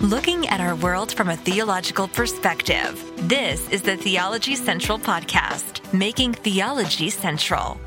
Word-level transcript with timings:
looking 0.00 0.46
at 0.48 0.60
our 0.60 0.74
world 0.76 1.14
from 1.14 1.30
a 1.30 1.36
theological 1.36 2.06
perspective. 2.08 3.02
This 3.28 3.66
is 3.70 3.82
the 3.82 3.96
Theology 3.96 4.54
Central 4.54 4.98
Podcast, 4.98 5.90
making 5.92 6.34
theology 6.34 7.08
central. 7.08 7.80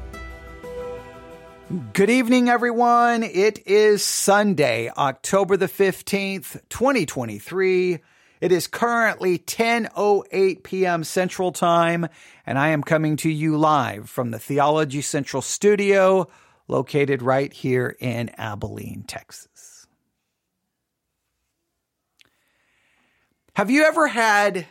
Good 1.93 2.09
evening, 2.09 2.49
everyone. 2.49 3.21
It 3.21 3.67
is 3.67 4.03
Sunday, 4.03 4.89
October 4.89 5.55
the 5.55 5.67
15th, 5.67 6.59
2023. 6.69 7.99
It 8.41 8.51
is 8.51 8.65
currently 8.65 9.37
10:08 9.37 10.63
p.m. 10.63 11.03
Central 11.03 11.51
Time, 11.51 12.07
and 12.43 12.57
I 12.57 12.69
am 12.69 12.81
coming 12.81 13.17
to 13.17 13.29
you 13.29 13.55
live 13.57 14.09
from 14.09 14.31
the 14.31 14.39
Theology 14.39 15.01
Central 15.01 15.43
studio 15.43 16.27
located 16.67 17.21
right 17.21 17.53
here 17.53 17.95
in 17.99 18.29
Abilene, 18.29 19.03
Texas. 19.07 19.48
Have 23.59 23.69
you 23.69 23.83
ever 23.83 24.07
had 24.07 24.67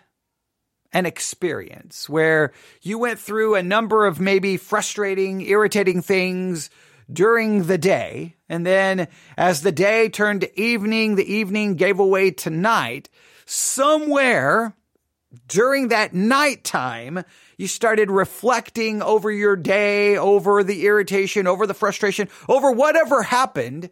an 0.95 1.05
experience 1.05 2.09
where 2.09 2.55
you 2.81 2.99
went 2.99 3.19
through 3.19 3.55
a 3.55 3.63
number 3.63 4.07
of 4.07 4.19
maybe 4.19 4.57
frustrating, 4.57 5.43
irritating 5.43 6.01
things 6.01 6.71
during 7.13 7.65
the 7.65 7.77
day, 7.77 8.37
and 8.49 8.65
then 8.65 9.09
as 9.37 9.61
the 9.61 9.73
day 9.73 10.09
turned 10.09 10.41
to 10.41 10.59
evening, 10.59 11.17
the 11.17 11.35
evening 11.35 11.75
gave 11.75 11.99
away 11.99 12.31
to 12.31 12.49
night, 12.49 13.11
somewhere 13.45 14.75
during 15.47 15.89
that 15.89 16.15
nighttime, 16.15 17.25
you 17.59 17.67
started 17.67 18.11
reflecting 18.11 19.03
over 19.03 19.31
your 19.31 19.55
day, 19.55 20.17
over 20.17 20.65
the 20.65 20.87
irritation, 20.87 21.47
over 21.47 21.67
the 21.67 21.75
frustration, 21.75 22.31
over 22.49 22.73
whatever 22.73 23.23
happened. 23.23 23.91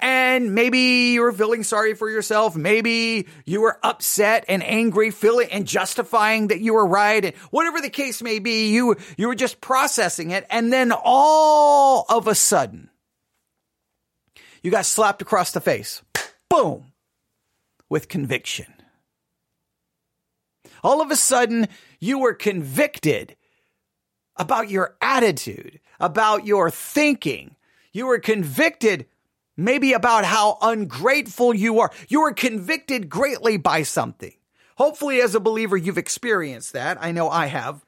And 0.00 0.54
maybe 0.54 0.78
you 1.12 1.22
were 1.22 1.32
feeling 1.32 1.64
sorry 1.64 1.94
for 1.94 2.08
yourself. 2.08 2.54
Maybe 2.54 3.26
you 3.44 3.60
were 3.60 3.80
upset 3.82 4.44
and 4.46 4.62
angry, 4.62 5.10
feeling 5.10 5.48
and 5.50 5.66
justifying 5.66 6.48
that 6.48 6.60
you 6.60 6.74
were 6.74 6.86
right. 6.86 7.24
And 7.24 7.34
whatever 7.50 7.80
the 7.80 7.90
case 7.90 8.22
may 8.22 8.38
be, 8.38 8.70
you, 8.70 8.96
you 9.16 9.26
were 9.26 9.34
just 9.34 9.60
processing 9.60 10.30
it. 10.30 10.46
And 10.50 10.72
then 10.72 10.92
all 10.92 12.06
of 12.08 12.28
a 12.28 12.34
sudden, 12.34 12.90
you 14.62 14.70
got 14.70 14.86
slapped 14.86 15.22
across 15.22 15.50
the 15.50 15.60
face. 15.60 16.02
Boom. 16.48 16.92
With 17.88 18.08
conviction. 18.08 18.72
All 20.84 21.02
of 21.02 21.10
a 21.10 21.16
sudden, 21.16 21.66
you 21.98 22.20
were 22.20 22.34
convicted 22.34 23.34
about 24.36 24.70
your 24.70 24.96
attitude, 25.00 25.80
about 25.98 26.46
your 26.46 26.70
thinking. 26.70 27.56
You 27.92 28.06
were 28.06 28.20
convicted 28.20 29.06
maybe 29.58 29.92
about 29.92 30.24
how 30.24 30.56
ungrateful 30.62 31.52
you 31.52 31.80
are. 31.80 31.90
You 32.08 32.22
are 32.22 32.32
convicted 32.32 33.10
greatly 33.10 33.58
by 33.58 33.82
something. 33.82 34.32
Hopefully, 34.78 35.20
as 35.20 35.34
a 35.34 35.40
believer, 35.40 35.76
you've 35.76 35.98
experienced 35.98 36.72
that. 36.72 36.96
I 37.00 37.12
know 37.12 37.28
I 37.28 37.46
have 37.46 37.84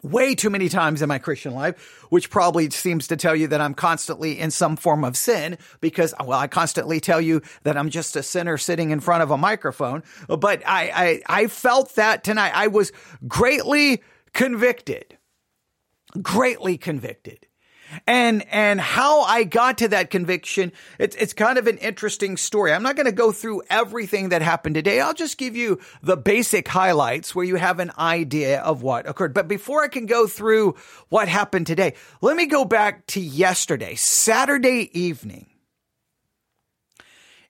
way 0.00 0.36
too 0.36 0.48
many 0.48 0.68
times 0.68 1.02
in 1.02 1.08
my 1.08 1.18
Christian 1.18 1.52
life, 1.52 2.06
which 2.08 2.30
probably 2.30 2.70
seems 2.70 3.08
to 3.08 3.16
tell 3.16 3.34
you 3.34 3.48
that 3.48 3.60
I'm 3.60 3.74
constantly 3.74 4.38
in 4.38 4.52
some 4.52 4.76
form 4.76 5.02
of 5.02 5.16
sin 5.16 5.58
because, 5.80 6.14
well, 6.24 6.38
I 6.38 6.46
constantly 6.46 7.00
tell 7.00 7.20
you 7.20 7.42
that 7.64 7.76
I'm 7.76 7.90
just 7.90 8.14
a 8.14 8.22
sinner 8.22 8.56
sitting 8.58 8.90
in 8.90 9.00
front 9.00 9.24
of 9.24 9.32
a 9.32 9.36
microphone. 9.36 10.04
But 10.28 10.62
I, 10.64 11.20
I, 11.28 11.42
I 11.42 11.46
felt 11.48 11.96
that 11.96 12.22
tonight. 12.22 12.52
I 12.54 12.68
was 12.68 12.92
greatly 13.26 14.04
convicted, 14.32 15.18
greatly 16.22 16.78
convicted 16.78 17.47
and 18.06 18.46
and 18.52 18.80
how 18.80 19.22
I 19.22 19.44
got 19.44 19.78
to 19.78 19.88
that 19.88 20.10
conviction. 20.10 20.72
It's 20.98 21.16
it's 21.16 21.32
kind 21.32 21.58
of 21.58 21.66
an 21.66 21.78
interesting 21.78 22.36
story. 22.36 22.72
I'm 22.72 22.82
not 22.82 22.96
going 22.96 23.06
to 23.06 23.12
go 23.12 23.32
through 23.32 23.62
everything 23.70 24.30
that 24.30 24.42
happened 24.42 24.74
today. 24.74 25.00
I'll 25.00 25.14
just 25.14 25.38
give 25.38 25.56
you 25.56 25.80
the 26.02 26.16
basic 26.16 26.68
highlights 26.68 27.34
where 27.34 27.44
you 27.44 27.56
have 27.56 27.80
an 27.80 27.92
idea 27.98 28.60
of 28.60 28.82
what 28.82 29.08
occurred. 29.08 29.34
But 29.34 29.48
before 29.48 29.82
I 29.82 29.88
can 29.88 30.06
go 30.06 30.26
through 30.26 30.76
what 31.08 31.28
happened 31.28 31.66
today, 31.66 31.94
let 32.20 32.36
me 32.36 32.46
go 32.46 32.64
back 32.64 33.06
to 33.08 33.20
yesterday, 33.20 33.94
Saturday 33.94 34.90
evening. 34.98 35.46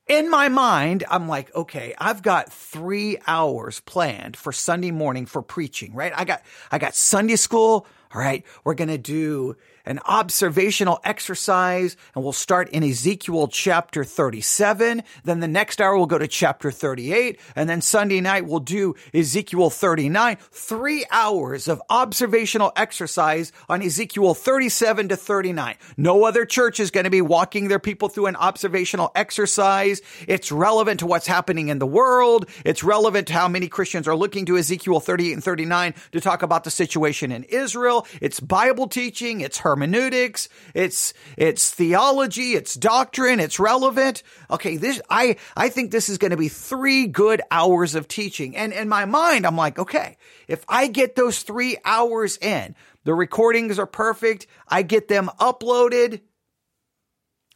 In 0.07 0.31
my 0.31 0.49
mind, 0.49 1.05
I'm 1.11 1.29
like, 1.29 1.55
okay, 1.55 1.95
I've 1.99 2.23
got 2.23 2.51
three 2.51 3.19
hours 3.27 3.81
planned 3.81 4.39
for 4.39 4.53
Sunday 4.53 4.91
morning 4.91 5.27
for 5.27 5.43
preaching, 5.43 5.93
right? 5.95 6.13
I 6.17 6.25
got, 6.25 6.43
I 6.73 6.79
got 6.79 6.95
Sunday 6.95 7.37
school. 7.37 7.87
All 8.15 8.21
right. 8.21 8.45
We're 8.65 8.75
going 8.75 8.89
to 8.89 8.99
do 8.99 9.57
an 9.85 10.01
observational 10.07 11.01
exercise 11.03 11.97
and 12.15 12.23
we'll 12.23 12.33
start 12.33 12.69
in 12.71 12.83
Ezekiel 12.83 13.49
chapter 13.49 14.05
37. 14.05 15.03
Then 15.25 15.41
the 15.41 15.49
next 15.49 15.81
hour 15.81 15.97
we'll 15.97 16.07
go 16.07 16.19
to 16.19 16.29
chapter 16.29 16.71
38. 16.71 17.41
And 17.57 17.69
then 17.69 17.81
Sunday 17.81 18.21
night 18.21 18.47
we'll 18.47 18.61
do 18.61 18.95
Ezekiel 19.13 19.71
39. 19.71 20.37
Three 20.51 21.07
hours 21.11 21.69
of 21.69 21.83
observational 21.89 22.73
exercise 22.77 23.53
on 23.69 23.83
Ezekiel 23.83 24.35
37 24.35 25.09
to 25.09 25.17
39. 25.17 25.77
No 25.97 26.25
other 26.25 26.45
church 26.45 26.81
is 26.81 26.91
going 26.91 27.05
to 27.05 27.11
be 27.11 27.23
walking 27.23 27.69
their 27.69 27.79
people 27.79 28.09
through 28.09 28.27
an 28.27 28.37
observational 28.37 29.11
exercise. 29.15 30.03
It's 30.27 30.53
relevant 30.53 31.01
to 31.01 31.07
what's 31.07 31.27
happening 31.27 31.69
in 31.69 31.79
the 31.79 31.87
world. 31.87 32.49
It's 32.65 32.83
relevant 32.83 33.29
to 33.29 33.35
how 33.35 33.49
many 33.49 33.69
Christians 33.69 34.07
are 34.07 34.17
looking 34.17 34.47
to 34.47 34.59
Ezekiel 34.59 35.01
38 35.01 35.33
and 35.33 35.45
39 35.45 35.95
to 36.13 36.21
talk 36.21 36.43
about 36.43 36.65
the 36.65 36.71
situation 36.71 37.33
in 37.33 37.45
Israel. 37.45 37.98
It's 38.21 38.41
Bible 38.41 38.89
teaching. 38.89 39.41
It's 39.41 39.59
hermeneutics, 39.59 40.49
it's 40.75 41.15
it's 41.37 41.71
theology, 41.71 42.53
it's 42.53 42.75
doctrine, 42.75 43.41
it's 43.41 43.59
relevant. 43.59 44.23
Okay, 44.51 44.77
this 44.77 45.01
I 45.11 45.37
I 45.57 45.69
think 45.69 45.91
this 45.91 46.09
is 46.09 46.19
going 46.19 46.31
to 46.31 46.37
be 46.37 46.49
3 46.49 47.07
good 47.07 47.41
hours 47.51 47.95
of 47.95 48.09
teaching. 48.09 48.57
And 48.57 48.73
in 48.73 48.89
my 48.89 49.05
mind 49.05 49.47
I'm 49.47 49.57
like, 49.57 49.79
okay, 49.79 50.17
if 50.47 50.65
I 50.69 50.87
get 50.87 51.17
those 51.17 51.43
3 51.43 51.79
hours 51.85 52.37
in, 52.39 52.75
the 53.05 53.15
recordings 53.15 53.79
are 53.79 53.87
perfect, 53.87 54.47
I 54.69 54.83
get 54.83 55.09
them 55.09 55.31
uploaded, 55.41 56.21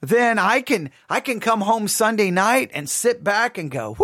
then 0.01 0.39
I 0.39 0.63
can 0.63 0.91
I 1.09 1.21
can 1.21 1.41
come 1.41 1.61
home 1.61 1.89
Sunday 1.89 2.31
night 2.31 2.71
and 2.75 2.89
sit 2.89 3.23
back 3.23 3.59
and 3.59 3.71
go, 3.71 3.97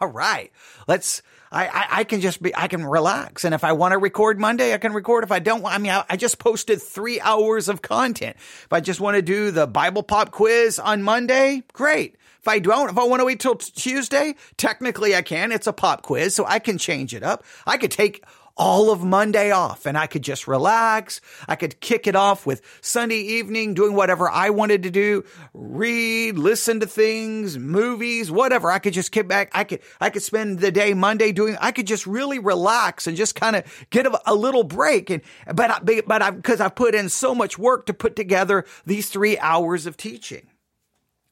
all 0.00 0.08
right, 0.08 0.52
let's 0.86 1.22
I, 1.52 1.66
I, 1.66 1.86
I, 1.90 2.04
can 2.04 2.20
just 2.20 2.42
be, 2.42 2.54
I 2.54 2.68
can 2.68 2.84
relax. 2.84 3.44
And 3.44 3.54
if 3.54 3.64
I 3.64 3.72
want 3.72 3.92
to 3.92 3.98
record 3.98 4.38
Monday, 4.38 4.72
I 4.72 4.78
can 4.78 4.92
record. 4.92 5.24
If 5.24 5.32
I 5.32 5.40
don't 5.40 5.64
I 5.64 5.78
mean, 5.78 5.90
I, 5.90 6.04
I 6.08 6.16
just 6.16 6.38
posted 6.38 6.80
three 6.80 7.20
hours 7.20 7.68
of 7.68 7.82
content. 7.82 8.36
If 8.36 8.72
I 8.72 8.80
just 8.80 9.00
want 9.00 9.16
to 9.16 9.22
do 9.22 9.50
the 9.50 9.66
Bible 9.66 10.02
pop 10.02 10.30
quiz 10.30 10.78
on 10.78 11.02
Monday, 11.02 11.64
great. 11.72 12.16
If 12.40 12.48
I 12.48 12.58
don't, 12.58 12.88
if 12.88 12.96
I 12.96 13.04
want 13.04 13.20
to 13.20 13.26
wait 13.26 13.38
till 13.38 13.56
Tuesday, 13.56 14.34
technically 14.56 15.14
I 15.14 15.20
can. 15.20 15.52
It's 15.52 15.66
a 15.66 15.74
pop 15.74 16.02
quiz, 16.02 16.34
so 16.34 16.46
I 16.46 16.58
can 16.58 16.78
change 16.78 17.14
it 17.14 17.22
up. 17.22 17.44
I 17.66 17.76
could 17.76 17.90
take 17.90 18.24
all 18.60 18.90
of 18.90 19.02
Monday 19.02 19.50
off 19.50 19.86
and 19.86 19.96
I 19.96 20.06
could 20.06 20.20
just 20.20 20.46
relax. 20.46 21.22
I 21.48 21.56
could 21.56 21.80
kick 21.80 22.06
it 22.06 22.14
off 22.14 22.44
with 22.44 22.60
Sunday 22.82 23.16
evening 23.16 23.72
doing 23.72 23.94
whatever 23.94 24.28
I 24.28 24.50
wanted 24.50 24.82
to 24.82 24.90
do, 24.90 25.24
read, 25.54 26.36
listen 26.36 26.78
to 26.80 26.86
things, 26.86 27.56
movies, 27.58 28.30
whatever. 28.30 28.70
I 28.70 28.78
could 28.78 28.92
just 28.92 29.12
kick 29.12 29.26
back. 29.26 29.50
I 29.54 29.64
could, 29.64 29.80
I 29.98 30.10
could 30.10 30.22
spend 30.22 30.58
the 30.58 30.70
day 30.70 30.92
Monday 30.92 31.32
doing, 31.32 31.56
I 31.58 31.72
could 31.72 31.86
just 31.86 32.06
really 32.06 32.38
relax 32.38 33.06
and 33.06 33.16
just 33.16 33.34
kind 33.34 33.56
of 33.56 33.64
get 33.88 34.04
a, 34.04 34.20
a, 34.26 34.34
little 34.34 34.64
break. 34.64 35.08
And, 35.08 35.22
but, 35.54 35.70
I, 35.70 36.02
but 36.06 36.20
I, 36.20 36.30
cause 36.32 36.60
I've 36.60 36.74
put 36.74 36.94
in 36.94 37.08
so 37.08 37.34
much 37.34 37.58
work 37.58 37.86
to 37.86 37.94
put 37.94 38.14
together 38.14 38.66
these 38.84 39.08
three 39.08 39.38
hours 39.38 39.86
of 39.86 39.96
teaching. 39.96 40.46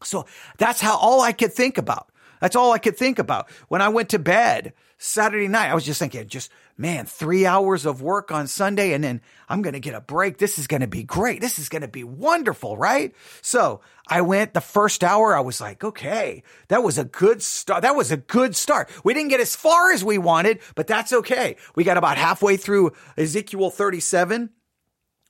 So 0.02 0.24
that's 0.56 0.80
how 0.80 0.96
all 0.96 1.20
I 1.20 1.32
could 1.32 1.52
think 1.52 1.76
about. 1.76 2.10
That's 2.40 2.56
all 2.56 2.72
I 2.72 2.78
could 2.78 2.96
think 2.96 3.18
about. 3.18 3.50
When 3.68 3.82
I 3.82 3.88
went 3.88 4.08
to 4.10 4.18
bed 4.18 4.72
Saturday 4.96 5.48
night, 5.48 5.70
I 5.70 5.74
was 5.74 5.84
just 5.84 5.98
thinking, 5.98 6.26
just 6.26 6.50
man, 6.78 7.04
three 7.04 7.44
hours 7.44 7.84
of 7.84 8.00
work 8.00 8.30
on 8.30 8.46
Sunday 8.46 8.92
and 8.92 9.02
then 9.02 9.20
I'm 9.48 9.62
going 9.62 9.74
to 9.74 9.80
get 9.80 9.94
a 9.94 10.00
break. 10.00 10.38
This 10.38 10.58
is 10.58 10.68
going 10.68 10.80
to 10.80 10.86
be 10.86 11.02
great. 11.02 11.40
This 11.40 11.58
is 11.58 11.68
going 11.68 11.82
to 11.82 11.88
be 11.88 12.04
wonderful, 12.04 12.76
right? 12.76 13.14
So 13.42 13.80
I 14.06 14.20
went 14.22 14.54
the 14.54 14.60
first 14.60 15.02
hour. 15.02 15.36
I 15.36 15.40
was 15.40 15.60
like, 15.60 15.82
okay, 15.82 16.44
that 16.68 16.84
was 16.84 16.96
a 16.96 17.04
good 17.04 17.42
start. 17.42 17.82
That 17.82 17.96
was 17.96 18.12
a 18.12 18.16
good 18.16 18.54
start. 18.54 18.88
We 19.04 19.12
didn't 19.12 19.30
get 19.30 19.40
as 19.40 19.56
far 19.56 19.92
as 19.92 20.04
we 20.04 20.16
wanted, 20.16 20.60
but 20.76 20.86
that's 20.86 21.12
okay. 21.12 21.56
We 21.74 21.82
got 21.82 21.96
about 21.96 22.16
halfway 22.16 22.56
through 22.56 22.92
Ezekiel 23.16 23.70
37 23.70 24.50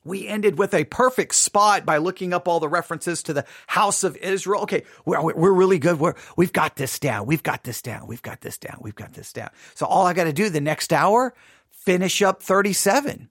we 0.08 0.26
ended 0.26 0.58
with 0.58 0.75
a 0.75 0.84
perfect 0.84 1.34
spot 1.34 1.84
by 1.84 1.99
looking 1.99 2.32
up 2.32 2.49
all 2.49 2.60
the 2.60 2.69
references 2.69 3.22
to 3.25 3.32
the 3.32 3.44
house 3.66 4.05
of 4.05 4.16
Israel. 4.16 4.62
Okay, 4.62 4.84
we're, 5.05 5.22
we're 5.34 5.52
really 5.52 5.78
good. 5.78 6.00
We're, 6.00 6.14
we've 6.37 6.52
got 6.52 6.76
this 6.76 6.99
down. 6.99 7.26
We've 7.26 7.43
got 7.43 7.64
this 7.64 7.82
down. 7.82 8.06
We've 8.06 8.22
got 8.22 8.40
this 8.40 8.58
down. 8.58 8.78
We've 8.81 8.94
got 8.94 9.12
this 9.12 9.32
down. 9.32 9.50
So 9.75 9.87
all 9.87 10.06
I 10.06 10.14
got 10.14 10.25
to 10.25 10.32
do 10.32 10.49
the 10.50 10.60
next 10.60 10.93
hour, 10.93 11.34
finish 11.70 12.22
up 12.22 12.43
37, 12.43 13.28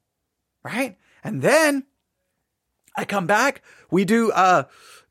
right? 0.63 0.97
And 1.23 1.41
then 1.41 1.83
I 2.95 3.05
come 3.05 3.27
back. 3.27 3.61
We 3.91 4.05
do, 4.05 4.31
uh, 4.31 4.63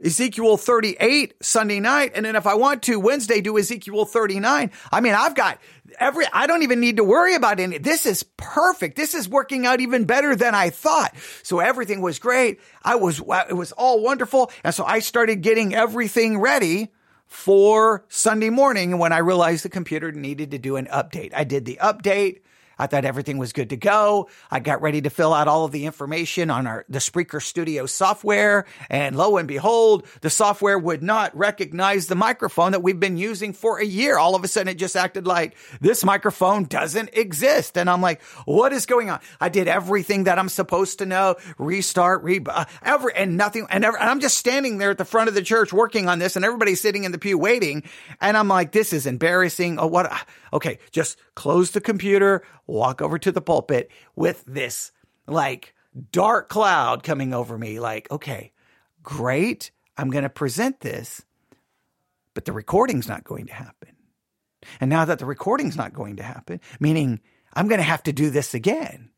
Ezekiel 0.05 0.57
38 0.57 1.35
Sunday 1.43 1.81
night. 1.81 2.13
And 2.15 2.27
then 2.27 2.37
if 2.37 2.47
I 2.47 2.55
want 2.55 2.83
to 2.85 3.01
Wednesday, 3.01 3.41
do 3.41 3.59
Ezekiel 3.59 4.05
39. 4.05 4.71
I 4.93 5.01
mean, 5.01 5.15
I've 5.15 5.35
got 5.35 5.59
every, 5.99 6.27
I 6.33 6.47
don't 6.47 6.63
even 6.63 6.81
need 6.81 6.97
to 6.97 7.05
worry 7.05 7.35
about 7.35 7.61
any. 7.61 7.79
This 7.79 8.07
is 8.07 8.23
perfect. 8.37 8.97
This 8.97 9.15
is 9.15 9.29
working 9.29 9.67
out 9.67 9.81
even 9.81 10.05
better 10.05 10.37
than 10.37 10.55
I 10.55 10.71
thought. 10.71 11.15
So 11.43 11.61
everything 11.61 12.01
was 12.01 12.19
great. 12.19 12.61
I 12.83 12.97
was, 12.97 13.21
uh, 13.21 13.45
it 13.49 13.55
was 13.55 13.73
all 13.73 14.03
wonderful. 14.03 14.51
And 14.65 14.75
so 14.75 14.85
I 14.85 15.01
started 15.01 15.43
getting 15.43 15.75
everything 15.75 16.39
ready 16.39 16.89
for 17.27 18.05
Sunday 18.09 18.51
morning 18.51 18.99
when 18.99 19.13
I 19.13 19.19
realized 19.19 19.65
the 19.65 19.69
computer 19.69 20.13
needed 20.13 20.53
to 20.53 20.59
do 20.59 20.77
an 20.77 20.87
update. 20.87 21.33
I 21.35 21.45
did 21.45 21.65
the 21.65 21.79
update. 21.83 22.41
I 22.79 22.87
thought 22.87 23.05
everything 23.05 23.39
was 23.39 23.53
good 23.53 23.71
to 23.71 23.77
go. 23.77 24.29
I 24.51 24.61
got 24.61 24.83
ready 24.83 25.01
to 25.03 25.11
fill 25.11 25.33
out 25.33 25.49
all 25.49 25.65
of 25.65 25.73
the 25.73 25.87
information 25.87 26.51
on 26.51 26.67
our 26.67 26.85
the 26.89 26.99
Spreaker 26.99 27.43
Studio 27.43 27.87
software, 27.87 28.67
and 28.91 29.17
lo 29.17 29.39
and 29.39 29.49
behold, 29.49 30.07
the 30.21 30.31
software 30.31 30.79
would 30.79 31.03
not 31.03 31.37
recognize 31.37 32.07
the 32.07 32.15
microphone 32.15 32.73
that 32.73 32.83
we've 32.83 33.01
been 33.01 33.17
using 33.17 33.53
for 33.53 33.79
a 33.79 33.85
year. 33.85 34.19
All 34.19 34.35
of 34.35 34.45
a 34.45 34.49
sudden, 34.49 34.69
it 34.69 34.79
just 34.79 34.97
acted 34.97 35.27
like 35.27 35.57
this 35.81 36.05
microphone 36.05 36.65
doesn't 36.65 37.11
exist, 37.15 37.79
and 37.79 37.89
I'm 37.89 38.03
like, 38.03 38.23
"What 38.45 38.73
is 38.73 38.87
going 38.87 39.11
on?" 39.11 39.21
I 39.41 39.49
did 39.49 39.69
everything 39.69 40.25
that 40.25 40.39
I'm 40.39 40.49
supposed 40.49 40.99
to 40.99 41.07
know, 41.07 41.37
restart, 41.59 42.23
re 42.23 42.41
uh, 42.47 42.67
every 42.83 43.15
and 43.15 43.37
nothing, 43.37 43.67
and, 43.71 43.85
ever, 43.85 43.99
and 43.99 44.11
I'm 44.11 44.21
just 44.21 44.37
standing 44.37 44.79
there 44.79 44.91
at 44.91 44.99
the 44.99 45.05
front 45.05 45.29
of 45.29 45.35
the 45.35 45.43
church 45.43 45.73
working 45.73 46.09
on 46.09 46.19
this, 46.19 46.37
and 46.37 46.45
everybody's 46.45 46.81
sitting 46.81 47.05
in 47.05 47.13
the 47.13 47.19
pew 47.19 47.39
waiting, 47.39 47.85
and 48.21 48.37
I'm 48.37 48.49
like, 48.49 48.73
"This 48.73 48.93
is 48.93 49.07
embarrassing." 49.07 49.79
Oh, 49.79 49.87
what? 49.87 50.13
Okay, 50.53 50.79
just 50.91 51.19
close 51.35 51.71
the 51.71 51.81
computer 51.81 52.43
walk 52.67 53.01
over 53.01 53.19
to 53.19 53.33
the 53.33 53.41
pulpit 53.41 53.91
with 54.15 54.45
this 54.47 54.93
like 55.27 55.75
dark 56.11 56.49
cloud 56.49 57.03
coming 57.03 57.33
over 57.33 57.57
me. 57.59 57.81
Like, 57.81 58.11
okay, 58.11 58.53
great. 59.03 59.71
I'm 59.97 60.11
going 60.11 60.25
to 60.25 60.31
present 60.31 60.81
this, 60.81 61.23
but 62.35 62.45
the 62.45 62.53
recording's 62.53 63.09
not 63.09 63.25
going 63.25 63.47
to 63.47 63.55
happen. 63.55 63.91
And 64.81 64.91
now 64.91 65.05
that 65.05 65.19
the 65.19 65.27
recording's 65.27 65.77
not 65.77 65.93
going 65.93 66.17
to 66.17 66.23
happen, 66.23 66.61
meaning 66.81 67.21
I'm 67.55 67.69
going 67.69 67.79
to 67.79 67.85
have 67.85 68.03
to 68.05 68.13
do 68.13 68.31
this 68.31 68.53
again, 68.53 69.11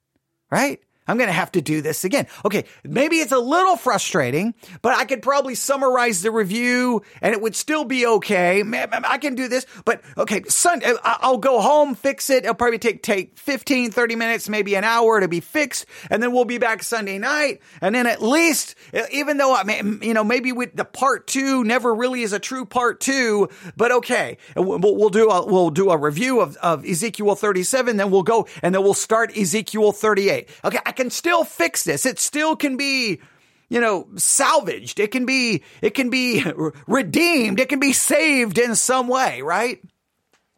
right? 0.50 0.80
I'm 1.08 1.16
going 1.16 1.28
to 1.28 1.32
have 1.32 1.50
to 1.52 1.62
do 1.62 1.80
this 1.80 2.04
again. 2.04 2.26
Okay, 2.44 2.64
maybe 2.84 3.16
it's 3.16 3.32
a 3.32 3.38
little 3.38 3.76
frustrating, 3.76 4.54
but 4.82 4.96
I 4.96 5.06
could 5.06 5.22
probably 5.22 5.54
summarize 5.54 6.20
the 6.20 6.30
review 6.30 7.02
and 7.22 7.34
it 7.34 7.40
would 7.40 7.56
still 7.56 7.84
be 7.84 8.06
okay. 8.06 8.62
I 8.62 9.18
can 9.18 9.34
do 9.34 9.48
this, 9.48 9.66
but 9.86 10.02
okay, 10.18 10.42
Sunday, 10.48 10.86
uh, 10.86 10.98
I'll 11.02 11.38
go 11.38 11.60
home, 11.60 11.94
fix 11.94 12.28
it. 12.28 12.44
It'll 12.44 12.54
probably 12.54 12.78
take, 12.78 13.02
take 13.02 13.38
15, 13.38 13.90
30 13.90 14.16
minutes, 14.16 14.48
maybe 14.50 14.74
an 14.74 14.84
hour 14.84 15.20
to 15.20 15.28
be 15.28 15.40
fixed. 15.40 15.86
And 16.10 16.22
then 16.22 16.32
we'll 16.32 16.44
be 16.44 16.58
back 16.58 16.82
Sunday 16.82 17.18
night. 17.18 17.62
And 17.80 17.94
then 17.94 18.06
at 18.06 18.20
least, 18.20 18.74
uh, 18.92 19.02
even 19.10 19.38
though 19.38 19.54
I 19.54 19.64
mean, 19.64 20.00
you 20.02 20.12
know, 20.12 20.24
maybe 20.24 20.52
with 20.52 20.76
the 20.76 20.84
part 20.84 21.26
two 21.26 21.64
never 21.64 21.94
really 21.94 22.22
is 22.22 22.34
a 22.34 22.38
true 22.38 22.66
part 22.66 23.00
two, 23.00 23.48
but 23.76 23.92
okay, 23.92 24.36
we'll, 24.54 24.78
we'll 24.78 25.08
do 25.08 25.30
a, 25.30 25.46
we'll 25.46 25.70
do 25.70 25.90
a 25.90 25.96
review 25.96 26.40
of, 26.40 26.56
of 26.58 26.84
Ezekiel 26.84 27.34
37. 27.34 27.96
Then 27.96 28.10
we'll 28.10 28.22
go 28.22 28.46
and 28.62 28.74
then 28.74 28.82
we'll 28.82 28.92
start 28.92 29.34
Ezekiel 29.36 29.92
38. 29.92 30.48
Okay. 30.64 30.78
I 30.84 30.92
can 30.98 31.10
still 31.10 31.44
fix 31.44 31.84
this. 31.84 32.04
It 32.04 32.18
still 32.18 32.56
can 32.56 32.76
be, 32.76 33.20
you 33.68 33.80
know, 33.80 34.08
salvaged. 34.16 34.98
It 34.98 35.12
can 35.12 35.26
be, 35.26 35.62
it 35.80 35.90
can 35.90 36.10
be 36.10 36.44
redeemed. 36.88 37.60
It 37.60 37.68
can 37.68 37.78
be 37.78 37.92
saved 37.92 38.58
in 38.58 38.74
some 38.74 39.06
way, 39.06 39.40
right? 39.40 39.80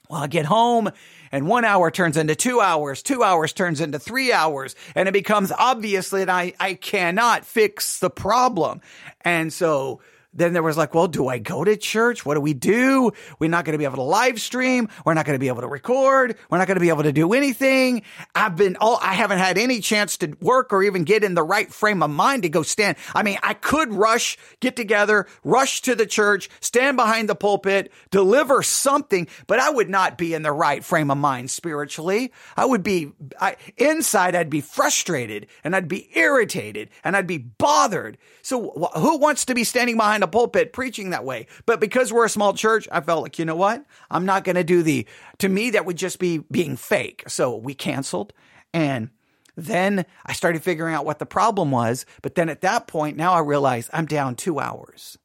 Well, 0.08 0.22
I 0.22 0.26
get 0.26 0.46
home 0.46 0.90
and 1.30 1.46
one 1.46 1.64
hour 1.64 1.90
turns 1.90 2.16
into 2.16 2.34
two 2.34 2.60
hours, 2.60 3.02
two 3.02 3.22
hours 3.22 3.52
turns 3.52 3.80
into 3.80 3.98
three 3.98 4.32
hours, 4.32 4.74
and 4.94 5.08
it 5.08 5.12
becomes 5.12 5.52
obvious 5.52 6.10
that 6.10 6.28
I, 6.30 6.54
I 6.58 6.74
cannot 6.74 7.44
fix 7.44 8.00
the 8.00 8.10
problem. 8.10 8.80
And 9.20 9.52
so 9.52 10.00
then 10.32 10.52
there 10.52 10.62
was 10.62 10.76
like, 10.76 10.94
well, 10.94 11.08
do 11.08 11.26
I 11.26 11.38
go 11.38 11.64
to 11.64 11.76
church? 11.76 12.24
What 12.24 12.34
do 12.34 12.40
we 12.40 12.54
do? 12.54 13.10
We're 13.38 13.50
not 13.50 13.64
going 13.64 13.72
to 13.72 13.78
be 13.78 13.84
able 13.84 13.96
to 13.96 14.02
live 14.02 14.40
stream. 14.40 14.88
We're 15.04 15.14
not 15.14 15.26
going 15.26 15.34
to 15.34 15.40
be 15.40 15.48
able 15.48 15.62
to 15.62 15.68
record. 15.68 16.36
We're 16.48 16.58
not 16.58 16.68
going 16.68 16.76
to 16.76 16.80
be 16.80 16.88
able 16.88 17.02
to 17.02 17.12
do 17.12 17.32
anything. 17.32 18.02
I've 18.34 18.54
been 18.54 18.76
all, 18.76 18.98
I 19.02 19.14
haven't 19.14 19.38
had 19.38 19.58
any 19.58 19.80
chance 19.80 20.16
to 20.18 20.36
work 20.40 20.72
or 20.72 20.84
even 20.84 21.04
get 21.04 21.24
in 21.24 21.34
the 21.34 21.42
right 21.42 21.72
frame 21.72 22.02
of 22.02 22.10
mind 22.10 22.44
to 22.44 22.48
go 22.48 22.62
stand. 22.62 22.96
I 23.14 23.24
mean, 23.24 23.38
I 23.42 23.54
could 23.54 23.92
rush, 23.92 24.38
get 24.60 24.76
together, 24.76 25.26
rush 25.42 25.82
to 25.82 25.96
the 25.96 26.06
church, 26.06 26.48
stand 26.60 26.96
behind 26.96 27.28
the 27.28 27.34
pulpit, 27.34 27.90
deliver 28.10 28.62
something, 28.62 29.26
but 29.48 29.58
I 29.58 29.70
would 29.70 29.90
not 29.90 30.16
be 30.16 30.34
in 30.34 30.42
the 30.42 30.52
right 30.52 30.84
frame 30.84 31.10
of 31.10 31.18
mind 31.18 31.50
spiritually. 31.50 32.32
I 32.56 32.66
would 32.66 32.84
be, 32.84 33.12
I, 33.40 33.56
inside, 33.76 34.36
I'd 34.36 34.50
be 34.50 34.60
frustrated 34.60 35.48
and 35.64 35.74
I'd 35.74 35.88
be 35.88 36.08
irritated 36.14 36.90
and 37.02 37.16
I'd 37.16 37.26
be 37.26 37.38
bothered. 37.38 38.16
So 38.42 38.90
who 38.96 39.18
wants 39.18 39.44
to 39.46 39.54
be 39.54 39.64
standing 39.64 39.96
behind 39.96 40.19
behind 40.20 40.28
a 40.28 40.38
pulpit 40.38 40.72
preaching 40.72 41.10
that 41.10 41.24
way. 41.24 41.46
But 41.66 41.80
because 41.80 42.12
we're 42.12 42.26
a 42.26 42.30
small 42.30 42.52
church, 42.52 42.88
I 42.92 43.00
felt 43.00 43.22
like, 43.22 43.38
you 43.38 43.44
know 43.44 43.56
what? 43.56 43.84
I'm 44.10 44.26
not 44.26 44.44
going 44.44 44.56
to 44.56 44.64
do 44.64 44.82
the, 44.82 45.06
to 45.38 45.48
me, 45.48 45.70
that 45.70 45.86
would 45.86 45.96
just 45.96 46.18
be 46.18 46.38
being 46.50 46.76
fake. 46.76 47.24
So 47.28 47.56
we 47.56 47.74
canceled. 47.74 48.32
And 48.72 49.10
then 49.56 50.04
I 50.26 50.32
started 50.32 50.62
figuring 50.62 50.94
out 50.94 51.06
what 51.06 51.18
the 51.18 51.26
problem 51.26 51.70
was. 51.70 52.06
But 52.22 52.34
then 52.34 52.48
at 52.48 52.60
that 52.60 52.86
point, 52.86 53.16
now 53.16 53.32
I 53.32 53.40
realize 53.40 53.90
I'm 53.92 54.06
down 54.06 54.36
two 54.36 54.60
hours 54.60 55.18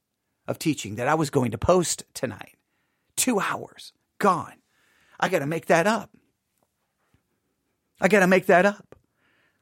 of 0.47 0.59
teaching 0.59 0.95
that 0.95 1.07
I 1.07 1.15
was 1.15 1.29
going 1.29 1.51
to 1.51 1.57
post 1.57 2.03
tonight. 2.13 2.55
Two 3.15 3.39
hours 3.39 3.93
gone. 4.19 4.55
I 5.19 5.29
got 5.29 5.39
to 5.39 5.47
make 5.47 5.67
that 5.67 5.87
up. 5.87 6.09
I 7.99 8.07
got 8.07 8.19
to 8.19 8.27
make 8.27 8.47
that 8.47 8.65
up. 8.65 8.95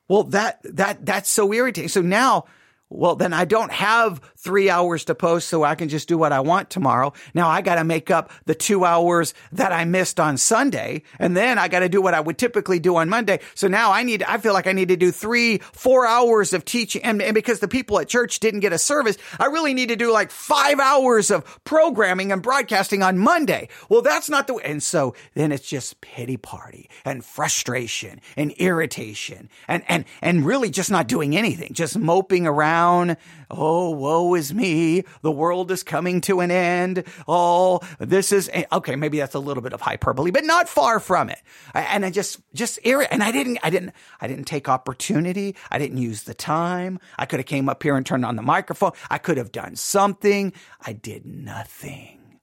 Well, 0.07 0.23
that, 0.25 0.59
that, 0.63 1.05
that's 1.05 1.29
so 1.29 1.53
irritating. 1.53 1.89
So 1.89 2.01
now 2.01 2.45
well, 2.93 3.15
then 3.15 3.33
I 3.33 3.45
don't 3.45 3.71
have 3.71 4.21
three 4.37 4.69
hours 4.69 5.05
to 5.05 5.15
post 5.15 5.49
so 5.49 5.63
I 5.63 5.73
can 5.73 5.89
just 5.89 6.07
do 6.07 6.17
what 6.17 6.31
I 6.31 6.41
want 6.41 6.69
tomorrow. 6.69 7.13
Now 7.33 7.49
I 7.49 7.61
got 7.61 7.75
to 7.75 7.83
make 7.83 8.11
up 8.11 8.31
the 8.45 8.53
two 8.53 8.85
hours 8.85 9.33
that 9.53 9.71
I 9.73 9.83
missed 9.85 10.19
on 10.19 10.37
Sunday. 10.37 11.01
And 11.17 11.35
then 11.35 11.57
I 11.57 11.69
got 11.69 11.79
to 11.79 11.89
do 11.89 12.01
what 12.01 12.13
I 12.13 12.19
would 12.19 12.37
typically 12.37 12.79
do 12.79 12.95
on 12.97 13.09
Monday. 13.09 13.39
So 13.55 13.67
now 13.67 13.91
I 13.91 14.03
need, 14.03 14.21
I 14.21 14.37
feel 14.37 14.53
like 14.53 14.67
I 14.67 14.73
need 14.73 14.89
to 14.89 14.95
do 14.95 15.11
three, 15.11 15.57
four 15.57 16.05
hours 16.05 16.53
of 16.53 16.65
teaching. 16.65 17.03
And, 17.03 17.21
and 17.21 17.33
because 17.33 17.59
the 17.59 17.67
people 17.67 17.99
at 17.99 18.07
church 18.07 18.39
didn't 18.39 18.59
get 18.59 18.73
a 18.73 18.77
service, 18.77 19.17
I 19.39 19.47
really 19.47 19.73
need 19.73 19.89
to 19.89 19.95
do 19.95 20.11
like 20.11 20.29
five 20.29 20.79
hours 20.79 21.31
of 21.31 21.63
programming 21.63 22.31
and 22.31 22.43
broadcasting 22.43 23.01
on 23.01 23.17
Monday. 23.17 23.69
Well, 23.89 24.03
that's 24.03 24.29
not 24.29 24.45
the 24.45 24.53
way. 24.53 24.63
And 24.65 24.83
so 24.83 25.15
then 25.33 25.51
it's 25.51 25.67
just 25.67 25.99
pity 26.01 26.37
party 26.37 26.89
and 27.05 27.25
frustration 27.25 28.21
and 28.37 28.51
irritation 28.51 29.49
and, 29.67 29.83
and, 29.87 30.05
and 30.21 30.45
really 30.45 30.69
just 30.69 30.91
not 30.91 31.07
doing 31.07 31.35
anything, 31.35 31.73
just 31.73 31.97
moping 31.97 32.45
around 32.45 32.82
down. 32.83 33.17
Oh, 33.49 33.91
woe 33.91 34.35
is 34.35 34.53
me. 34.53 35.03
The 35.21 35.31
world 35.31 35.71
is 35.71 35.83
coming 35.83 36.21
to 36.21 36.39
an 36.39 36.51
end. 36.51 37.03
Oh, 37.27 37.79
this 37.99 38.31
is, 38.31 38.49
okay, 38.71 38.95
maybe 38.95 39.19
that's 39.19 39.35
a 39.35 39.39
little 39.39 39.63
bit 39.63 39.73
of 39.73 39.81
hyperbole, 39.81 40.31
but 40.31 40.43
not 40.43 40.67
far 40.67 40.99
from 40.99 41.29
it. 41.29 41.39
And 41.73 42.05
I 42.05 42.09
just, 42.09 42.41
just 42.53 42.79
irrit, 42.83 43.07
and 43.11 43.23
I 43.23 43.31
didn't, 43.31 43.59
I 43.63 43.69
didn't, 43.69 43.93
I 44.19 44.27
didn't 44.27 44.45
take 44.45 44.67
opportunity. 44.67 45.55
I 45.71 45.77
didn't 45.77 45.97
use 45.97 46.23
the 46.23 46.33
time. 46.33 46.99
I 47.17 47.25
could 47.25 47.39
have 47.39 47.47
came 47.47 47.69
up 47.69 47.81
here 47.83 47.95
and 47.95 48.05
turned 48.05 48.25
on 48.25 48.35
the 48.35 48.41
microphone. 48.41 48.91
I 49.09 49.17
could 49.17 49.37
have 49.37 49.51
done 49.51 49.75
something. 49.75 50.53
I 50.81 50.93
did 50.93 51.25
nothing. 51.25 52.39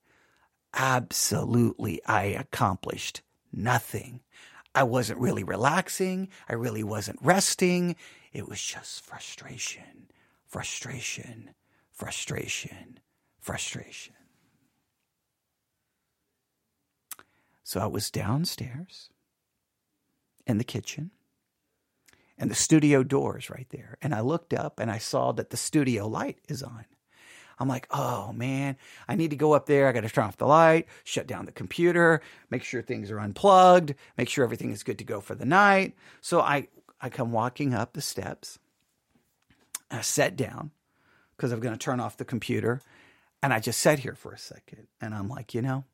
Absolutely. 0.72 2.00
I 2.06 2.24
accomplished 2.24 3.22
nothing. 3.52 4.20
I 4.74 4.84
wasn't 4.84 5.18
really 5.18 5.42
relaxing. 5.42 6.28
I 6.48 6.54
really 6.54 6.84
wasn't 6.84 7.18
resting. 7.20 7.96
It 8.32 8.48
was 8.48 8.62
just 8.62 9.04
frustration 9.04 10.06
frustration, 10.50 11.50
frustration, 11.92 12.98
frustration. 13.40 14.14
So 17.62 17.80
I 17.80 17.86
was 17.86 18.10
downstairs 18.10 19.10
in 20.46 20.58
the 20.58 20.64
kitchen, 20.64 21.12
and 22.36 22.50
the 22.50 22.56
studio 22.56 23.04
door 23.04 23.38
is 23.38 23.48
right 23.48 23.68
there. 23.70 23.96
And 24.02 24.12
I 24.12 24.22
looked 24.22 24.52
up 24.52 24.80
and 24.80 24.90
I 24.90 24.98
saw 24.98 25.30
that 25.32 25.50
the 25.50 25.56
studio 25.56 26.08
light 26.08 26.38
is 26.48 26.64
on. 26.64 26.84
I'm 27.60 27.68
like, 27.68 27.86
oh 27.90 28.32
man, 28.32 28.76
I 29.06 29.14
need 29.14 29.30
to 29.30 29.36
go 29.36 29.52
up 29.52 29.66
there. 29.66 29.86
I 29.86 29.92
got 29.92 30.00
to 30.00 30.08
turn 30.08 30.24
off 30.24 30.38
the 30.38 30.46
light, 30.46 30.88
shut 31.04 31.28
down 31.28 31.44
the 31.44 31.52
computer, 31.52 32.22
make 32.48 32.64
sure 32.64 32.82
things 32.82 33.10
are 33.10 33.20
unplugged, 33.20 33.94
make 34.16 34.28
sure 34.28 34.42
everything 34.42 34.72
is 34.72 34.82
good 34.82 34.98
to 34.98 35.04
go 35.04 35.20
for 35.20 35.34
the 35.36 35.44
night. 35.44 35.94
So 36.22 36.40
I, 36.40 36.68
I 37.00 37.10
come 37.10 37.30
walking 37.30 37.72
up 37.74 37.92
the 37.92 38.00
steps 38.00 38.58
I 39.90 40.00
sat 40.02 40.36
down 40.36 40.70
because 41.36 41.52
I'm 41.52 41.60
going 41.60 41.74
to 41.74 41.78
turn 41.78 42.00
off 42.00 42.16
the 42.16 42.24
computer. 42.24 42.80
And 43.42 43.52
I 43.52 43.60
just 43.60 43.80
sat 43.80 44.00
here 44.00 44.14
for 44.14 44.32
a 44.32 44.38
second 44.38 44.86
and 45.00 45.14
I'm 45.14 45.28
like, 45.28 45.54
you 45.54 45.62
know, 45.62 45.84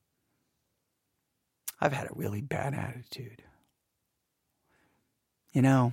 I've 1.81 1.93
had 1.93 2.07
a 2.07 2.15
really 2.15 2.41
bad 2.41 2.75
attitude. 2.75 3.43
You 5.53 5.63
know, 5.63 5.93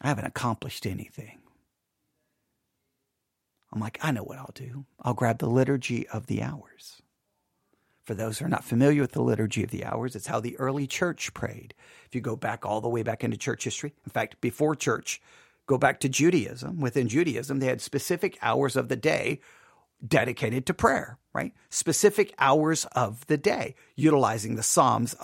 I 0.00 0.08
haven't 0.08 0.24
accomplished 0.24 0.86
anything. 0.86 1.38
I'm 3.72 3.80
like, 3.80 3.98
I 4.02 4.10
know 4.10 4.22
what 4.22 4.38
I'll 4.38 4.52
do. 4.54 4.86
I'll 5.02 5.14
grab 5.14 5.38
the 5.38 5.50
liturgy 5.50 6.08
of 6.08 6.26
the 6.26 6.42
hours. 6.42 7.02
For 8.04 8.14
those 8.14 8.38
who 8.38 8.46
are 8.46 8.48
not 8.48 8.64
familiar 8.64 9.02
with 9.02 9.12
the 9.12 9.22
liturgy 9.22 9.64
of 9.64 9.70
the 9.70 9.84
hours, 9.84 10.14
it's 10.14 10.28
how 10.28 10.40
the 10.40 10.56
early 10.58 10.86
church 10.86 11.34
prayed. 11.34 11.74
If 12.06 12.14
you 12.14 12.20
go 12.20 12.36
back 12.36 12.64
all 12.64 12.80
the 12.80 12.88
way 12.88 13.02
back 13.02 13.24
into 13.24 13.36
church 13.36 13.64
history, 13.64 13.94
in 14.04 14.10
fact, 14.10 14.40
before 14.40 14.76
church, 14.76 15.20
Go 15.66 15.78
back 15.78 16.00
to 16.00 16.08
Judaism. 16.08 16.80
Within 16.80 17.08
Judaism, 17.08 17.58
they 17.58 17.66
had 17.66 17.80
specific 17.80 18.38
hours 18.40 18.76
of 18.76 18.88
the 18.88 18.96
day 18.96 19.40
dedicated 20.06 20.66
to 20.66 20.74
prayer, 20.74 21.18
right? 21.32 21.52
Specific 21.70 22.34
hours 22.38 22.84
of 22.92 23.26
the 23.26 23.36
day, 23.36 23.74
utilizing 23.96 24.54
the 24.54 24.62
Psalms 24.62 25.16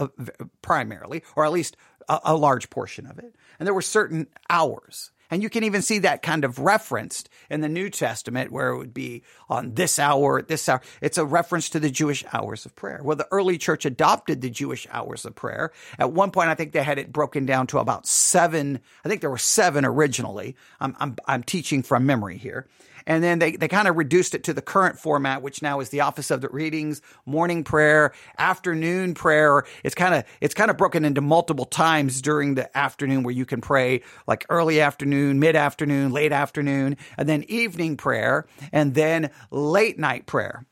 primarily, 0.62 1.22
or 1.36 1.44
at 1.44 1.52
least 1.52 1.76
a, 2.08 2.20
a 2.24 2.36
large 2.36 2.70
portion 2.70 3.06
of 3.06 3.18
it. 3.18 3.36
And 3.58 3.66
there 3.66 3.74
were 3.74 3.82
certain 3.82 4.26
hours. 4.50 5.12
And 5.32 5.42
you 5.42 5.48
can 5.48 5.64
even 5.64 5.80
see 5.80 5.98
that 6.00 6.20
kind 6.20 6.44
of 6.44 6.58
referenced 6.58 7.30
in 7.48 7.62
the 7.62 7.68
New 7.68 7.88
Testament 7.88 8.52
where 8.52 8.68
it 8.68 8.76
would 8.76 8.92
be 8.92 9.22
on 9.48 9.72
this 9.72 9.98
hour, 9.98 10.38
at 10.38 10.48
this 10.48 10.68
hour. 10.68 10.82
It's 11.00 11.16
a 11.16 11.24
reference 11.24 11.70
to 11.70 11.80
the 11.80 11.88
Jewish 11.88 12.22
hours 12.34 12.66
of 12.66 12.76
prayer. 12.76 13.00
Well, 13.02 13.16
the 13.16 13.28
early 13.30 13.56
church 13.56 13.86
adopted 13.86 14.42
the 14.42 14.50
Jewish 14.50 14.86
hours 14.90 15.24
of 15.24 15.34
prayer. 15.34 15.72
At 15.98 16.12
one 16.12 16.32
point, 16.32 16.50
I 16.50 16.54
think 16.54 16.72
they 16.72 16.82
had 16.82 16.98
it 16.98 17.14
broken 17.14 17.46
down 17.46 17.66
to 17.68 17.78
about 17.78 18.06
seven. 18.06 18.80
I 19.06 19.08
think 19.08 19.22
there 19.22 19.30
were 19.30 19.38
seven 19.38 19.86
originally. 19.86 20.54
I'm, 20.80 20.94
I'm, 21.00 21.16
I'm 21.26 21.42
teaching 21.42 21.82
from 21.82 22.04
memory 22.04 22.36
here. 22.36 22.66
And 23.06 23.22
then 23.22 23.38
they, 23.38 23.52
they 23.52 23.68
kind 23.68 23.88
of 23.88 23.96
reduced 23.96 24.34
it 24.34 24.44
to 24.44 24.54
the 24.54 24.62
current 24.62 24.98
format, 24.98 25.42
which 25.42 25.62
now 25.62 25.80
is 25.80 25.88
the 25.90 26.00
office 26.00 26.30
of 26.30 26.40
the 26.40 26.48
readings, 26.48 27.02
morning 27.26 27.64
prayer, 27.64 28.12
afternoon 28.38 29.14
prayer. 29.14 29.64
It's 29.84 29.94
kind 29.94 30.14
of, 30.14 30.24
it's 30.40 30.54
kind 30.54 30.70
of 30.70 30.76
broken 30.76 31.04
into 31.04 31.20
multiple 31.20 31.64
times 31.64 32.22
during 32.22 32.54
the 32.54 32.76
afternoon 32.76 33.22
where 33.22 33.34
you 33.34 33.46
can 33.46 33.60
pray 33.60 34.02
like 34.26 34.46
early 34.48 34.80
afternoon, 34.80 35.38
mid 35.38 35.56
afternoon, 35.56 36.12
late 36.12 36.32
afternoon, 36.32 36.96
and 37.16 37.28
then 37.28 37.44
evening 37.48 37.96
prayer, 37.96 38.46
and 38.72 38.94
then 38.94 39.30
late 39.50 39.98
night 39.98 40.26
prayer 40.26 40.66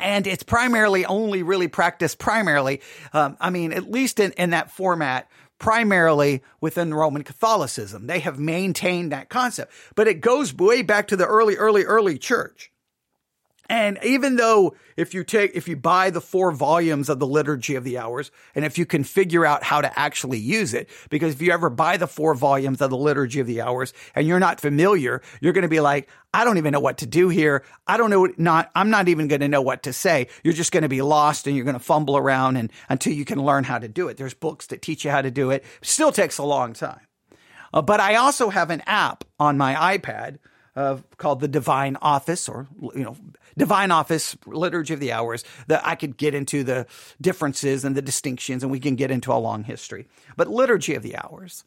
and 0.00 0.26
it's 0.26 0.42
primarily 0.42 1.04
only 1.04 1.42
really 1.42 1.68
practiced 1.68 2.18
primarily 2.18 2.80
um, 3.12 3.36
i 3.40 3.50
mean 3.50 3.72
at 3.72 3.90
least 3.90 4.20
in, 4.20 4.32
in 4.32 4.50
that 4.50 4.70
format 4.70 5.28
primarily 5.60 6.42
within 6.60 6.92
Roman 6.92 7.22
Catholicism. 7.22 8.08
They 8.08 8.18
have 8.18 8.40
maintained 8.40 9.12
that 9.12 9.28
concept, 9.28 9.72
but 9.94 10.08
it 10.08 10.20
goes 10.20 10.52
way 10.52 10.82
back 10.82 11.06
to 11.08 11.16
the 11.16 11.26
early, 11.26 11.54
early, 11.54 11.84
early 11.84 12.18
church. 12.18 12.72
And 13.70 14.00
even 14.02 14.34
though 14.34 14.74
if 14.96 15.14
you 15.14 15.22
take, 15.22 15.52
if 15.54 15.68
you 15.68 15.76
buy 15.76 16.10
the 16.10 16.20
four 16.20 16.50
volumes 16.50 17.08
of 17.08 17.20
the 17.20 17.26
Liturgy 17.26 17.76
of 17.76 17.84
the 17.84 17.98
Hours, 17.98 18.32
and 18.52 18.64
if 18.64 18.76
you 18.76 18.84
can 18.84 19.04
figure 19.04 19.46
out 19.46 19.62
how 19.62 19.80
to 19.80 19.96
actually 19.96 20.38
use 20.40 20.74
it, 20.74 20.90
because 21.08 21.34
if 21.34 21.40
you 21.40 21.52
ever 21.52 21.70
buy 21.70 21.96
the 21.96 22.08
four 22.08 22.34
volumes 22.34 22.80
of 22.80 22.90
the 22.90 22.96
Liturgy 22.96 23.38
of 23.38 23.46
the 23.46 23.60
Hours 23.60 23.92
and 24.16 24.26
you're 24.26 24.40
not 24.40 24.60
familiar, 24.60 25.22
you're 25.40 25.52
going 25.52 25.62
to 25.62 25.68
be 25.68 25.78
like, 25.78 26.08
I 26.34 26.44
don't 26.44 26.58
even 26.58 26.72
know 26.72 26.80
what 26.80 26.98
to 26.98 27.06
do 27.06 27.28
here. 27.28 27.62
I 27.86 27.96
don't 27.96 28.10
know, 28.10 28.28
not, 28.36 28.72
I'm 28.74 28.90
not 28.90 29.06
even 29.06 29.28
going 29.28 29.40
to 29.40 29.48
know 29.48 29.62
what 29.62 29.84
to 29.84 29.92
say. 29.92 30.26
You're 30.42 30.52
just 30.52 30.72
going 30.72 30.82
to 30.82 30.88
be 30.88 31.00
lost 31.00 31.46
and 31.46 31.54
you're 31.54 31.64
going 31.64 31.74
to 31.74 31.80
fumble 31.80 32.16
around 32.16 32.56
and 32.56 32.72
until 32.88 33.12
you 33.12 33.24
can 33.24 33.40
learn 33.40 33.62
how 33.62 33.78
to 33.78 33.86
do 33.86 34.08
it. 34.08 34.16
There's 34.16 34.34
books 34.34 34.66
that 34.66 34.82
teach 34.82 35.04
you 35.04 35.12
how 35.12 35.22
to 35.22 35.30
do 35.30 35.50
it. 35.50 35.64
Still 35.80 36.10
takes 36.10 36.38
a 36.38 36.44
long 36.44 36.72
time. 36.72 37.06
Uh, 37.72 37.82
but 37.82 38.00
I 38.00 38.16
also 38.16 38.50
have 38.50 38.70
an 38.70 38.82
app 38.86 39.22
on 39.38 39.56
my 39.56 39.96
iPad 39.96 40.38
called 40.74 41.40
the 41.40 41.48
Divine 41.48 41.96
Office 42.00 42.48
or, 42.48 42.68
you 42.94 43.02
know, 43.02 43.16
divine 43.58 43.90
office, 43.90 44.36
liturgy 44.46 44.94
of 44.94 45.00
the 45.00 45.12
hours, 45.12 45.44
that 45.66 45.84
I 45.84 45.94
could 45.94 46.16
get 46.16 46.34
into 46.34 46.64
the 46.64 46.86
differences 47.20 47.84
and 47.84 47.96
the 47.96 48.02
distinctions, 48.02 48.62
and 48.62 48.70
we 48.70 48.80
can 48.80 48.96
get 48.96 49.10
into 49.10 49.32
a 49.32 49.34
long 49.34 49.64
history. 49.64 50.06
But 50.36 50.48
liturgy 50.48 50.94
of 50.94 51.02
the 51.02 51.16
hours. 51.16 51.64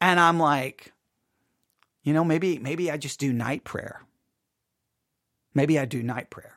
And 0.00 0.20
I'm 0.20 0.38
like, 0.38 0.92
you 2.02 2.12
know, 2.12 2.24
maybe, 2.24 2.58
maybe 2.58 2.90
I 2.90 2.98
just 2.98 3.18
do 3.18 3.32
night 3.32 3.64
prayer. 3.64 4.02
Maybe 5.54 5.78
I 5.78 5.86
do 5.86 6.02
night 6.02 6.30
prayer. 6.30 6.54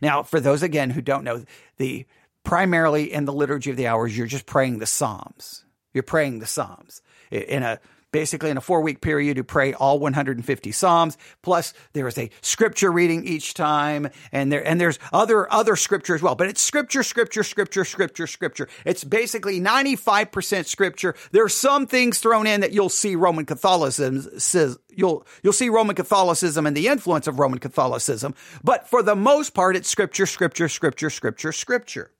Now, 0.00 0.22
for 0.22 0.40
those 0.40 0.62
again 0.62 0.90
who 0.90 1.02
don't 1.02 1.24
know, 1.24 1.44
the 1.76 2.06
primarily 2.44 3.12
in 3.12 3.24
the 3.24 3.32
liturgy 3.32 3.70
of 3.70 3.76
the 3.76 3.88
hours, 3.88 4.16
you're 4.16 4.26
just 4.26 4.46
praying 4.46 4.78
the 4.78 4.86
Psalms. 4.86 5.64
You're 5.92 6.02
praying 6.02 6.38
the 6.38 6.46
Psalms 6.46 7.02
in 7.30 7.62
a 7.62 7.80
basically 8.14 8.48
in 8.48 8.56
a 8.56 8.60
four 8.60 8.80
week 8.80 9.00
period, 9.00 9.36
you 9.36 9.42
pray 9.42 9.74
all 9.74 9.98
150 9.98 10.70
Psalms. 10.70 11.18
Plus 11.42 11.74
there 11.94 12.06
is 12.06 12.16
a 12.16 12.30
scripture 12.42 12.92
reading 12.92 13.26
each 13.26 13.54
time 13.54 14.08
and 14.30 14.52
there, 14.52 14.64
and 14.64 14.80
there's 14.80 15.00
other, 15.12 15.52
other 15.52 15.74
scripture 15.74 16.14
as 16.14 16.22
well, 16.22 16.36
but 16.36 16.46
it's 16.46 16.62
scripture, 16.62 17.02
scripture, 17.02 17.42
scripture, 17.42 17.84
scripture, 17.84 18.28
scripture. 18.28 18.68
It's 18.86 19.02
basically 19.02 19.60
95% 19.60 20.66
scripture. 20.66 21.16
There 21.32 21.44
are 21.44 21.48
some 21.48 21.88
things 21.88 22.20
thrown 22.20 22.46
in 22.46 22.60
that 22.60 22.72
you'll 22.72 22.88
see 22.88 23.16
Roman 23.16 23.46
Catholicism 23.46 24.38
says, 24.38 24.78
you'll, 24.94 25.26
you'll 25.42 25.52
see 25.52 25.68
Roman 25.68 25.96
Catholicism 25.96 26.66
and 26.66 26.76
the 26.76 26.86
influence 26.86 27.26
of 27.26 27.40
Roman 27.40 27.58
Catholicism. 27.58 28.36
But 28.62 28.86
for 28.86 29.02
the 29.02 29.16
most 29.16 29.54
part, 29.54 29.74
it's 29.74 29.88
scripture, 29.88 30.26
scripture, 30.26 30.68
scripture, 30.68 31.10
scripture, 31.10 31.50
scripture. 31.50 32.12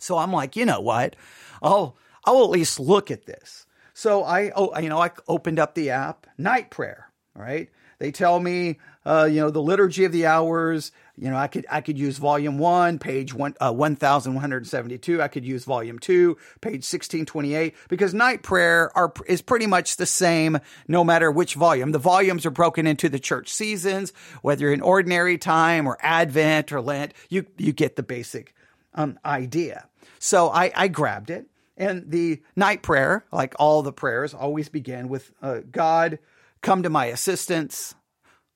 So 0.00 0.18
I'm 0.18 0.34
like, 0.34 0.54
you 0.54 0.66
know 0.66 0.80
what? 0.80 1.16
I'll, 1.62 1.96
I'll 2.26 2.44
at 2.44 2.50
least 2.50 2.78
look 2.78 3.10
at 3.10 3.24
this. 3.24 3.64
So 3.98 4.22
I, 4.22 4.52
oh, 4.54 4.78
you 4.78 4.88
know, 4.88 5.00
I 5.00 5.10
opened 5.26 5.58
up 5.58 5.74
the 5.74 5.90
app, 5.90 6.28
night 6.38 6.70
prayer, 6.70 7.10
right? 7.34 7.68
They 7.98 8.12
tell 8.12 8.38
me, 8.38 8.78
uh, 9.04 9.28
you 9.28 9.40
know, 9.40 9.50
the 9.50 9.60
liturgy 9.60 10.04
of 10.04 10.12
the 10.12 10.24
hours. 10.24 10.92
You 11.16 11.30
know, 11.30 11.36
I 11.36 11.48
could 11.48 11.66
I 11.68 11.80
could 11.80 11.98
use 11.98 12.16
volume 12.16 12.58
one, 12.58 13.00
page 13.00 13.34
one 13.34 13.56
uh, 13.60 13.72
one 13.72 13.96
thousand 13.96 14.34
one 14.34 14.40
hundred 14.40 14.68
seventy 14.68 14.98
two. 14.98 15.20
I 15.20 15.26
could 15.26 15.44
use 15.44 15.64
volume 15.64 15.98
two, 15.98 16.36
page 16.60 16.84
sixteen 16.84 17.26
twenty 17.26 17.56
eight, 17.56 17.74
because 17.88 18.14
night 18.14 18.44
prayer 18.44 18.96
are 18.96 19.12
is 19.26 19.42
pretty 19.42 19.66
much 19.66 19.96
the 19.96 20.06
same 20.06 20.60
no 20.86 21.02
matter 21.02 21.32
which 21.32 21.54
volume. 21.54 21.90
The 21.90 21.98
volumes 21.98 22.46
are 22.46 22.52
broken 22.52 22.86
into 22.86 23.08
the 23.08 23.18
church 23.18 23.48
seasons, 23.48 24.12
whether 24.42 24.72
in 24.72 24.80
ordinary 24.80 25.38
time 25.38 25.88
or 25.88 25.98
Advent 26.02 26.70
or 26.70 26.80
Lent. 26.80 27.14
You 27.30 27.46
you 27.56 27.72
get 27.72 27.96
the 27.96 28.04
basic 28.04 28.54
um, 28.94 29.18
idea. 29.24 29.88
So 30.20 30.50
I 30.50 30.70
I 30.76 30.86
grabbed 30.86 31.30
it 31.30 31.48
and 31.78 32.10
the 32.10 32.42
night 32.56 32.82
prayer, 32.82 33.24
like 33.32 33.54
all 33.58 33.82
the 33.82 33.92
prayers, 33.92 34.34
always 34.34 34.68
begin 34.68 35.08
with 35.08 35.32
uh, 35.40 35.60
God, 35.70 36.18
come 36.60 36.82
to 36.82 36.90
my 36.90 37.06
assistance. 37.06 37.94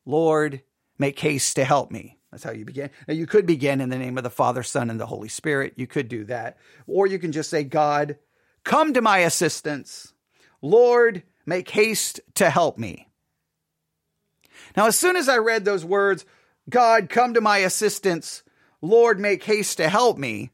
Lord, 0.05 0.63
make 0.99 1.19
haste 1.19 1.57
to 1.57 1.65
help 1.65 1.91
me. 1.91 2.19
That's 2.31 2.45
how 2.45 2.51
you 2.51 2.65
begin. 2.65 2.91
Now, 3.07 3.15
you 3.15 3.27
could 3.27 3.47
begin 3.47 3.81
in 3.81 3.91
the 3.91 3.99
name 3.99 4.19
of 4.19 4.25
the 4.25 4.31
Father, 4.31 4.63
Son, 4.63 4.91
and 4.91 4.99
the 4.99 5.07
Holy 5.07 5.29
Spirit. 5.29 5.75
You 5.77 5.87
could 5.87 6.09
do 6.09 6.25
that. 6.25 6.57
Or 6.87 7.07
you 7.07 7.19
can 7.19 7.31
just 7.31 7.51
say, 7.51 7.63
God, 7.63 8.17
come 8.65 8.95
to 8.95 9.03
my 9.03 9.19
assistance. 9.19 10.15
Lord, 10.61 11.23
make 11.47 11.69
haste 11.71 12.21
to 12.35 12.51
help 12.51 12.79
me. 12.79 13.09
Now, 14.77 14.87
as 14.87 14.99
soon 14.99 15.17
as 15.17 15.29
I 15.29 15.37
read 15.37 15.65
those 15.65 15.85
words, 15.85 16.25
God, 16.69 17.09
come 17.09 17.35
to 17.35 17.41
my 17.41 17.59
assistance. 17.59 18.43
Lord, 18.81 19.21
make 19.21 19.45
haste 19.45 19.77
to 19.77 19.89
help 19.89 20.19
me 20.19 20.51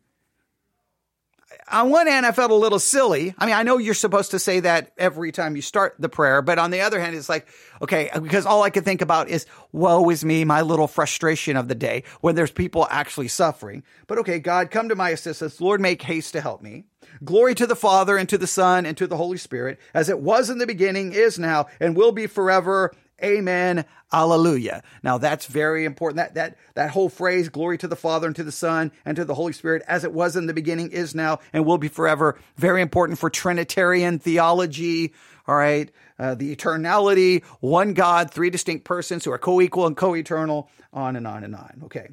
on 1.70 1.90
one 1.90 2.06
hand, 2.06 2.26
I 2.26 2.32
felt 2.32 2.50
a 2.50 2.54
little 2.54 2.78
silly. 2.78 3.34
I 3.38 3.46
mean, 3.46 3.54
I 3.54 3.62
know 3.62 3.78
you're 3.78 3.94
supposed 3.94 4.30
to 4.32 4.38
say 4.38 4.60
that 4.60 4.92
every 4.98 5.32
time 5.32 5.56
you 5.56 5.62
start 5.62 5.94
the 5.98 6.08
prayer, 6.08 6.42
but 6.42 6.58
on 6.58 6.70
the 6.70 6.80
other 6.80 7.00
hand, 7.00 7.16
it's 7.16 7.28
like, 7.28 7.46
okay, 7.82 8.10
because 8.14 8.46
all 8.46 8.62
I 8.62 8.70
could 8.70 8.84
think 8.84 9.02
about 9.02 9.28
is, 9.28 9.46
woe 9.72 10.08
is 10.10 10.24
me, 10.24 10.44
my 10.44 10.62
little 10.62 10.86
frustration 10.86 11.56
of 11.56 11.68
the 11.68 11.74
day 11.74 12.04
when 12.20 12.34
there's 12.34 12.50
people 12.50 12.86
actually 12.90 13.28
suffering. 13.28 13.82
But 14.06 14.18
okay, 14.18 14.38
God, 14.38 14.70
come 14.70 14.88
to 14.88 14.96
my 14.96 15.10
assistance. 15.10 15.60
Lord, 15.60 15.80
make 15.80 16.02
haste 16.02 16.32
to 16.32 16.40
help 16.40 16.62
me. 16.62 16.84
Glory 17.24 17.54
to 17.54 17.66
the 17.66 17.76
Father 17.76 18.16
and 18.16 18.28
to 18.28 18.38
the 18.38 18.46
Son 18.46 18.86
and 18.86 18.96
to 18.96 19.06
the 19.06 19.16
Holy 19.16 19.38
Spirit, 19.38 19.78
as 19.94 20.08
it 20.08 20.20
was 20.20 20.50
in 20.50 20.58
the 20.58 20.66
beginning, 20.66 21.12
is 21.12 21.38
now, 21.38 21.66
and 21.80 21.96
will 21.96 22.12
be 22.12 22.26
forever. 22.26 22.92
Amen. 23.22 23.84
Alleluia. 24.12 24.82
Now 25.02 25.18
that's 25.18 25.46
very 25.46 25.84
important. 25.84 26.16
That, 26.16 26.34
that, 26.34 26.56
that 26.74 26.90
whole 26.90 27.08
phrase, 27.08 27.48
glory 27.48 27.76
to 27.78 27.88
the 27.88 27.96
Father 27.96 28.28
and 28.28 28.36
to 28.36 28.44
the 28.44 28.52
Son 28.52 28.92
and 29.04 29.16
to 29.16 29.24
the 29.24 29.34
Holy 29.34 29.52
Spirit, 29.52 29.82
as 29.88 30.04
it 30.04 30.12
was 30.12 30.36
in 30.36 30.46
the 30.46 30.54
beginning, 30.54 30.92
is 30.92 31.14
now, 31.14 31.40
and 31.52 31.66
will 31.66 31.78
be 31.78 31.88
forever. 31.88 32.38
Very 32.56 32.80
important 32.80 33.18
for 33.18 33.28
Trinitarian 33.28 34.20
theology. 34.20 35.14
All 35.48 35.56
right. 35.56 35.90
Uh, 36.16 36.36
the 36.36 36.54
eternality, 36.54 37.44
one 37.60 37.92
God, 37.92 38.30
three 38.30 38.50
distinct 38.50 38.84
persons 38.84 39.24
who 39.24 39.32
are 39.32 39.38
co-equal 39.38 39.86
and 39.86 39.96
co-eternal, 39.96 40.70
on 40.92 41.16
and 41.16 41.26
on 41.26 41.42
and 41.42 41.56
on. 41.56 41.82
Okay. 41.84 42.08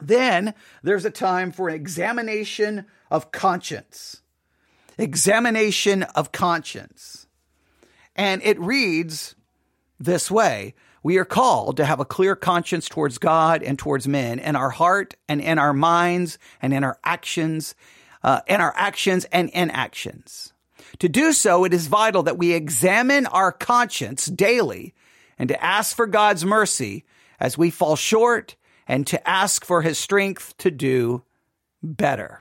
Then 0.00 0.54
there's 0.82 1.04
a 1.04 1.10
time 1.10 1.52
for 1.52 1.68
an 1.68 1.74
examination 1.76 2.86
of 3.10 3.30
conscience. 3.30 4.22
Examination 4.98 6.02
of 6.02 6.32
conscience. 6.32 7.26
And 8.16 8.42
it 8.42 8.58
reads, 8.58 9.35
this 9.98 10.30
way. 10.30 10.74
We 11.02 11.18
are 11.18 11.24
called 11.24 11.76
to 11.76 11.84
have 11.84 12.00
a 12.00 12.04
clear 12.04 12.34
conscience 12.34 12.88
towards 12.88 13.18
God 13.18 13.62
and 13.62 13.78
towards 13.78 14.08
men 14.08 14.38
in 14.38 14.56
our 14.56 14.70
heart 14.70 15.14
and 15.28 15.40
in 15.40 15.58
our 15.58 15.72
minds 15.72 16.38
and 16.60 16.74
in 16.74 16.82
our 16.82 16.98
actions, 17.04 17.74
uh, 18.24 18.40
in 18.48 18.60
our 18.60 18.74
actions 18.76 19.24
and 19.26 19.48
inactions. 19.50 20.52
To 20.98 21.08
do 21.08 21.32
so, 21.32 21.64
it 21.64 21.72
is 21.72 21.86
vital 21.86 22.24
that 22.24 22.38
we 22.38 22.52
examine 22.52 23.26
our 23.26 23.52
conscience 23.52 24.26
daily 24.26 24.94
and 25.38 25.48
to 25.48 25.62
ask 25.62 25.94
for 25.94 26.06
God's 26.06 26.44
mercy 26.44 27.04
as 27.38 27.56
we 27.56 27.70
fall 27.70 27.96
short 27.96 28.56
and 28.88 29.06
to 29.06 29.28
ask 29.28 29.64
for 29.64 29.82
his 29.82 29.98
strength 29.98 30.56
to 30.58 30.70
do 30.70 31.22
better. 31.82 32.40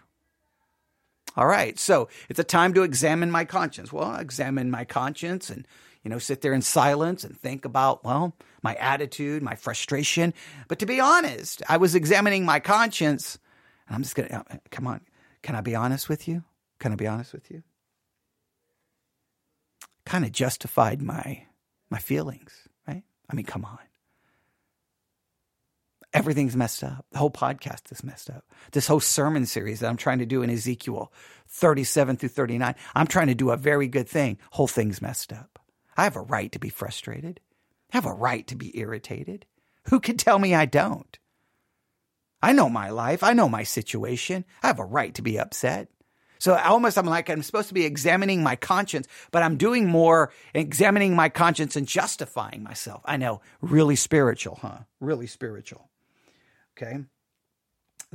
All 1.37 1.47
right. 1.47 1.77
So 1.77 2.07
it's 2.29 2.39
a 2.39 2.45
time 2.45 2.73
to 2.75 2.83
examine 2.83 3.29
my 3.29 3.45
conscience. 3.45 3.91
Well, 3.91 4.05
I 4.05 4.21
examine 4.21 4.71
my 4.71 4.85
conscience 4.85 5.49
and 5.49 5.67
you 6.05 6.11
know, 6.11 6.19
sit 6.19 6.41
there 6.41 6.53
in 6.53 6.61
silence 6.61 7.23
and 7.23 7.35
think 7.35 7.65
about, 7.65 8.03
well, 8.05 8.35
my 8.61 8.75
attitude, 8.75 9.41
my 9.41 9.55
frustration. 9.55 10.35
But 10.67 10.77
to 10.79 10.85
be 10.85 10.99
honest, 10.99 11.63
I 11.67 11.77
was 11.77 11.95
examining 11.95 12.45
my 12.45 12.59
conscience. 12.59 13.39
And 13.87 13.95
I'm 13.95 14.03
just 14.03 14.15
going 14.15 14.29
to, 14.29 14.35
uh, 14.35 14.57
come 14.69 14.85
on, 14.85 15.01
can 15.41 15.55
I 15.55 15.61
be 15.61 15.73
honest 15.73 16.07
with 16.07 16.27
you? 16.27 16.43
Can 16.79 16.91
I 16.91 16.95
be 16.95 17.07
honest 17.07 17.33
with 17.33 17.49
you? 17.49 17.63
Kind 20.05 20.23
of 20.23 20.31
justified 20.31 21.01
my 21.01 21.47
my 21.89 21.97
feelings, 21.97 22.67
right? 22.87 23.03
I 23.29 23.35
mean, 23.35 23.45
come 23.45 23.65
on. 23.65 23.79
Everything's 26.13 26.55
messed 26.55 26.83
up. 26.83 27.05
The 27.11 27.17
whole 27.17 27.31
podcast 27.31 27.91
is 27.91 28.03
messed 28.03 28.29
up. 28.29 28.45
This 28.71 28.87
whole 28.87 28.99
sermon 28.99 29.45
series 29.47 29.79
that 29.79 29.89
I'm 29.89 29.97
trying 29.97 30.19
to 30.19 30.25
do 30.25 30.43
in 30.43 30.49
Ezekiel 30.51 31.11
37 31.47 32.17
through 32.17 32.29
39, 32.29 32.75
I'm 32.93 33.07
trying 33.07 33.27
to 33.27 33.35
do 33.35 33.49
a 33.49 33.57
very 33.57 33.87
good 33.87 34.07
thing. 34.07 34.37
Whole 34.51 34.67
thing's 34.67 35.01
messed 35.01 35.33
up. 35.33 35.59
I 35.97 36.03
have 36.03 36.15
a 36.15 36.21
right 36.21 36.51
to 36.51 36.59
be 36.59 36.69
frustrated. 36.69 37.39
I 37.93 37.97
have 37.97 38.05
a 38.05 38.13
right 38.13 38.45
to 38.47 38.55
be 38.55 38.77
irritated. 38.77 39.45
Who 39.89 39.99
can 39.99 40.17
tell 40.17 40.39
me 40.39 40.53
I 40.53 40.65
don't? 40.65 41.17
I 42.41 42.53
know 42.53 42.69
my 42.69 42.89
life. 42.89 43.23
I 43.23 43.33
know 43.33 43.49
my 43.49 43.63
situation. 43.63 44.45
I 44.61 44.67
have 44.67 44.79
a 44.79 44.85
right 44.85 45.13
to 45.15 45.21
be 45.21 45.39
upset. 45.39 45.89
So 46.37 46.55
almost 46.55 46.97
I'm 46.97 47.05
like, 47.05 47.29
I'm 47.29 47.41
supposed 47.41 47.69
to 47.69 47.73
be 47.73 47.85
examining 47.85 48.43
my 48.43 48.55
conscience, 48.55 49.07
but 49.31 49.41
I'm 49.41 49.57
doing 49.57 49.87
more 49.87 50.31
examining 50.53 51.15
my 51.15 51.29
conscience 51.29 51.75
and 51.75 51.87
justifying 51.87 52.61
myself. 52.61 53.01
I 53.05 53.17
know, 53.17 53.41
really 53.61 53.95
spiritual, 53.95 54.59
huh? 54.61 54.79
Really 54.99 55.27
spiritual. 55.27 55.89
Okay. 56.77 57.05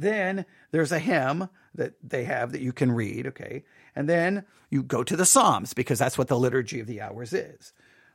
Then 0.00 0.46
there's 0.70 0.92
a 0.92 0.98
hymn 0.98 1.48
that 1.74 1.94
they 2.02 2.24
have 2.24 2.52
that 2.52 2.60
you 2.60 2.72
can 2.72 2.92
read. 2.92 3.26
Okay. 3.28 3.64
And 3.94 4.08
then 4.08 4.44
you 4.70 4.82
go 4.82 5.02
to 5.04 5.16
the 5.16 5.26
Psalms 5.26 5.74
because 5.74 5.98
that's 5.98 6.18
what 6.18 6.28
the 6.28 6.38
liturgy 6.38 6.80
of 6.80 6.86
the 6.86 7.00
hours 7.00 7.32
is. 7.32 7.72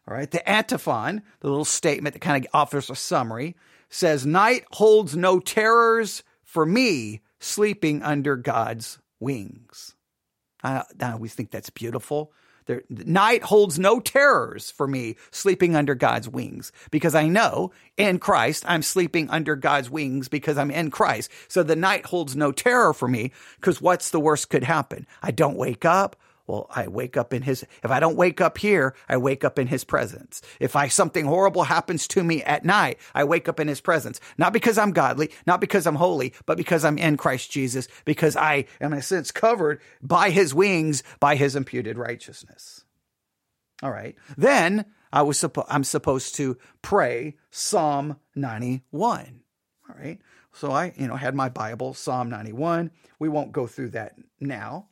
All 0.07 0.15
right. 0.15 0.29
The 0.29 0.47
antiphon, 0.47 1.21
the 1.39 1.49
little 1.49 1.65
statement 1.65 2.13
that 2.13 2.19
kind 2.19 2.45
of 2.45 2.51
offers 2.53 2.89
a 2.89 2.95
summary, 2.95 3.55
says, 3.89 4.25
Night 4.25 4.65
holds 4.71 5.15
no 5.15 5.39
terrors 5.39 6.23
for 6.43 6.65
me 6.65 7.21
sleeping 7.39 8.01
under 8.03 8.35
God's 8.35 8.99
wings. 9.19 9.95
I, 10.63 10.83
I 10.99 11.11
always 11.11 11.33
think 11.33 11.51
that's 11.51 11.69
beautiful. 11.69 12.31
There, 12.65 12.83
night 12.89 13.43
holds 13.43 13.77
no 13.77 13.99
terrors 13.99 14.71
for 14.71 14.87
me 14.87 15.15
sleeping 15.31 15.75
under 15.75 15.93
God's 15.95 16.27
wings 16.27 16.71
because 16.89 17.13
I 17.13 17.27
know 17.27 17.71
in 17.97 18.19
Christ 18.19 18.65
I'm 18.67 18.81
sleeping 18.81 19.29
under 19.29 19.55
God's 19.55 19.89
wings 19.89 20.27
because 20.27 20.57
I'm 20.57 20.71
in 20.71 20.91
Christ. 20.91 21.29
So 21.47 21.63
the 21.63 21.75
night 21.75 22.07
holds 22.07 22.35
no 22.35 22.51
terror 22.51 22.93
for 22.93 23.07
me 23.07 23.31
because 23.57 23.81
what's 23.81 24.09
the 24.09 24.19
worst 24.19 24.49
could 24.49 24.63
happen? 24.63 25.05
I 25.21 25.31
don't 25.31 25.57
wake 25.57 25.85
up. 25.85 26.15
Well, 26.47 26.67
I 26.69 26.87
wake 26.87 27.17
up 27.17 27.33
in 27.33 27.41
his, 27.41 27.65
if 27.83 27.89
I 27.89 27.99
don't 27.99 28.15
wake 28.15 28.39
up 28.39 28.59
here, 28.59 28.95
I 29.09 29.17
wake 29.17 29.43
up 29.43 29.57
in 29.57 29.67
his 29.67 29.83
presence. 29.83 30.41
If 30.59 30.75
I, 30.75 30.87
something 30.87 31.25
horrible 31.25 31.63
happens 31.63 32.07
to 32.09 32.23
me 32.23 32.43
at 32.43 32.63
night, 32.63 32.99
I 33.15 33.23
wake 33.23 33.49
up 33.49 33.59
in 33.59 33.67
his 33.67 33.81
presence. 33.81 34.19
Not 34.37 34.53
because 34.53 34.77
I'm 34.77 34.91
godly, 34.91 35.31
not 35.47 35.59
because 35.59 35.87
I'm 35.87 35.95
holy, 35.95 36.33
but 36.45 36.57
because 36.57 36.85
I'm 36.85 36.99
in 36.99 37.17
Christ 37.17 37.49
Jesus, 37.49 37.87
because 38.05 38.35
I 38.35 38.65
am 38.79 38.93
in 38.93 38.99
a 38.99 39.01
sense 39.01 39.31
covered 39.31 39.81
by 40.01 40.29
his 40.29 40.53
wings, 40.53 41.01
by 41.19 41.35
his 41.35 41.55
imputed 41.55 41.97
righteousness. 41.97 42.83
All 43.81 43.91
right. 43.91 44.15
Then 44.37 44.85
I 45.11 45.23
was, 45.23 45.39
suppo- 45.39 45.65
I'm 45.67 45.83
supposed 45.83 46.35
to 46.35 46.57
pray 46.83 47.37
Psalm 47.49 48.17
91. 48.35 49.41
All 49.89 49.95
right. 49.97 50.19
So 50.53 50.71
I, 50.71 50.93
you 50.95 51.07
know, 51.07 51.15
had 51.15 51.33
my 51.33 51.49
Bible, 51.49 51.93
Psalm 51.95 52.29
91. 52.29 52.91
We 53.19 53.29
won't 53.29 53.51
go 53.51 53.65
through 53.65 53.89
that 53.89 54.15
now. 54.39 54.87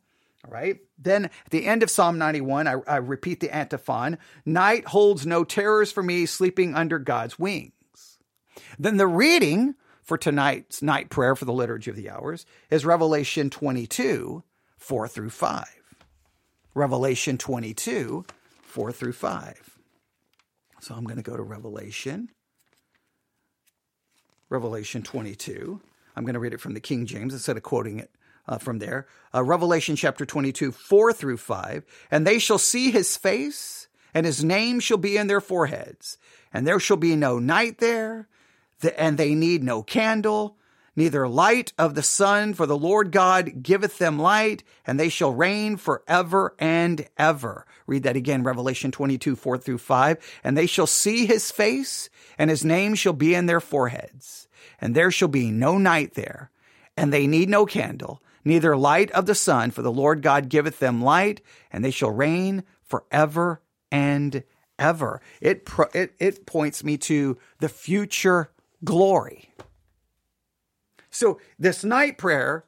Right. 0.46 0.78
Then 0.98 1.26
at 1.26 1.50
the 1.50 1.66
end 1.66 1.82
of 1.82 1.90
Psalm 1.90 2.18
91, 2.18 2.66
I, 2.66 2.74
I, 2.86 2.96
repeat 2.96 3.40
the 3.40 3.54
antiphon 3.54 4.18
Night 4.44 4.86
holds 4.86 5.26
no 5.26 5.42
terrors 5.42 5.90
for 5.90 6.02
me, 6.02 6.26
sleeping 6.26 6.74
under 6.74 6.98
God's 6.98 7.38
wings. 7.38 8.18
Then 8.78 8.98
the 8.98 9.06
reading 9.06 9.74
for 10.02 10.18
tonight's 10.18 10.82
night 10.82 11.08
prayer 11.08 11.34
for 11.34 11.46
the 11.46 11.52
Liturgy 11.52 11.90
of 11.90 11.96
the 11.96 12.10
Hours 12.10 12.44
is 12.70 12.84
Revelation 12.84 13.48
22, 13.48 14.44
4 14.76 15.08
through 15.08 15.30
5. 15.30 15.64
Revelation 16.74 17.38
22, 17.38 18.24
4 18.62 18.92
through 18.92 19.12
5. 19.12 19.78
So 20.80 20.94
I'm 20.94 21.04
going 21.04 21.16
to 21.16 21.22
go 21.22 21.36
to 21.36 21.42
Revelation. 21.42 22.30
Revelation 24.50 25.02
22. 25.02 25.80
I'm 26.14 26.24
going 26.24 26.34
to 26.34 26.40
read 26.40 26.52
it 26.52 26.60
from 26.60 26.74
the 26.74 26.80
King 26.80 27.06
James 27.06 27.32
instead 27.32 27.56
of 27.56 27.62
quoting 27.62 27.98
it 27.98 28.10
uh, 28.46 28.58
from 28.58 28.78
there. 28.78 29.06
Uh, 29.34 29.42
Revelation 29.42 29.96
chapter 29.96 30.24
22, 30.24 30.72
4 30.72 31.12
through 31.12 31.36
5. 31.36 31.84
And 32.10 32.26
they 32.26 32.38
shall 32.38 32.58
see 32.58 32.90
his 32.90 33.16
face, 33.16 33.88
and 34.12 34.26
his 34.26 34.44
name 34.44 34.80
shall 34.80 34.98
be 34.98 35.16
in 35.16 35.26
their 35.26 35.40
foreheads. 35.40 36.18
And 36.52 36.66
there 36.66 36.80
shall 36.80 36.96
be 36.96 37.16
no 37.16 37.38
night 37.38 37.78
there, 37.78 38.28
and 38.96 39.18
they 39.18 39.34
need 39.34 39.62
no 39.62 39.82
candle, 39.82 40.56
neither 40.96 41.26
light 41.26 41.72
of 41.78 41.94
the 41.94 42.02
sun, 42.02 42.54
for 42.54 42.66
the 42.66 42.78
Lord 42.78 43.10
God 43.10 43.62
giveth 43.62 43.98
them 43.98 44.18
light, 44.18 44.62
and 44.86 44.98
they 44.98 45.08
shall 45.08 45.32
reign 45.32 45.76
forever 45.76 46.54
and 46.58 47.06
ever. 47.18 47.66
Read 47.86 48.04
that 48.04 48.16
again, 48.16 48.42
Revelation 48.42 48.90
22, 48.90 49.36
4 49.36 49.58
through 49.58 49.78
5. 49.78 50.38
And 50.44 50.56
they 50.56 50.66
shall 50.66 50.86
see 50.86 51.26
his 51.26 51.50
face, 51.50 52.08
and 52.38 52.50
his 52.50 52.64
name 52.64 52.94
shall 52.94 53.12
be 53.12 53.34
in 53.34 53.46
their 53.46 53.60
foreheads. 53.60 54.48
And 54.80 54.94
there 54.94 55.10
shall 55.10 55.28
be 55.28 55.50
no 55.50 55.78
night 55.78 56.14
there, 56.14 56.50
and 56.96 57.12
they 57.12 57.26
need 57.26 57.48
no 57.48 57.66
candle, 57.66 58.22
neither 58.44 58.76
light 58.76 59.10
of 59.12 59.26
the 59.26 59.34
sun, 59.34 59.70
for 59.70 59.82
the 59.82 59.92
Lord 59.92 60.22
God 60.22 60.48
giveth 60.48 60.78
them 60.78 61.02
light, 61.02 61.40
and 61.70 61.84
they 61.84 61.90
shall 61.90 62.10
reign 62.10 62.64
forever 62.82 63.62
and 63.90 64.42
ever. 64.78 65.20
It, 65.40 65.68
it, 65.94 66.14
it 66.18 66.46
points 66.46 66.84
me 66.84 66.96
to 66.98 67.38
the 67.60 67.68
future 67.68 68.50
glory. 68.84 69.50
So 71.10 71.40
this 71.58 71.84
night 71.84 72.18
prayer 72.18 72.64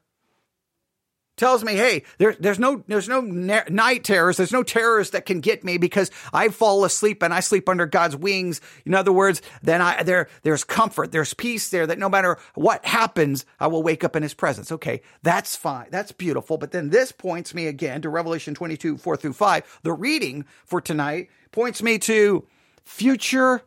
tells 1.37 1.63
me, 1.63 1.75
hey, 1.75 2.03
there, 2.19 2.35
there's 2.39 2.59
no 2.59 2.83
there's 2.87 3.09
no 3.09 3.21
night 3.21 4.05
terrors. 4.05 4.37
There's 4.37 4.53
no 4.53 4.63
terrors 4.63 5.11
that 5.11 5.27
can 5.27 5.41
get 5.41 5.65
me 5.65 5.79
because 5.79 6.11
I 6.33 6.49
fall 6.49 6.85
asleep 6.85 7.23
and 7.23 7.33
I 7.33 7.41
sleep 7.41 7.69
under 7.69 7.87
God's 7.87 8.17
wings. 8.17 8.61
In 8.85 8.95
other 8.95 9.13
words, 9.13 9.43
then 9.63 9.83
I 9.83 10.03
there 10.03 10.29
there's 10.43 10.65
comfort, 10.65 11.13
there's 11.13 11.35
peace 11.35 11.69
there 11.69 11.87
that 11.87 11.99
no 11.99 12.09
matter 12.09 12.39
what 12.55 12.85
happens, 12.85 13.45
I 13.61 13.67
will 13.67 13.83
wake 13.83 14.05
up 14.05 14.17
in 14.17 14.23
His 14.23 14.35
presence. 14.35 14.73
Okay, 14.73 15.03
that's 15.23 15.57
fine, 15.57 15.89
that's 15.91 16.13
beautiful. 16.13 16.59
But 16.59 16.73
then 16.73 16.91
this 16.91 17.13
points 17.13 17.55
me 17.55 17.67
again 17.67 18.03
to 18.03 18.09
Revelation 18.09 18.55
22 18.55 18.97
4 18.97 19.17
through 19.17 19.33
5. 19.35 19.81
The 19.83 19.93
reading 19.93 20.45
for 20.65 20.81
tonight 20.81 21.29
points 21.53 21.83
me 21.83 21.99
to 22.01 22.47
future 22.85 23.63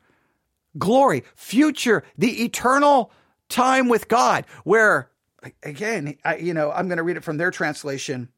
glory, 0.78 1.24
future 1.36 2.04
the 2.18 2.44
eternal 2.44 3.12
time 3.50 3.90
with 3.90 4.08
God, 4.08 4.46
where 4.64 5.10
again, 5.64 6.18
I, 6.24 6.38
you 6.38 6.54
know, 6.54 6.72
I'm 6.72 6.88
going 6.88 6.98
to 6.98 7.04
read 7.04 7.18
it 7.18 7.24
from 7.24 7.38
their 7.38 7.52
translation. 7.52 8.30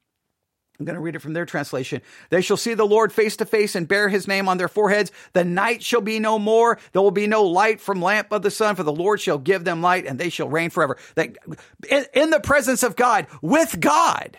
I'm 0.80 0.86
going 0.86 0.96
to 0.96 1.02
read 1.02 1.16
it 1.16 1.22
from 1.22 1.34
their 1.34 1.46
translation. 1.46 2.02
They 2.32 2.42
shall 2.42 2.58
see 2.58 2.74
the 2.74 2.88
Lord 2.88 3.14
face 3.14 3.38
to 3.38 3.46
face 3.46 3.76
and 3.76 3.88
bear 3.88 4.10
his 4.10 4.28
name 4.28 4.50
on 4.50 4.58
their 4.58 4.68
foreheads. 4.68 5.12
The 5.34 5.44
night 5.46 5.84
shall 5.84 6.02
be 6.02 6.20
no 6.20 6.40
more. 6.40 6.80
There 6.92 7.02
will 7.02 7.12
be 7.12 7.28
no 7.28 7.44
light 7.44 7.80
from 7.80 8.02
lamp 8.02 8.32
of 8.32 8.42
the 8.42 8.50
sun, 8.50 8.76
for 8.76 8.84
the 8.84 8.92
Lord 8.92 9.22
shall 9.22 9.38
give 9.38 9.64
them 9.64 9.84
light 9.84 10.08
and 10.08 10.20
they 10.20 10.30
shall 10.30 10.50
reign 10.50 10.72
forever. 10.72 10.98
In, 11.16 12.06
in 12.14 12.30
the 12.32 12.40
presence 12.40 12.82
of 12.82 12.96
God, 12.96 13.28
with 13.44 13.80
God, 13.80 14.38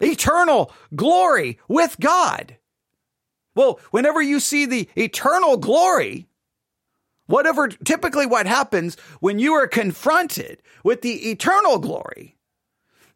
eternal 0.00 0.70
glory 0.94 1.58
with 1.66 1.96
God. 1.98 2.58
Well, 3.54 3.80
whenever 3.90 4.20
you 4.20 4.38
see 4.38 4.66
the 4.66 4.88
eternal 4.96 5.56
glory, 5.56 6.28
Whatever, 7.26 7.68
typically 7.68 8.26
what 8.26 8.46
happens 8.46 8.96
when 9.20 9.38
you 9.38 9.52
are 9.54 9.66
confronted 9.66 10.62
with 10.84 11.02
the 11.02 11.30
eternal 11.30 11.78
glory, 11.78 12.36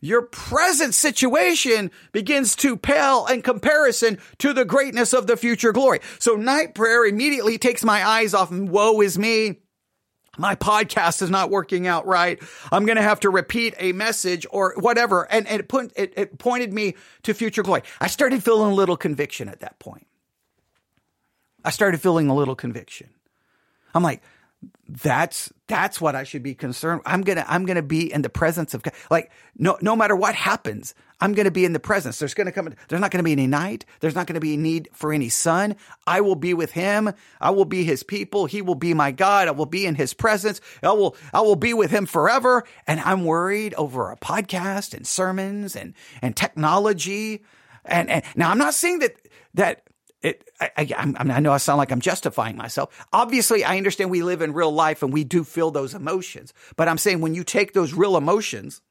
your 0.00 0.22
present 0.22 0.94
situation 0.94 1.90
begins 2.12 2.56
to 2.56 2.76
pale 2.76 3.26
in 3.26 3.42
comparison 3.42 4.18
to 4.38 4.52
the 4.52 4.64
greatness 4.64 5.12
of 5.12 5.26
the 5.26 5.36
future 5.36 5.72
glory. 5.72 6.00
So 6.18 6.34
night 6.34 6.74
prayer 6.74 7.04
immediately 7.04 7.58
takes 7.58 7.84
my 7.84 8.06
eyes 8.06 8.34
off 8.34 8.50
woe 8.50 9.00
is 9.00 9.18
me. 9.18 9.60
My 10.38 10.54
podcast 10.54 11.22
is 11.22 11.28
not 11.28 11.50
working 11.50 11.86
out 11.86 12.06
right. 12.06 12.42
I'm 12.72 12.86
going 12.86 12.96
to 12.96 13.02
have 13.02 13.20
to 13.20 13.30
repeat 13.30 13.74
a 13.78 13.92
message 13.92 14.46
or 14.50 14.74
whatever. 14.78 15.30
And, 15.30 15.46
and 15.46 15.60
it, 15.60 15.68
put, 15.68 15.92
it, 15.96 16.14
it 16.16 16.38
pointed 16.38 16.72
me 16.72 16.94
to 17.24 17.34
future 17.34 17.62
glory. 17.62 17.82
I 18.00 18.06
started 18.06 18.42
feeling 18.42 18.70
a 18.70 18.74
little 18.74 18.96
conviction 18.96 19.48
at 19.48 19.60
that 19.60 19.78
point. 19.78 20.06
I 21.62 21.70
started 21.70 22.00
feeling 22.00 22.28
a 22.28 22.34
little 22.34 22.54
conviction. 22.54 23.10
I'm 23.94 24.02
like, 24.02 24.22
that's 24.88 25.52
that's 25.68 26.00
what 26.00 26.14
I 26.16 26.24
should 26.24 26.42
be 26.42 26.54
concerned. 26.54 27.02
I'm 27.06 27.22
gonna 27.22 27.44
I'm 27.48 27.64
gonna 27.64 27.82
be 27.82 28.12
in 28.12 28.22
the 28.22 28.28
presence 28.28 28.74
of 28.74 28.82
God. 28.82 28.92
Like 29.10 29.30
no 29.56 29.78
no 29.80 29.94
matter 29.94 30.16
what 30.16 30.34
happens, 30.34 30.94
I'm 31.20 31.32
gonna 31.32 31.50
be 31.50 31.64
in 31.64 31.72
the 31.72 31.80
presence. 31.80 32.18
There's 32.18 32.34
gonna 32.34 32.52
come. 32.52 32.74
There's 32.88 33.00
not 33.00 33.10
gonna 33.10 33.22
be 33.22 33.32
any 33.32 33.46
night. 33.46 33.84
There's 34.00 34.14
not 34.14 34.26
gonna 34.26 34.40
be 34.40 34.54
a 34.54 34.58
need 34.58 34.88
for 34.92 35.12
any 35.12 35.28
sun. 35.28 35.76
I 36.06 36.20
will 36.20 36.34
be 36.34 36.52
with 36.54 36.72
Him. 36.72 37.12
I 37.40 37.50
will 37.50 37.64
be 37.64 37.84
His 37.84 38.02
people. 38.02 38.46
He 38.46 38.60
will 38.60 38.74
be 38.74 38.92
my 38.92 39.12
God. 39.12 39.48
I 39.48 39.52
will 39.52 39.66
be 39.66 39.86
in 39.86 39.94
His 39.94 40.12
presence. 40.12 40.60
I 40.82 40.92
will 40.92 41.16
I 41.32 41.40
will 41.40 41.56
be 41.56 41.72
with 41.72 41.90
Him 41.90 42.04
forever. 42.04 42.64
And 42.86 43.00
I'm 43.00 43.24
worried 43.24 43.74
over 43.74 44.10
a 44.10 44.16
podcast 44.16 44.92
and 44.92 45.06
sermons 45.06 45.76
and 45.76 45.94
and 46.20 46.36
technology. 46.36 47.44
And, 47.84 48.10
and 48.10 48.24
now 48.34 48.50
I'm 48.50 48.58
not 48.58 48.74
saying 48.74 48.98
that 48.98 49.14
that 49.54 49.84
it, 50.22 50.50
I, 50.60 50.70
I, 50.76 51.14
I, 51.16 51.40
know 51.40 51.52
I 51.52 51.56
sound 51.56 51.78
like 51.78 51.90
I'm 51.90 52.00
justifying 52.00 52.56
myself. 52.56 53.06
Obviously, 53.12 53.64
I 53.64 53.78
understand 53.78 54.10
we 54.10 54.22
live 54.22 54.42
in 54.42 54.52
real 54.52 54.72
life 54.72 55.02
and 55.02 55.12
we 55.12 55.24
do 55.24 55.44
feel 55.44 55.70
those 55.70 55.94
emotions. 55.94 56.52
But 56.76 56.88
I'm 56.88 56.98
saying 56.98 57.20
when 57.20 57.34
you 57.34 57.42
take 57.42 57.72
those 57.72 57.94
real 57.94 58.16
emotions 58.16 58.82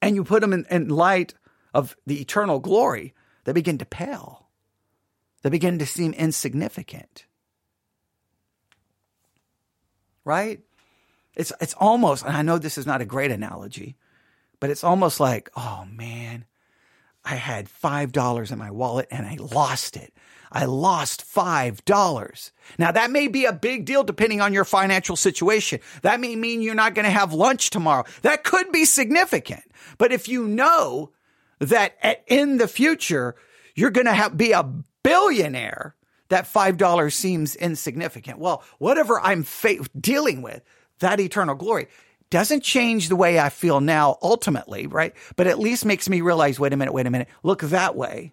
and 0.00 0.14
you 0.14 0.22
put 0.22 0.42
them 0.42 0.52
in, 0.52 0.64
in 0.70 0.88
light 0.88 1.34
of 1.74 1.96
the 2.06 2.20
eternal 2.20 2.60
glory, 2.60 3.14
they 3.44 3.52
begin 3.52 3.78
to 3.78 3.84
pale. 3.84 4.48
They 5.42 5.50
begin 5.50 5.78
to 5.80 5.86
seem 5.86 6.12
insignificant. 6.12 7.26
Right? 10.24 10.60
It's, 11.34 11.52
it's 11.60 11.74
almost, 11.74 12.24
and 12.24 12.36
I 12.36 12.42
know 12.42 12.58
this 12.58 12.78
is 12.78 12.86
not 12.86 13.00
a 13.00 13.06
great 13.06 13.32
analogy, 13.32 13.96
but 14.60 14.70
it's 14.70 14.84
almost 14.84 15.18
like, 15.18 15.50
oh 15.56 15.84
man, 15.90 16.44
I 17.24 17.34
had 17.34 17.68
$5 17.68 18.52
in 18.52 18.58
my 18.58 18.70
wallet 18.70 19.08
and 19.10 19.26
I 19.26 19.36
lost 19.38 19.96
it. 19.96 20.12
I 20.52 20.64
lost 20.64 21.24
$5. 21.32 22.50
Now 22.78 22.90
that 22.92 23.10
may 23.10 23.28
be 23.28 23.44
a 23.44 23.52
big 23.52 23.84
deal 23.84 24.02
depending 24.02 24.40
on 24.40 24.52
your 24.52 24.64
financial 24.64 25.16
situation. 25.16 25.80
That 26.02 26.20
may 26.20 26.34
mean 26.34 26.62
you're 26.62 26.74
not 26.74 26.94
going 26.94 27.04
to 27.04 27.10
have 27.10 27.32
lunch 27.32 27.70
tomorrow. 27.70 28.04
That 28.22 28.42
could 28.42 28.72
be 28.72 28.84
significant. 28.84 29.62
But 29.98 30.12
if 30.12 30.28
you 30.28 30.48
know 30.48 31.12
that 31.60 31.94
at, 32.02 32.24
in 32.26 32.56
the 32.56 32.68
future, 32.68 33.36
you're 33.74 33.90
going 33.90 34.06
to 34.06 34.30
be 34.34 34.52
a 34.52 34.64
billionaire, 35.02 35.94
that 36.28 36.44
$5 36.44 37.12
seems 37.12 37.56
insignificant. 37.56 38.38
Well, 38.38 38.62
whatever 38.78 39.20
I'm 39.20 39.42
fa- 39.42 39.84
dealing 39.98 40.42
with, 40.42 40.62
that 41.00 41.20
eternal 41.20 41.54
glory 41.54 41.88
doesn't 42.30 42.62
change 42.62 43.08
the 43.08 43.16
way 43.16 43.38
I 43.38 43.48
feel 43.48 43.80
now 43.80 44.18
ultimately, 44.22 44.86
right? 44.86 45.14
But 45.36 45.46
at 45.46 45.58
least 45.58 45.84
makes 45.84 46.08
me 46.08 46.20
realize, 46.20 46.60
wait 46.60 46.72
a 46.72 46.76
minute, 46.76 46.92
wait 46.92 47.06
a 47.06 47.10
minute, 47.10 47.28
look 47.42 47.60
that 47.62 47.96
way. 47.96 48.32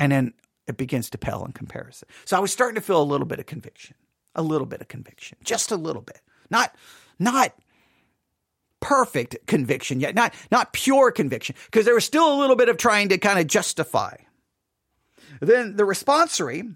And 0.00 0.12
then 0.12 0.34
it 0.66 0.76
begins 0.76 1.10
to 1.10 1.18
pale 1.18 1.44
in 1.44 1.52
comparison. 1.52 2.08
So 2.24 2.36
I 2.36 2.40
was 2.40 2.52
starting 2.52 2.74
to 2.76 2.80
feel 2.80 3.00
a 3.00 3.04
little 3.04 3.26
bit 3.26 3.38
of 3.38 3.46
conviction, 3.46 3.94
a 4.34 4.42
little 4.42 4.66
bit 4.66 4.80
of 4.80 4.88
conviction, 4.88 5.38
just 5.44 5.70
a 5.70 5.76
little 5.76 6.02
bit. 6.02 6.20
Not, 6.50 6.74
not 7.18 7.52
perfect 8.80 9.46
conviction 9.46 10.00
yet, 10.00 10.14
not, 10.14 10.34
not 10.50 10.72
pure 10.72 11.10
conviction, 11.10 11.54
because 11.66 11.84
there 11.84 11.94
was 11.94 12.04
still 12.04 12.32
a 12.32 12.40
little 12.40 12.56
bit 12.56 12.68
of 12.68 12.76
trying 12.76 13.10
to 13.10 13.18
kind 13.18 13.38
of 13.38 13.46
justify. 13.46 14.16
Then 15.40 15.76
the 15.76 15.84
responsory 15.84 16.74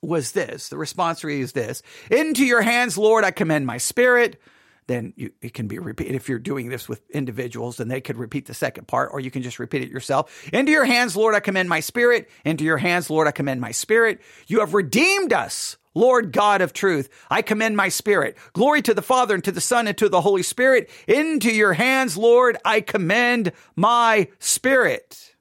was 0.00 0.32
this. 0.32 0.68
The 0.68 0.76
responsory 0.76 1.40
is 1.40 1.52
this. 1.52 1.82
Into 2.10 2.44
your 2.44 2.62
hands, 2.62 2.98
Lord, 2.98 3.24
I 3.24 3.30
commend 3.30 3.66
my 3.66 3.78
spirit 3.78 4.40
then 4.86 5.12
you, 5.16 5.32
it 5.40 5.54
can 5.54 5.68
be 5.68 5.78
repeated. 5.78 6.14
If 6.14 6.28
you're 6.28 6.38
doing 6.38 6.68
this 6.68 6.88
with 6.88 7.08
individuals, 7.10 7.76
then 7.76 7.88
they 7.88 8.00
could 8.00 8.16
repeat 8.16 8.46
the 8.46 8.54
second 8.54 8.88
part, 8.88 9.10
or 9.12 9.20
you 9.20 9.30
can 9.30 9.42
just 9.42 9.58
repeat 9.58 9.82
it 9.82 9.90
yourself. 9.90 10.48
Into 10.52 10.72
your 10.72 10.84
hands, 10.84 11.16
Lord, 11.16 11.34
I 11.34 11.40
commend 11.40 11.68
my 11.68 11.80
spirit. 11.80 12.30
Into 12.44 12.64
your 12.64 12.78
hands, 12.78 13.08
Lord, 13.08 13.28
I 13.28 13.32
commend 13.32 13.60
my 13.60 13.72
spirit. 13.72 14.20
You 14.46 14.60
have 14.60 14.74
redeemed 14.74 15.32
us. 15.32 15.76
Lord 15.94 16.32
God 16.32 16.62
of 16.62 16.72
truth, 16.72 17.10
I 17.30 17.42
commend 17.42 17.76
my 17.76 17.90
spirit. 17.90 18.38
Glory 18.54 18.80
to 18.82 18.94
the 18.94 19.02
Father 19.02 19.34
and 19.34 19.44
to 19.44 19.52
the 19.52 19.60
Son 19.60 19.86
and 19.86 19.98
to 19.98 20.08
the 20.08 20.22
Holy 20.22 20.42
Spirit. 20.42 20.88
Into 21.06 21.52
your 21.52 21.74
hands, 21.74 22.16
Lord, 22.16 22.56
I 22.64 22.80
commend 22.80 23.52
my 23.76 24.28
spirit. 24.38 25.34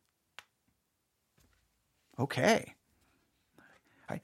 Okay. 2.20 2.76
I, 4.10 4.20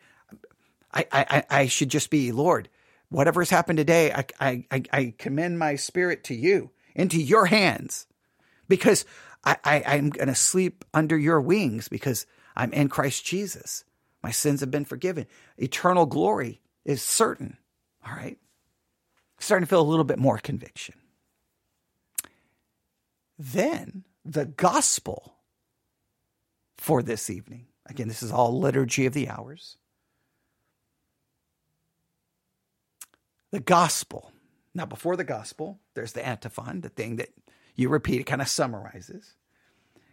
I, 0.94 1.06
I, 1.12 1.44
I 1.50 1.68
should 1.68 1.90
just 1.90 2.10
be, 2.10 2.32
Lord, 2.32 2.70
whatever 3.10 3.42
has 3.42 3.50
happened 3.50 3.78
today, 3.78 4.12
I, 4.12 4.26
I, 4.72 4.84
I 4.92 5.14
commend 5.18 5.60
my 5.60 5.76
spirit 5.76 6.24
to 6.26 6.36
you, 6.36 6.72
into 6.96 7.22
your 7.22 7.46
hands, 7.46 8.08
because 8.68 9.06
I, 9.44 9.58
I, 9.64 9.84
I'm 9.86 10.10
going 10.10 10.28
to 10.28 10.36
sleep 10.36 10.84
under 10.94 11.18
your 11.18 11.40
wings 11.40 11.88
because 11.88 12.26
I'm 12.56 12.74
in 12.74 12.90
Christ 12.90 13.26
Jesus. 13.26 13.84
My 14.24 14.32
sins 14.32 14.62
have 14.62 14.72
been 14.72 14.86
forgiven. 14.86 15.28
Eternal 15.58 16.06
glory 16.06 16.62
is 16.84 17.02
certain. 17.02 17.58
All 18.06 18.16
right. 18.16 18.38
Starting 19.40 19.66
to 19.66 19.70
feel 19.70 19.82
a 19.82 19.84
little 19.84 20.06
bit 20.06 20.20
more 20.20 20.38
conviction. 20.38 20.96
Then 23.38 24.04
the 24.26 24.46
gospel 24.46 25.36
for 26.78 27.04
this 27.04 27.30
evening. 27.30 27.68
Again, 27.86 28.08
this 28.08 28.24
is 28.24 28.32
all 28.32 28.60
liturgy 28.60 29.06
of 29.06 29.14
the 29.14 29.30
hours. 29.30 29.78
The 33.52 33.60
gospel. 33.60 34.32
Now, 34.74 34.86
before 34.86 35.16
the 35.16 35.24
gospel, 35.24 35.80
there's 35.94 36.14
the 36.14 36.26
antiphon, 36.26 36.82
the 36.82 36.90
thing 36.90 37.18
that 37.18 37.30
you 37.76 37.90
repeat, 37.90 38.22
it 38.22 38.26
kind 38.26 38.42
of 38.42 38.48
summarizes. 38.48 39.36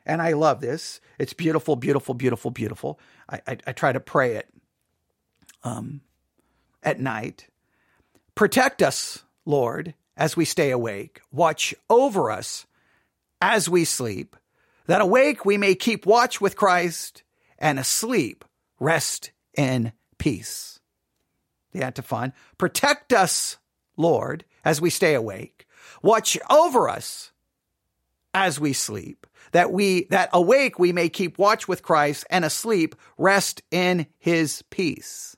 And 0.06 0.20
I 0.20 0.32
love 0.32 0.60
this. 0.60 1.00
It's 1.18 1.32
beautiful, 1.32 1.76
beautiful, 1.76 2.14
beautiful, 2.14 2.50
beautiful. 2.50 3.00
I, 3.28 3.40
I, 3.46 3.58
I 3.66 3.72
try 3.72 3.92
to 3.92 4.00
pray 4.00 4.36
it 4.36 4.48
um, 5.62 6.02
at 6.82 7.00
night. 7.00 7.46
Protect 8.34 8.82
us, 8.82 9.24
Lord, 9.46 9.94
as 10.16 10.36
we 10.36 10.44
stay 10.44 10.70
awake. 10.70 11.20
Watch 11.32 11.74
over 11.88 12.30
us 12.30 12.66
as 13.40 13.68
we 13.68 13.84
sleep, 13.84 14.36
that 14.86 15.00
awake 15.00 15.44
we 15.44 15.58
may 15.58 15.74
keep 15.74 16.06
watch 16.06 16.40
with 16.40 16.56
Christ, 16.56 17.22
and 17.58 17.78
asleep 17.78 18.44
rest 18.78 19.30
in 19.54 19.92
peace 20.18 20.73
the 21.74 21.84
antiphon, 21.84 22.32
protect 22.56 23.12
us, 23.12 23.58
Lord, 23.98 24.44
as 24.64 24.80
we 24.80 24.88
stay 24.88 25.14
awake. 25.14 25.66
Watch 26.02 26.38
over 26.48 26.88
us 26.88 27.32
as 28.32 28.58
we 28.58 28.72
sleep, 28.72 29.26
that 29.52 29.70
we, 29.70 30.04
that 30.04 30.30
awake 30.32 30.78
we 30.78 30.92
may 30.92 31.08
keep 31.08 31.38
watch 31.38 31.68
with 31.68 31.82
Christ 31.82 32.24
and 32.30 32.44
asleep 32.44 32.94
rest 33.18 33.62
in 33.70 34.06
his 34.18 34.62
peace. 34.70 35.36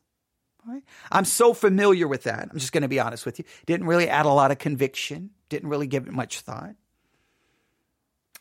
Right? 0.67 0.83
I'm 1.11 1.25
so 1.25 1.55
familiar 1.55 2.09
with 2.09 2.25
that. 2.25 2.49
I'm 2.51 2.59
just 2.59 2.73
going 2.73 2.83
to 2.83 2.89
be 2.89 3.01
honest 3.01 3.27
with 3.27 3.39
you. 3.39 3.45
Didn't 3.67 3.87
really 3.87 4.09
add 4.09 4.27
a 4.27 4.31
lot 4.31 4.51
of 4.51 4.59
conviction, 4.59 5.31
didn't 5.49 5.69
really 5.69 5.87
give 5.87 6.07
it 6.07 6.13
much 6.13 6.41
thought. 6.41 6.75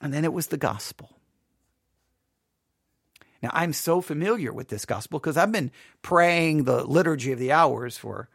And 0.01 0.13
then 0.13 0.25
it 0.25 0.33
was 0.33 0.47
the 0.47 0.57
gospel. 0.57 1.14
Now, 3.45 3.51
I'm 3.53 3.73
so 3.73 4.01
familiar 4.01 4.51
with 4.51 4.69
this 4.69 4.85
gospel 4.85 5.19
because 5.19 5.37
I've 5.37 5.51
been 5.51 5.69
praying 6.01 6.63
the 6.63 6.83
liturgy 6.83 7.31
of 7.31 7.37
the 7.37 7.51
hours 7.51 7.95
for 7.95 8.27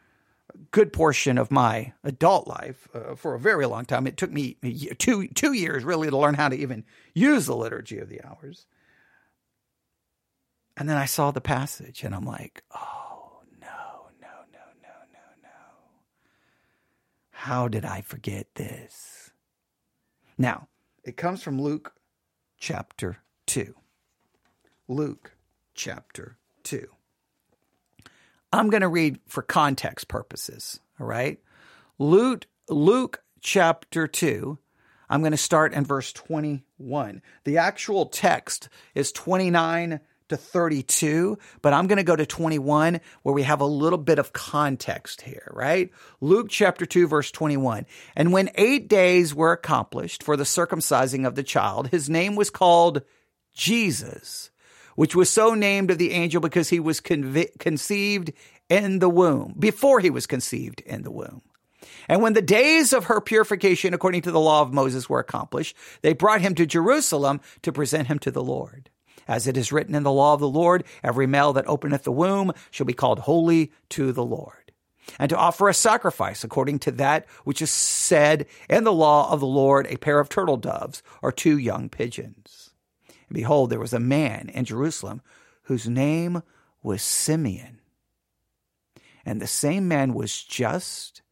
a 0.55 0.59
good 0.71 0.93
portion 0.93 1.37
of 1.37 1.51
my 1.51 1.95
adult 2.05 2.47
life 2.47 2.87
uh, 2.95 3.17
for 3.17 3.35
a 3.35 3.41
very 3.41 3.67
long 3.67 3.87
time. 3.87 4.07
It 4.07 4.17
took 4.17 4.31
me 4.31 4.57
two 4.99 5.27
two 5.27 5.53
years 5.53 5.83
really 5.83 6.11
to 6.11 6.17
learn 6.17 6.35
how 6.35 6.49
to 6.49 6.57
even 6.57 6.85
use 7.13 7.47
the 7.47 7.57
liturgy 7.57 7.99
of 7.99 8.09
the 8.09 8.23
hours. 8.25 8.67
And 10.77 10.89
then 10.89 10.97
I 10.97 11.07
saw 11.07 11.33
the 11.33 11.41
passage 11.41 12.05
and 12.05 12.15
I'm 12.15 12.25
like, 12.25 12.63
oh, 12.73 13.41
no, 13.61 14.11
no, 14.23 14.29
no, 14.53 14.61
no, 14.81 14.95
no, 15.13 15.27
no. 15.43 15.49
How 17.33 17.67
did 17.67 17.85
I 17.85 18.01
forget 18.01 18.47
this? 18.55 19.33
Now, 20.39 20.69
it 21.03 21.17
comes 21.17 21.43
from 21.43 21.61
Luke 21.61 21.95
chapter 22.59 23.17
2. 23.49 23.75
Luke 24.91 25.37
chapter 25.73 26.37
2. 26.65 26.85
I'm 28.53 28.71
going 28.71 28.81
to 28.81 28.89
read 28.89 29.21
for 29.29 29.41
context 29.41 30.09
purposes, 30.09 30.81
all 30.99 31.07
right? 31.07 31.39
Luke, 32.01 32.49
Luke 32.69 33.23
chapter 33.41 34.09
2. 34.09 34.59
I'm 35.09 35.21
going 35.21 35.31
to 35.31 35.37
start 35.37 35.75
in 35.75 35.85
verse 35.85 36.13
21. 36.13 37.23
The 37.45 37.59
actual 37.59 38.07
text 38.07 38.69
is 38.97 39.13
29 39.13 40.01
to 40.29 40.37
32, 40.37 41.39
but 41.63 41.73
I'm 41.73 41.87
going 41.87 41.99
to 41.99 42.03
go 42.03 42.17
to 42.17 42.27
21 42.27 43.01
where 43.23 43.35
we 43.35 43.45
have 43.45 43.61
a 43.61 43.67
little 43.67 43.97
bit 43.97 44.19
of 44.19 44.33
context 44.33 45.23
here, 45.23 45.53
right? 45.55 45.93
Luke 46.21 46.49
chapter 46.51 46.85
2, 46.85 47.07
verse 47.07 47.31
21. 47.31 47.87
And 48.17 48.33
when 48.33 48.51
eight 48.57 48.89
days 48.89 49.37
were 49.37 49.53
accomplished 49.53 50.25
for 50.25 50.37
the 50.37 50.43
circumcising 50.43 51.29
of 51.29 51.37
the 51.37 51.45
child, 51.45 51.91
his 51.91 52.11
name 52.11 52.35
was 52.35 52.51
called 52.51 53.03
Jesus 53.55 54.51
which 55.01 55.17
was 55.17 55.31
so 55.31 55.55
named 55.55 55.91
of 55.91 55.97
the 55.97 56.11
angel 56.11 56.43
because 56.43 56.69
he 56.69 56.79
was 56.79 57.01
convi- 57.01 57.59
conceived 57.59 58.35
in 58.69 58.99
the 58.99 59.09
womb, 59.09 59.55
before 59.59 59.99
he 59.99 60.11
was 60.11 60.27
conceived 60.27 60.83
in 60.83 61.05
the 61.05 61.11
womb. 61.11 61.41
And 62.07 62.21
when 62.21 62.35
the 62.35 62.43
days 62.43 62.93
of 62.93 63.05
her 63.05 63.19
purification 63.19 63.95
according 63.95 64.21
to 64.23 64.31
the 64.31 64.39
law 64.39 64.61
of 64.61 64.75
Moses 64.75 65.09
were 65.09 65.19
accomplished, 65.19 65.75
they 66.03 66.13
brought 66.13 66.43
him 66.43 66.55
to 66.57 66.67
Jerusalem 66.67 67.41
to 67.63 67.73
present 67.73 68.09
him 68.09 68.19
to 68.19 68.31
the 68.31 68.45
Lord. 68.45 68.91
As 69.27 69.47
it 69.47 69.57
is 69.57 69.73
written 69.73 69.95
in 69.95 70.03
the 70.03 70.13
law 70.13 70.35
of 70.35 70.41
the 70.41 70.47
Lord, 70.47 70.85
every 71.03 71.27
male 71.27 71.55
that 71.55 71.67
openeth 71.67 72.03
the 72.03 72.13
womb 72.13 72.53
shall 72.71 72.85
be 72.85 72.93
called 72.93 73.21
holy 73.21 73.73
to 73.89 74.13
the 74.13 74.23
Lord. 74.23 74.71
And 75.19 75.31
to 75.31 75.37
offer 75.39 75.71
a 75.71 75.73
sacrifice 75.73 76.45
according 76.45 76.81
to 76.81 76.91
that 76.91 77.25
which 77.45 77.63
is 77.63 77.71
said 77.71 78.45
in 78.69 78.85
the 78.85 78.93
law 78.93 79.33
of 79.33 79.41
the 79.41 79.47
Lord, 79.47 79.87
a 79.87 79.97
pair 79.97 80.21
of 80.21 80.29
turtle 80.29 80.59
doves 80.59 81.03
or 81.23 81.33
two 81.33 81.57
young 81.57 81.89
pigeons. 81.89 82.60
And 83.31 83.37
behold, 83.37 83.71
there 83.71 83.79
was 83.79 83.93
a 83.93 84.01
man 84.01 84.51
in 84.53 84.65
Jerusalem 84.65 85.23
whose 85.63 85.89
name 85.89 86.43
was 86.83 87.01
Simeon. 87.01 87.81
And 89.25 89.41
the 89.41 89.47
same 89.47 89.87
man 89.87 90.15
was 90.15 90.43
just 90.43 91.23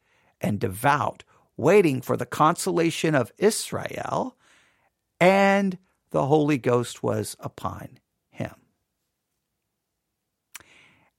and 0.41 0.61
devout, 0.61 1.25
waiting 1.57 2.01
for 2.01 2.17
the 2.17 2.27
consolation 2.27 3.17
of 3.17 3.33
Israel, 3.37 4.37
and 5.19 5.77
the 6.11 6.27
Holy 6.27 6.57
Ghost 6.57 7.03
was 7.03 7.37
upon 7.41 7.99
him. 8.31 8.55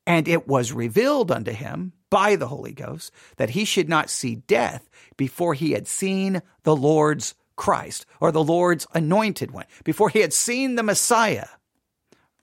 And 0.07 0.29
it 0.29 0.47
was 0.47 0.71
revealed 0.71 1.29
unto 1.29 1.51
him 1.51 1.91
by 2.09 2.37
the 2.37 2.47
Holy 2.47 2.71
Ghost 2.71 3.11
that 3.35 3.49
he 3.49 3.65
should 3.65 3.89
not 3.89 4.09
see 4.09 4.35
death 4.35 4.89
before 5.17 5.53
he 5.53 5.73
had 5.73 5.87
seen 5.87 6.41
the 6.63 6.75
Lord's 6.75 7.35
Christ 7.59 8.05
or 8.21 8.31
the 8.31 8.43
Lord's 8.43 8.87
anointed 8.93 9.51
one, 9.51 9.65
before 9.83 10.07
he 10.09 10.19
had 10.19 10.31
seen 10.31 10.75
the 10.75 10.81
Messiah. 10.81 11.47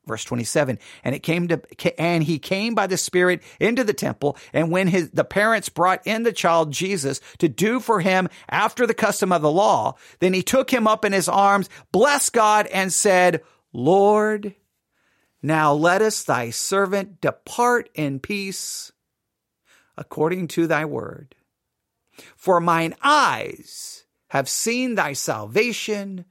Verse 0.06 0.24
27, 0.24 0.78
and 1.02 1.14
it 1.16 1.24
came 1.24 1.48
to, 1.48 1.60
and 1.98 2.22
he 2.22 2.38
came 2.38 2.74
by 2.76 2.86
the 2.86 2.98
Spirit 2.98 3.42
into 3.58 3.82
the 3.82 3.94
temple. 3.94 4.36
And 4.52 4.70
when 4.70 4.86
his, 4.86 5.10
the 5.10 5.24
parents 5.24 5.68
brought 5.70 6.06
in 6.06 6.22
the 6.22 6.34
child 6.34 6.70
Jesus 6.70 7.20
to 7.38 7.48
do 7.48 7.80
for 7.80 8.00
him 8.00 8.28
after 8.48 8.86
the 8.86 8.94
custom 8.94 9.32
of 9.32 9.42
the 9.42 9.50
law, 9.50 9.96
then 10.20 10.32
he 10.34 10.42
took 10.42 10.70
him 10.70 10.86
up 10.86 11.04
in 11.04 11.12
his 11.12 11.28
arms, 11.28 11.68
blessed 11.90 12.34
God 12.34 12.66
and 12.68 12.92
said, 12.92 13.42
Lord, 13.72 14.54
Now 15.42 15.72
let 15.72 16.02
us 16.02 16.22
thy 16.22 16.50
servant 16.50 17.20
depart 17.20 17.88
in 17.94 18.20
peace 18.20 18.92
according 19.96 20.48
to 20.48 20.66
thy 20.66 20.84
word. 20.84 21.34
For 22.36 22.60
mine 22.60 22.94
eyes 23.02 24.05
have 24.28 24.48
seen 24.48 24.94
thy 24.94 25.12
salvation, 25.12 26.24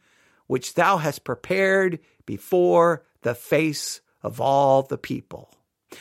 which 0.47 0.73
thou 0.73 0.97
hast 0.97 1.23
prepared 1.23 1.99
before 2.25 3.05
the 3.21 3.35
face 3.35 4.01
of 4.21 4.41
all 4.41 4.83
the 4.83 4.97
people, 4.97 5.53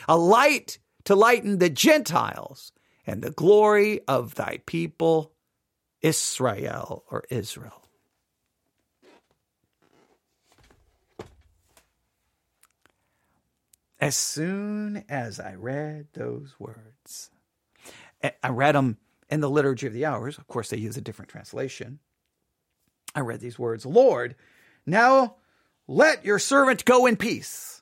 a 0.07 0.17
light 0.17 0.79
to 1.05 1.15
lighten 1.15 1.59
the 1.59 1.69
Gentiles 1.69 2.71
and 3.05 3.21
the 3.21 3.31
glory 3.31 4.01
of 4.07 4.35
thy 4.35 4.59
people, 4.65 5.31
Israel 6.01 7.03
or 7.09 7.23
Israel. 7.29 7.81
As 13.99 14.15
soon 14.15 15.03
as 15.07 15.39
I 15.39 15.55
read 15.55 16.07
those 16.13 16.55
words, 16.59 17.31
I 18.43 18.49
read 18.49 18.75
them 18.75 18.97
in 19.29 19.41
the 19.41 19.49
Liturgy 19.49 19.87
of 19.87 19.93
the 19.93 20.05
Hours. 20.05 20.37
Of 20.37 20.47
course, 20.47 20.69
they 20.69 20.77
use 20.77 20.97
a 20.97 21.01
different 21.01 21.29
translation. 21.29 21.99
I 23.13 23.21
read 23.21 23.39
these 23.39 23.59
words 23.59 23.85
Lord, 23.85 24.35
now 24.85 25.35
let 25.87 26.25
your 26.25 26.39
servant 26.39 26.85
go 26.85 27.05
in 27.05 27.15
peace. 27.15 27.81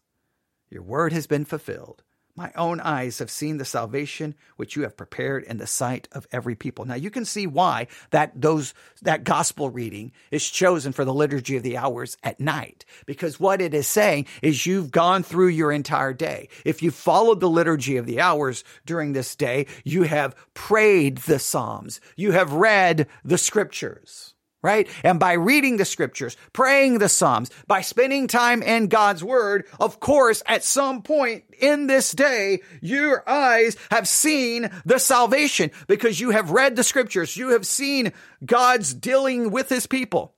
Your 0.69 0.83
word 0.83 1.13
has 1.13 1.27
been 1.27 1.45
fulfilled. 1.45 2.03
My 2.35 2.51
own 2.55 2.79
eyes 2.79 3.19
have 3.19 3.29
seen 3.29 3.57
the 3.57 3.65
salvation 3.65 4.33
which 4.55 4.75
you 4.75 4.81
have 4.81 4.97
prepared 4.97 5.43
in 5.43 5.57
the 5.57 5.67
sight 5.67 6.07
of 6.13 6.25
every 6.31 6.55
people. 6.55 6.83
Now 6.83 6.95
you 6.95 7.11
can 7.11 7.25
see 7.25 7.45
why 7.45 7.87
that 8.09 8.31
those 8.33 8.73
that 9.03 9.23
gospel 9.23 9.69
reading 9.69 10.11
is 10.31 10.49
chosen 10.49 10.93
for 10.93 11.05
the 11.05 11.13
liturgy 11.13 11.57
of 11.57 11.63
the 11.63 11.77
hours 11.77 12.17
at 12.23 12.39
night 12.39 12.85
because 13.05 13.39
what 13.39 13.61
it 13.61 13.75
is 13.75 13.87
saying 13.87 14.25
is 14.41 14.65
you've 14.65 14.89
gone 14.89 15.21
through 15.21 15.49
your 15.49 15.71
entire 15.71 16.13
day. 16.13 16.49
If 16.65 16.81
you 16.81 16.89
followed 16.89 17.39
the 17.39 17.49
liturgy 17.49 17.97
of 17.97 18.07
the 18.07 18.19
hours 18.19 18.63
during 18.83 19.13
this 19.13 19.35
day, 19.35 19.67
you 19.83 20.03
have 20.03 20.35
prayed 20.55 21.19
the 21.19 21.37
psalms. 21.37 22.01
You 22.15 22.31
have 22.31 22.53
read 22.53 23.07
the 23.23 23.37
scriptures 23.37 24.32
right? 24.63 24.87
And 25.03 25.19
by 25.19 25.33
reading 25.33 25.77
the 25.77 25.85
scriptures, 25.85 26.35
praying 26.53 26.97
the 26.97 27.09
Psalms, 27.09 27.51
by 27.67 27.81
spending 27.81 28.27
time 28.27 28.63
in 28.63 28.87
God's 28.87 29.23
word, 29.23 29.65
of 29.79 29.99
course, 29.99 30.41
at 30.47 30.63
some 30.63 31.03
point 31.03 31.43
in 31.59 31.85
this 31.85 32.11
day, 32.13 32.61
your 32.81 33.29
eyes 33.29 33.77
have 33.91 34.07
seen 34.07 34.71
the 34.85 34.97
salvation 34.97 35.69
because 35.87 36.19
you 36.19 36.31
have 36.31 36.49
read 36.49 36.75
the 36.75 36.83
scriptures. 36.83 37.37
You 37.37 37.49
have 37.49 37.67
seen 37.67 38.13
God's 38.43 38.93
dealing 38.93 39.51
with 39.51 39.69
his 39.69 39.85
people. 39.85 40.33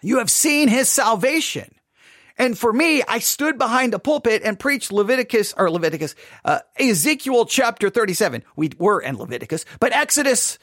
You 0.00 0.18
have 0.18 0.30
seen 0.30 0.68
his 0.68 0.88
salvation. 0.88 1.74
And 2.38 2.56
for 2.56 2.72
me, 2.72 3.02
I 3.08 3.18
stood 3.18 3.58
behind 3.58 3.94
a 3.94 3.98
pulpit 3.98 4.42
and 4.44 4.58
preached 4.58 4.92
Leviticus 4.92 5.52
or 5.56 5.68
Leviticus, 5.68 6.14
uh, 6.44 6.60
Ezekiel 6.78 7.46
chapter 7.46 7.90
37. 7.90 8.44
We 8.54 8.70
were 8.78 9.00
in 9.00 9.18
Leviticus, 9.18 9.64
but 9.80 9.92
Exodus, 9.92 10.60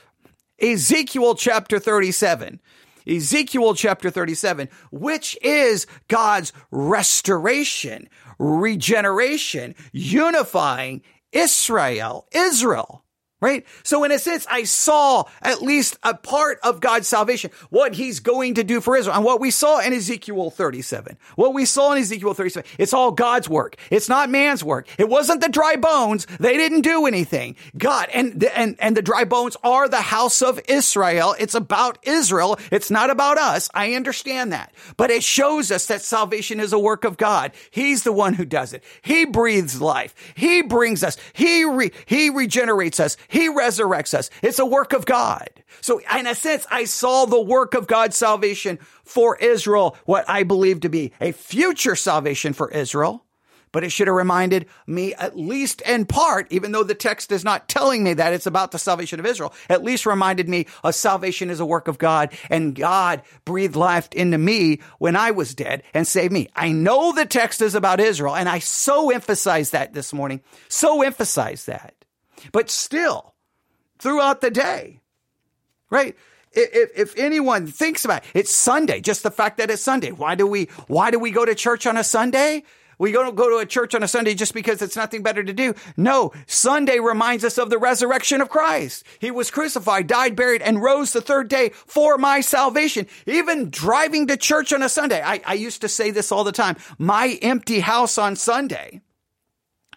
Ezekiel 0.62 1.36
chapter 1.36 1.77
37. 1.77 2.62
Ezekiel 3.08 3.74
chapter 3.76 4.10
37, 4.10 4.70
which 4.91 5.38
is 5.41 5.88
God's 6.08 6.52
restoration, 6.72 8.10
regeneration, 8.39 9.76
unifying 9.94 11.02
Israel, 11.32 12.28
Israel 12.34 13.05
right? 13.41 13.65
So 13.84 14.04
in 14.04 14.12
a 14.12 14.19
sense, 14.19 14.48
I 14.50 14.63
saw 14.63 15.26
at 15.41 15.62
least 15.62 15.98
a 16.04 16.15
part 16.15 16.60
of 16.63 16.80
God's 16.80 17.08
salvation, 17.08 17.52
what 17.69 17.93
he's 17.93 18.19
going 18.21 18.56
to 18.56 18.63
do 18.63 18.80
for 18.80 18.95
Israel. 18.95 19.15
And 19.15 19.26
what 19.26 19.41
we 19.41 19.52
saw 19.52 19.80
in 19.80 19.93
Ezekiel 19.93 20.50
37, 20.50 21.17
what 21.36 21.54
we 21.54 21.65
saw 21.65 21.91
in 21.91 22.00
Ezekiel 22.00 22.34
37, 22.34 22.69
it's 22.80 22.93
all 22.93 23.12
God's 23.12 23.50
work. 23.50 23.76
It's 23.91 24.08
not 24.08 24.30
man's 24.30 24.63
work. 24.63 24.88
It 24.98 25.10
wasn't 25.10 25.41
the 25.41 25.50
dry 25.50 25.76
bones. 25.76 26.26
They 26.39 26.58
didn't 26.58 26.82
do 26.82 27.06
anything. 27.06 27.56
God 27.78 28.10
and, 28.13 28.41
and, 28.45 28.78
and 28.80 28.95
the 28.95 29.02
dry 29.02 29.26
bones 29.26 29.58
are 29.63 29.89
the 29.89 30.02
house 30.02 30.41
of 30.41 30.60
Israel. 30.69 31.36
It's 31.38 31.56
about 31.56 32.00
Israel. 32.04 32.58
It's 32.71 32.89
not 32.89 33.10
about 33.10 33.38
us. 33.38 33.69
I 33.74 33.93
understand 33.93 34.54
that, 34.54 34.74
but 34.95 35.12
it 35.12 35.24
shows 35.24 35.71
us 35.71 35.88
that 35.88 36.02
salvation 36.02 36.60
is 36.62 36.71
a 36.71 36.80
work 36.80 37.04
of 37.04 37.17
God. 37.17 37.52
He's 37.69 38.04
the 38.04 38.13
one 38.13 38.34
who 38.34 38.45
does 38.45 38.74
it. 38.74 38.84
He 39.02 39.26
breathes 39.26 39.82
life. 39.82 40.15
He 40.36 40.62
brings 40.62 41.04
us. 41.04 41.17
He 41.34 41.65
re, 41.65 41.91
he 42.06 42.30
regenerates 42.30 43.00
us. 43.00 43.17
He 43.27 43.49
resurrects 43.49 44.13
us. 44.13 44.29
It's 44.41 44.59
a 44.59 44.65
work 44.65 44.93
of 44.93 45.05
God. 45.05 45.49
So 45.81 46.01
in 46.17 46.27
a 46.27 46.35
sense, 46.35 46.65
I 46.69 46.85
saw 46.85 47.25
the 47.25 47.41
work 47.41 47.73
of 47.73 47.88
God's 47.88 48.17
salvation 48.17 48.79
for 49.03 49.35
Israel, 49.38 49.97
what 50.05 50.29
I 50.29 50.43
believe 50.43 50.81
to 50.81 50.89
be 50.89 51.13
a 51.21 51.31
future 51.31 51.95
salvation 51.95 52.53
for 52.53 52.71
Israel. 52.71 53.25
But 53.71 53.83
it 53.83 53.89
should 53.89 54.07
have 54.07 54.15
reminded 54.15 54.67
me, 54.88 55.13
at 55.15 55.35
least 55.38 55.81
in 55.81 56.05
part, 56.05 56.49
even 56.49 56.71
though 56.71 56.83
the 56.83 56.95
text 56.95 57.29
is 57.33 57.43
not 57.43 57.67
telling 57.67 58.05
me 58.05 58.13
that 58.13 58.31
it's 58.31 58.45
about 58.45 58.71
the 58.71 58.79
salvation 58.79 59.19
of 59.19 59.25
Israel, 59.25 59.53
at 59.69 59.83
least 59.83 60.05
reminded 60.05 60.47
me 60.47 60.67
a 60.81 60.93
salvation 60.93 61.49
is 61.49 61.59
a 61.59 61.65
work 61.65 61.89
of 61.89 61.97
God 61.97 62.31
and 62.49 62.73
God 62.73 63.21
breathed 63.43 63.75
life 63.75 64.07
into 64.13 64.38
me 64.38 64.79
when 64.97 65.17
I 65.17 65.31
was 65.31 65.53
dead 65.53 65.83
and 65.93 66.07
saved 66.07 66.31
me. 66.31 66.47
I 66.55 66.71
know 66.71 67.11
the 67.11 67.25
text 67.25 67.61
is 67.61 67.75
about 67.75 67.99
Israel 67.99 68.33
and 68.33 68.47
I 68.47 68.59
so 68.59 69.09
emphasize 69.09 69.71
that 69.71 69.93
this 69.93 70.13
morning, 70.13 70.39
so 70.69 71.01
emphasize 71.01 71.65
that. 71.65 72.05
But 72.52 72.69
still, 72.69 73.36
throughout 74.00 74.41
the 74.41 74.52
day, 74.52 75.02
right? 75.89 76.15
If, 76.52 76.91
if 76.95 77.17
anyone 77.17 77.67
thinks 77.67 78.06
about 78.06 78.24
it, 78.24 78.30
it's 78.34 78.56
Sunday, 78.56 79.02
just 79.02 79.24
the 79.24 79.32
fact 79.32 79.58
that 79.58 79.69
it's 79.69 79.82
Sunday. 79.82 80.12
Why 80.12 80.36
do 80.36 80.48
we, 80.48 80.69
why 80.88 81.12
do 81.12 81.19
we 81.19 81.32
go 81.32 81.45
to 81.45 81.54
church 81.54 81.86
on 81.86 81.98
a 81.98 82.04
Sunday? 82.04 82.63
We 82.98 83.12
don't 83.12 83.36
go 83.36 83.50
to 83.50 83.58
a 83.58 83.65
church 83.65 83.93
on 83.93 84.04
a 84.04 84.08
Sunday 84.08 84.36
just 84.36 84.54
because 84.54 84.82
it's 84.82 84.95
nothing 84.95 85.21
better 85.21 85.43
to 85.43 85.54
do. 85.54 85.74
No, 85.98 86.32
Sunday 86.48 87.00
reminds 87.00 87.43
us 87.43 87.58
of 87.58 87.69
the 87.69 87.78
resurrection 87.78 88.41
of 88.41 88.50
Christ. 88.50 89.04
He 89.19 89.32
was 89.32 89.52
crucified, 89.52 90.08
died, 90.08 90.36
buried, 90.36 90.62
and 90.62 90.82
rose 90.82 91.12
the 91.12 91.21
third 91.21 91.50
day 91.50 91.69
for 91.74 92.17
my 92.17 92.41
salvation. 92.41 93.08
Even 93.26 93.69
driving 93.69 94.28
to 94.28 94.38
church 94.38 94.71
on 94.71 94.84
a 94.84 94.89
Sunday. 94.89 95.21
I, 95.21 95.41
I 95.45 95.54
used 95.56 95.82
to 95.82 95.89
say 95.89 96.12
this 96.12 96.32
all 96.32 96.43
the 96.43 96.52
time. 96.52 96.78
My 96.98 97.38
empty 97.41 97.82
house 97.82 98.17
on 98.17 98.36
Sunday 98.36 99.02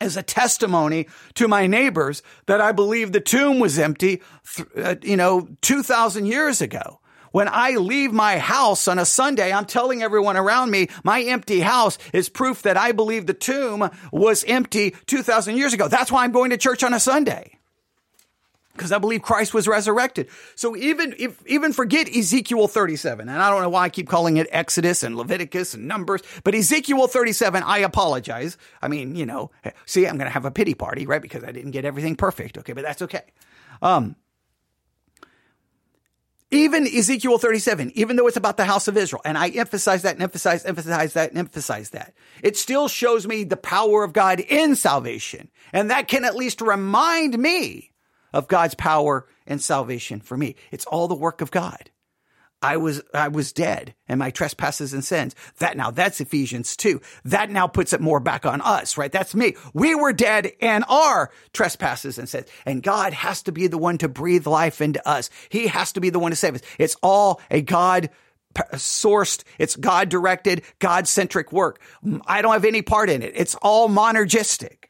as 0.01 0.17
a 0.17 0.23
testimony 0.23 1.07
to 1.35 1.49
my 1.49 1.67
neighbors 1.67 2.23
that 2.47 2.61
I 2.61 2.73
believe 2.73 3.13
the 3.13 3.21
tomb 3.21 3.59
was 3.59 3.79
empty, 3.79 4.23
uh, 4.77 4.97
you 5.03 5.17
know, 5.17 5.49
2000 5.63 6.27
years 6.27 6.61
ago. 6.61 7.01
When 7.31 7.49
I 7.49 7.73
leave 7.73 8.13
my 8.13 8.39
house 8.39 8.89
on 8.89 8.99
a 8.99 9.05
Sunday, 9.05 9.53
I'm 9.53 9.67
telling 9.67 10.03
everyone 10.03 10.37
around 10.37 10.71
me 10.71 10.89
my 11.05 11.23
empty 11.23 11.61
house 11.61 11.99
is 12.15 12.29
proof 12.29 12.63
that 12.63 12.79
I 12.79 12.93
believe 12.93 13.27
the 13.27 13.35
tomb 13.35 13.91
was 14.11 14.45
empty 14.45 14.95
2000 15.07 15.57
years 15.57 15.75
ago. 15.75 15.89
That's 15.89 16.11
why 16.11 16.25
I'm 16.25 16.33
going 16.33 16.51
to 16.51 16.57
church 16.57 16.83
on 16.83 16.95
a 16.95 17.01
Sunday 17.01 17.58
because 18.79 18.93
I 18.93 18.99
believe 18.99 19.23
Christ 19.23 19.53
was 19.53 19.69
resurrected. 19.69 20.29
So 20.55 20.77
even 20.77 21.15
if, 21.19 21.45
even 21.47 21.73
forget 21.73 22.09
Ezekiel 22.09 22.69
37, 22.69 23.29
and 23.29 23.43
I 23.43 23.51
don't 23.51 23.61
know 23.61 23.69
why 23.69 23.85
I 23.85 23.89
keep 23.89 24.09
calling 24.09 24.39
it 24.39 24.47
Exodus 24.51 25.03
and 25.03 25.17
Leviticus 25.17 25.75
and 25.75 25.87
Numbers, 25.87 26.23
but 26.45 26.55
Ezekiel 26.55 27.07
37, 27.07 27.63
I 27.63 27.79
apologize. 27.79 28.57
I 28.81 28.89
mean, 28.89 29.17
you 29.17 29.27
know, 29.27 29.51
see, 29.85 30.07
I'm 30.07 30.17
going 30.17 30.29
to 30.29 30.33
have 30.33 30.45
a 30.45 30.51
pity 30.51 30.75
party, 30.75 31.07
right? 31.07 31.21
Because 31.21 31.45
I 31.45 31.53
didn't 31.53 31.73
get 31.73 31.85
everything 31.85 32.17
perfect. 32.17 32.57
Okay, 32.59 32.73
but 32.73 32.85
that's 32.85 33.03
okay. 33.03 33.25
Um, 33.83 34.17
even 36.51 36.87
Ezekiel 36.87 37.37
37, 37.37 37.93
even 37.95 38.17
though 38.17 38.27
it's 38.27 38.39
about 38.39 38.57
the 38.57 38.65
house 38.65 38.89
of 38.89 38.97
Israel, 38.97 39.21
and 39.25 39.37
I 39.37 39.49
emphasize 39.51 40.03
that 40.03 40.15
and 40.15 40.23
emphasize, 40.23 40.65
emphasize 40.65 41.13
that 41.13 41.31
and 41.31 41.39
emphasize 41.39 41.91
that, 41.91 42.15
it 42.43 42.57
still 42.57 42.89
shows 42.89 43.27
me 43.27 43.45
the 43.45 43.57
power 43.57 44.03
of 44.03 44.15
God 44.15 44.41
in 44.41 44.75
salvation. 44.75 45.51
And 45.75 45.91
that 45.91 46.09
can 46.09 46.25
at 46.25 46.37
least 46.37 46.63
remind 46.63 47.39
me 47.39 47.91
of 48.33 48.49
God's 48.49 48.75
power 48.75 49.27
and 49.47 49.61
salvation 49.61 50.21
for 50.21 50.37
me. 50.37 50.57
It's 50.71 50.87
all 50.87 51.09
the 51.09 51.15
work 51.15 51.41
of 51.41 51.51
God. 51.51 51.91
I 52.61 52.77
was, 52.77 53.03
I 53.15 53.29
was 53.29 53.53
dead 53.53 53.95
and 54.09 54.19
my 54.19 54.31
trespasses 54.31 54.93
and 54.93 55.05
sins. 55.05 55.37
That 55.59 55.77
now, 55.77 55.93
that's 55.93 56.21
Ephesians 56.21 56.77
2. 56.77 57.01
That 57.25 57.51
now 57.51 57.69
puts 57.69 57.93
it 57.93 58.01
more 58.01 58.19
back 58.19 58.45
on 58.45 58.61
us, 58.61 58.97
right? 58.97 59.13
That's 59.13 59.35
me. 59.35 59.55
We 59.75 59.95
were 59.95 60.13
dead 60.13 60.53
and 60.61 60.85
our 60.89 61.31
trespasses 61.53 62.19
and 62.19 62.29
sins. 62.29 62.47
And 62.67 62.83
God 62.83 63.13
has 63.13 63.43
to 63.45 63.53
be 63.53 63.69
the 63.69 63.79
one 63.79 63.99
to 63.99 64.09
breathe 64.09 64.47
life 64.47 64.81
into 64.81 65.07
us. 65.09 65.31
He 65.51 65.69
has 65.69 65.93
to 65.93 66.01
be 66.01 66.11
the 66.11 66.19
one 66.19 66.33
to 66.33 66.37
save 66.37 66.57
us. 66.57 66.63
It's 66.79 66.97
all 67.01 67.41
a 67.49 67.63
God 67.63 68.11
sourced. 68.73 69.45
It's 69.59 69.77
God 69.77 70.09
directed, 70.09 70.63
God 70.81 71.07
centric 71.07 71.53
work. 71.53 71.81
Mm, 72.05 72.21
I 72.27 72.43
don't 72.43 72.55
have 72.55 72.65
any 72.65 72.83
part 72.83 73.09
in 73.09 73.23
it. 73.23 73.35
It's 73.37 73.55
all 73.57 73.89
monergistic. 73.89 74.87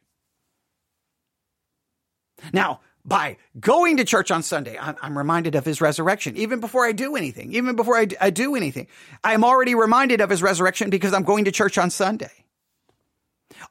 Now, 2.52 2.80
by 3.08 3.38
going 3.58 3.96
to 3.96 4.04
church 4.04 4.30
on 4.30 4.42
Sunday, 4.42 4.78
I'm, 4.78 5.16
reminded 5.16 5.54
of 5.54 5.64
his 5.64 5.80
resurrection. 5.80 6.36
Even 6.36 6.60
before 6.60 6.84
I 6.84 6.92
do 6.92 7.16
anything, 7.16 7.54
even 7.54 7.74
before 7.74 7.96
I 7.96 8.04
do 8.04 8.54
anything, 8.54 8.86
I'm 9.24 9.44
already 9.44 9.74
reminded 9.74 10.20
of 10.20 10.28
his 10.28 10.42
resurrection 10.42 10.90
because 10.90 11.14
I'm 11.14 11.22
going 11.22 11.46
to 11.46 11.52
church 11.52 11.78
on 11.78 11.90
Sunday. 11.90 12.30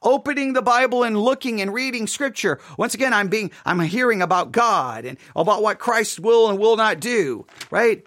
Opening 0.02 0.52
the 0.52 0.62
Bible 0.62 1.04
and 1.04 1.16
looking 1.16 1.60
and 1.60 1.72
reading 1.72 2.08
scripture. 2.08 2.58
Once 2.76 2.94
again, 2.94 3.14
I'm 3.14 3.28
being, 3.28 3.52
I'm 3.64 3.80
hearing 3.80 4.22
about 4.22 4.50
God 4.50 5.04
and 5.04 5.16
about 5.36 5.62
what 5.62 5.78
Christ 5.78 6.18
will 6.18 6.50
and 6.50 6.58
will 6.58 6.76
not 6.76 6.98
do, 7.00 7.46
right? 7.70 8.04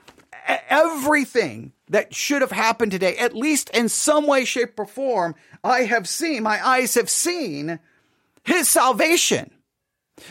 everything 0.70 1.72
that 1.89 2.15
should 2.15 2.41
have 2.41 2.52
happened 2.52 2.91
today, 2.91 3.15
at 3.17 3.36
least 3.36 3.70
in 3.72 3.89
some 3.89 4.26
way, 4.26 4.44
shape, 4.44 4.80
or 4.80 4.86
form, 4.86 5.36
I 5.63 5.84
have 5.84 6.08
seen, 6.10 6.44
my 6.44 6.65
eyes 6.65 6.96
have 6.96 7.10
seen 7.10 7.80
his 8.44 8.67
salvation. 8.67 9.52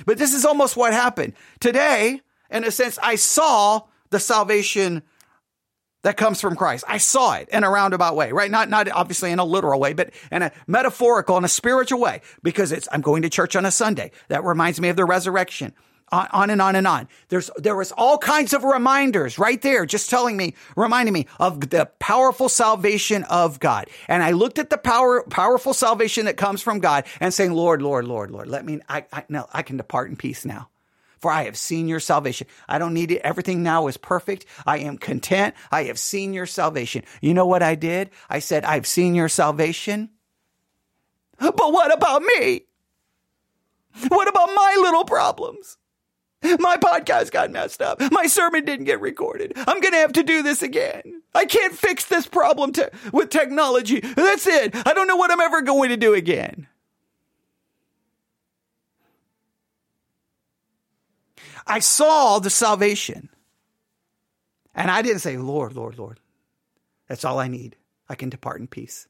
But 0.06 0.18
this 0.18 0.34
is 0.34 0.44
almost 0.44 0.76
what 0.76 0.92
happened. 0.92 1.34
Today, 1.60 2.20
in 2.50 2.64
a 2.64 2.70
sense, 2.70 2.98
I 3.02 3.16
saw 3.16 3.82
the 4.10 4.20
salvation 4.20 5.02
that 6.02 6.16
comes 6.16 6.40
from 6.40 6.56
Christ. 6.56 6.84
I 6.88 6.98
saw 6.98 7.34
it 7.34 7.48
in 7.50 7.62
a 7.62 7.70
roundabout 7.70 8.16
way, 8.16 8.32
right? 8.32 8.50
Not, 8.50 8.70
not 8.70 8.90
obviously 8.90 9.32
in 9.32 9.38
a 9.38 9.44
literal 9.44 9.78
way, 9.78 9.92
but 9.92 10.10
in 10.32 10.42
a 10.42 10.50
metaphorical 10.66 11.36
and 11.36 11.44
a 11.44 11.48
spiritual 11.48 12.00
way, 12.00 12.22
because 12.42 12.72
it's, 12.72 12.88
I'm 12.90 13.02
going 13.02 13.22
to 13.22 13.28
church 13.28 13.54
on 13.54 13.66
a 13.66 13.70
Sunday. 13.70 14.10
That 14.28 14.42
reminds 14.42 14.80
me 14.80 14.88
of 14.88 14.96
the 14.96 15.04
resurrection. 15.04 15.74
On, 16.12 16.50
and 16.50 16.60
on 16.60 16.74
and 16.74 16.88
on. 16.88 17.08
There's, 17.28 17.50
there 17.56 17.76
was 17.76 17.92
all 17.92 18.18
kinds 18.18 18.52
of 18.52 18.64
reminders 18.64 19.38
right 19.38 19.62
there, 19.62 19.86
just 19.86 20.10
telling 20.10 20.36
me, 20.36 20.54
reminding 20.74 21.14
me 21.14 21.28
of 21.38 21.70
the 21.70 21.88
powerful 22.00 22.48
salvation 22.48 23.22
of 23.24 23.60
God. 23.60 23.88
And 24.08 24.22
I 24.22 24.32
looked 24.32 24.58
at 24.58 24.70
the 24.70 24.78
power, 24.78 25.22
powerful 25.22 25.72
salvation 25.72 26.24
that 26.24 26.36
comes 26.36 26.62
from 26.62 26.80
God 26.80 27.04
and 27.20 27.32
saying, 27.32 27.52
Lord, 27.52 27.80
Lord, 27.80 28.06
Lord, 28.06 28.32
Lord, 28.32 28.48
let 28.48 28.64
me, 28.64 28.80
I, 28.88 29.04
I, 29.12 29.24
no, 29.28 29.46
I 29.52 29.62
can 29.62 29.76
depart 29.76 30.10
in 30.10 30.16
peace 30.16 30.44
now 30.44 30.68
for 31.20 31.30
I 31.30 31.44
have 31.44 31.56
seen 31.56 31.86
your 31.86 32.00
salvation. 32.00 32.46
I 32.68 32.78
don't 32.78 32.94
need 32.94 33.10
it. 33.10 33.20
Everything 33.22 33.62
now 33.62 33.86
is 33.86 33.96
perfect. 33.96 34.46
I 34.66 34.78
am 34.78 34.96
content. 34.96 35.54
I 35.70 35.84
have 35.84 35.98
seen 35.98 36.32
your 36.32 36.46
salvation. 36.46 37.04
You 37.20 37.34
know 37.34 37.46
what 37.46 37.62
I 37.62 37.74
did? 37.74 38.10
I 38.28 38.38
said, 38.38 38.64
I've 38.64 38.86
seen 38.86 39.14
your 39.14 39.28
salvation. 39.28 40.10
But 41.38 41.56
what 41.56 41.92
about 41.92 42.22
me? 42.22 42.62
What 44.08 44.28
about 44.28 44.48
my 44.54 44.76
little 44.80 45.04
problems? 45.04 45.76
My 46.42 46.76
podcast 46.76 47.32
got 47.32 47.50
messed 47.50 47.82
up. 47.82 48.00
My 48.10 48.26
sermon 48.26 48.64
didn't 48.64 48.86
get 48.86 49.00
recorded. 49.00 49.52
I'm 49.56 49.80
going 49.80 49.92
to 49.92 49.98
have 49.98 50.12
to 50.14 50.22
do 50.22 50.42
this 50.42 50.62
again. 50.62 51.22
I 51.34 51.44
can't 51.44 51.74
fix 51.74 52.06
this 52.06 52.26
problem 52.26 52.72
with 53.12 53.30
technology. 53.30 54.00
That's 54.00 54.46
it. 54.46 54.74
I 54.74 54.94
don't 54.94 55.06
know 55.06 55.16
what 55.16 55.30
I'm 55.30 55.40
ever 55.40 55.62
going 55.62 55.90
to 55.90 55.96
do 55.96 56.14
again. 56.14 56.66
I 61.66 61.80
saw 61.80 62.38
the 62.38 62.50
salvation. 62.50 63.28
And 64.74 64.90
I 64.90 65.02
didn't 65.02 65.20
say, 65.20 65.36
Lord, 65.36 65.74
Lord, 65.74 65.98
Lord. 65.98 66.20
That's 67.06 67.24
all 67.24 67.38
I 67.38 67.48
need. 67.48 67.76
I 68.08 68.14
can 68.14 68.30
depart 68.30 68.60
in 68.60 68.66
peace. 68.66 69.08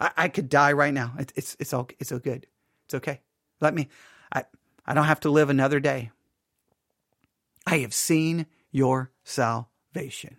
I, 0.00 0.10
I 0.16 0.28
could 0.28 0.48
die 0.48 0.72
right 0.72 0.94
now. 0.94 1.12
It, 1.18 1.32
it's, 1.36 1.56
it's 1.60 1.72
all, 1.72 1.88
it's 1.98 2.10
all 2.10 2.18
good. 2.18 2.46
It's 2.86 2.94
okay. 2.94 3.20
Let 3.60 3.74
me, 3.74 3.88
I, 4.32 4.44
I 4.86 4.94
don't 4.94 5.04
have 5.04 5.20
to 5.20 5.30
live 5.30 5.50
another 5.50 5.78
day. 5.78 6.10
I 7.66 7.78
have 7.78 7.94
seen 7.94 8.46
your 8.70 9.10
salvation. 9.24 10.36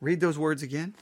Read 0.00 0.20
those 0.20 0.38
words 0.38 0.62
again. 0.62 0.94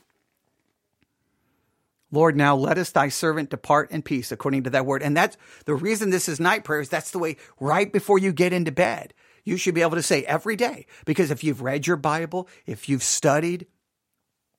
Lord, 2.11 2.37
now 2.37 2.55
let 2.55 2.76
us 2.76 2.90
thy 2.90 3.09
servant 3.09 3.48
depart 3.48 3.90
in 3.90 4.02
peace 4.02 4.31
according 4.31 4.64
to 4.64 4.70
that 4.70 4.85
word. 4.85 5.02
And 5.02 5.16
that's 5.16 5.38
the 5.64 5.74
reason 5.74 6.11
this 6.11 6.28
is 6.28 6.38
night 6.38 6.62
prayer 6.62 6.83
is 6.83 6.90
that's 6.90 7.11
the 7.11 7.18
way 7.18 7.38
right 7.59 7.90
before 7.90 8.18
you 8.18 8.33
get 8.33 8.52
into 8.52 8.70
bed. 8.70 9.14
You 9.44 9.57
should 9.57 9.74
be 9.74 9.83
able 9.83 9.96
to 9.96 10.02
say 10.02 10.22
every 10.24 10.55
day, 10.55 10.87
because 11.05 11.31
if 11.31 11.42
you've 11.42 11.62
read 11.62 11.87
your 11.87 11.96
Bible, 11.96 12.48
if 12.66 12.88
you've 12.88 13.02
studied, 13.02 13.66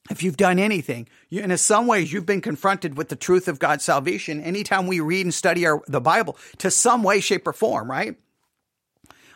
if 0.10 0.22
you've 0.22 0.38
done 0.38 0.60
anything, 0.60 1.08
you, 1.30 1.42
in 1.42 1.58
some 1.58 1.88
ways 1.88 2.12
you've 2.12 2.26
been 2.26 2.42
confronted 2.42 2.98
with 2.98 3.10
the 3.10 3.16
truth 3.16 3.48
of 3.48 3.60
God's 3.60 3.86
salvation. 3.86 4.42
Anytime 4.42 4.88
we 4.88 5.00
read 5.00 5.26
and 5.26 5.34
study 5.34 5.66
our, 5.66 5.82
the 5.88 6.02
Bible 6.02 6.38
to 6.58 6.70
some 6.70 7.04
way, 7.04 7.20
shape, 7.20 7.48
or 7.48 7.54
form, 7.54 7.90
right? 7.90 8.16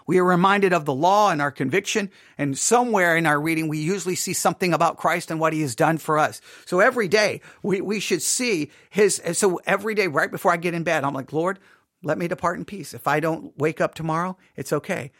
We 0.07 0.19
are 0.19 0.23
reminded 0.23 0.71
of 0.71 0.85
the 0.85 0.93
law 0.93 1.31
and 1.31 1.41
our 1.41 1.51
conviction. 1.51 2.09
And 2.37 2.57
somewhere 2.57 3.17
in 3.17 3.25
our 3.25 3.39
reading, 3.39 3.67
we 3.67 3.77
usually 3.77 4.15
see 4.15 4.33
something 4.33 4.73
about 4.73 4.97
Christ 4.97 5.29
and 5.29 5.39
what 5.39 5.53
he 5.53 5.61
has 5.61 5.75
done 5.75 5.97
for 5.97 6.17
us. 6.17 6.41
So 6.65 6.79
every 6.79 7.09
day 7.09 7.41
we, 7.61 7.81
we 7.81 7.99
should 7.99 8.21
see 8.21 8.71
his, 8.89 9.21
so 9.33 9.59
every 9.65 9.95
day 9.95 10.07
right 10.07 10.31
before 10.31 10.51
I 10.51 10.57
get 10.57 10.73
in 10.73 10.83
bed, 10.83 11.03
I'm 11.03 11.13
like, 11.13 11.33
Lord, 11.33 11.59
let 12.03 12.17
me 12.17 12.27
depart 12.27 12.57
in 12.57 12.65
peace. 12.65 12.93
If 12.93 13.07
I 13.07 13.19
don't 13.19 13.57
wake 13.57 13.81
up 13.81 13.95
tomorrow, 13.95 14.37
it's 14.55 14.71
okay. 14.71 15.11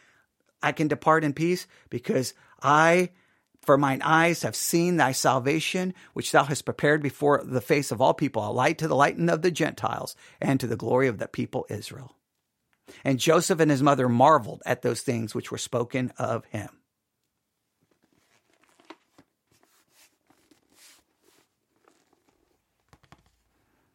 I 0.63 0.71
can 0.71 0.87
depart 0.87 1.23
in 1.23 1.33
peace 1.33 1.67
because 1.89 2.33
I, 2.61 3.09
for 3.67 3.77
mine 3.77 4.01
eyes 4.01 4.43
have 4.43 4.55
seen 4.55 4.95
thy 4.95 5.11
salvation, 5.11 5.93
which 6.13 6.31
thou 6.31 6.45
hast 6.45 6.63
prepared 6.63 7.03
before 7.03 7.43
the 7.45 7.59
face 7.59 7.91
of 7.91 7.99
all 7.99 8.13
people, 8.13 8.49
a 8.49 8.49
light 8.49 8.77
to 8.77 8.87
the 8.87 8.95
lighten 8.95 9.27
of 9.27 9.41
the 9.41 9.51
Gentiles 9.51 10.15
and 10.39 10.57
to 10.61 10.67
the 10.67 10.77
glory 10.77 11.09
of 11.09 11.17
the 11.17 11.27
people 11.27 11.65
Israel. 11.69 12.15
And 13.03 13.19
Joseph 13.19 13.59
and 13.59 13.69
his 13.69 13.83
mother 13.83 14.07
marveled 14.07 14.63
at 14.65 14.83
those 14.83 15.01
things 15.01 15.35
which 15.35 15.51
were 15.51 15.57
spoken 15.57 16.13
of 16.17 16.45
him. 16.45 16.69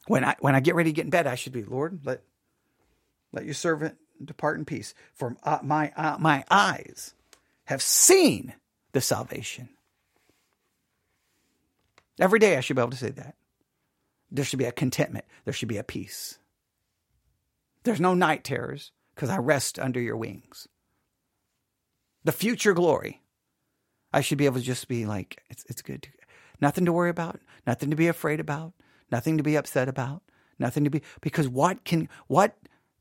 When 0.06 0.22
I 0.22 0.36
when 0.40 0.54
I 0.54 0.60
get 0.60 0.74
ready 0.74 0.90
to 0.90 0.94
get 0.94 1.06
in 1.06 1.10
bed, 1.10 1.26
I 1.26 1.36
should 1.36 1.54
be, 1.54 1.64
Lord, 1.64 2.00
let 2.04 2.22
let 3.32 3.46
your 3.46 3.54
servant 3.54 3.96
depart 4.22 4.58
in 4.58 4.66
peace, 4.66 4.92
for 5.14 5.34
my 5.62 5.92
uh, 5.96 6.18
my 6.20 6.44
eyes 6.50 7.14
have 7.64 7.80
seen 7.80 8.52
the 8.92 9.00
salvation. 9.00 9.68
Every 12.20 12.38
day 12.38 12.56
I 12.56 12.60
should 12.60 12.76
be 12.76 12.82
able 12.82 12.90
to 12.90 12.96
say 12.96 13.10
that. 13.10 13.36
There 14.30 14.44
should 14.44 14.58
be 14.58 14.64
a 14.64 14.72
contentment. 14.72 15.24
There 15.44 15.52
should 15.52 15.68
be 15.68 15.78
a 15.78 15.84
peace. 15.84 16.38
There's 17.84 18.00
no 18.00 18.14
night 18.14 18.44
terrors 18.44 18.92
because 19.14 19.28
I 19.28 19.38
rest 19.38 19.78
under 19.78 20.00
your 20.00 20.16
wings. 20.16 20.68
The 22.24 22.32
future 22.32 22.74
glory. 22.74 23.22
I 24.12 24.20
should 24.20 24.38
be 24.38 24.46
able 24.46 24.58
to 24.58 24.62
just 24.62 24.88
be 24.88 25.06
like, 25.06 25.42
it's, 25.50 25.64
it's 25.68 25.82
good. 25.82 26.02
To, 26.02 26.10
nothing 26.60 26.84
to 26.84 26.92
worry 26.92 27.10
about, 27.10 27.40
nothing 27.66 27.90
to 27.90 27.96
be 27.96 28.08
afraid 28.08 28.40
about, 28.40 28.72
nothing 29.10 29.38
to 29.38 29.42
be 29.42 29.56
upset 29.56 29.88
about, 29.88 30.22
nothing 30.58 30.84
to 30.84 30.90
be, 30.90 31.02
because 31.20 31.48
what 31.48 31.84
can, 31.84 32.08
what 32.26 32.56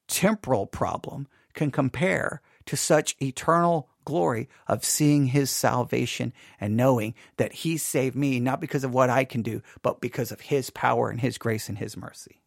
temporal 0.08 0.66
problem 0.66 1.28
can 1.54 1.70
compare 1.70 2.42
to 2.66 2.78
such 2.78 3.16
eternal 3.22 3.90
glory 4.06 4.50
of 4.68 4.84
seeing 4.84 5.28
his 5.28 5.50
salvation 5.50 6.34
and 6.60 6.78
knowing 6.78 7.14
that 7.38 7.54
he 7.54 7.78
saved 7.78 8.16
me, 8.16 8.40
not 8.40 8.62
because 8.62 8.84
of 8.84 8.94
what 8.94 9.10
I 9.10 9.24
can 9.24 9.42
do, 9.42 9.62
but 9.82 10.02
because 10.02 10.32
of 10.32 10.42
his 10.42 10.70
power 10.70 11.10
and 11.10 11.20
his 11.20 11.38
grace 11.38 11.70
and 11.70 11.78
his 11.78 11.96
mercy. 11.98 12.42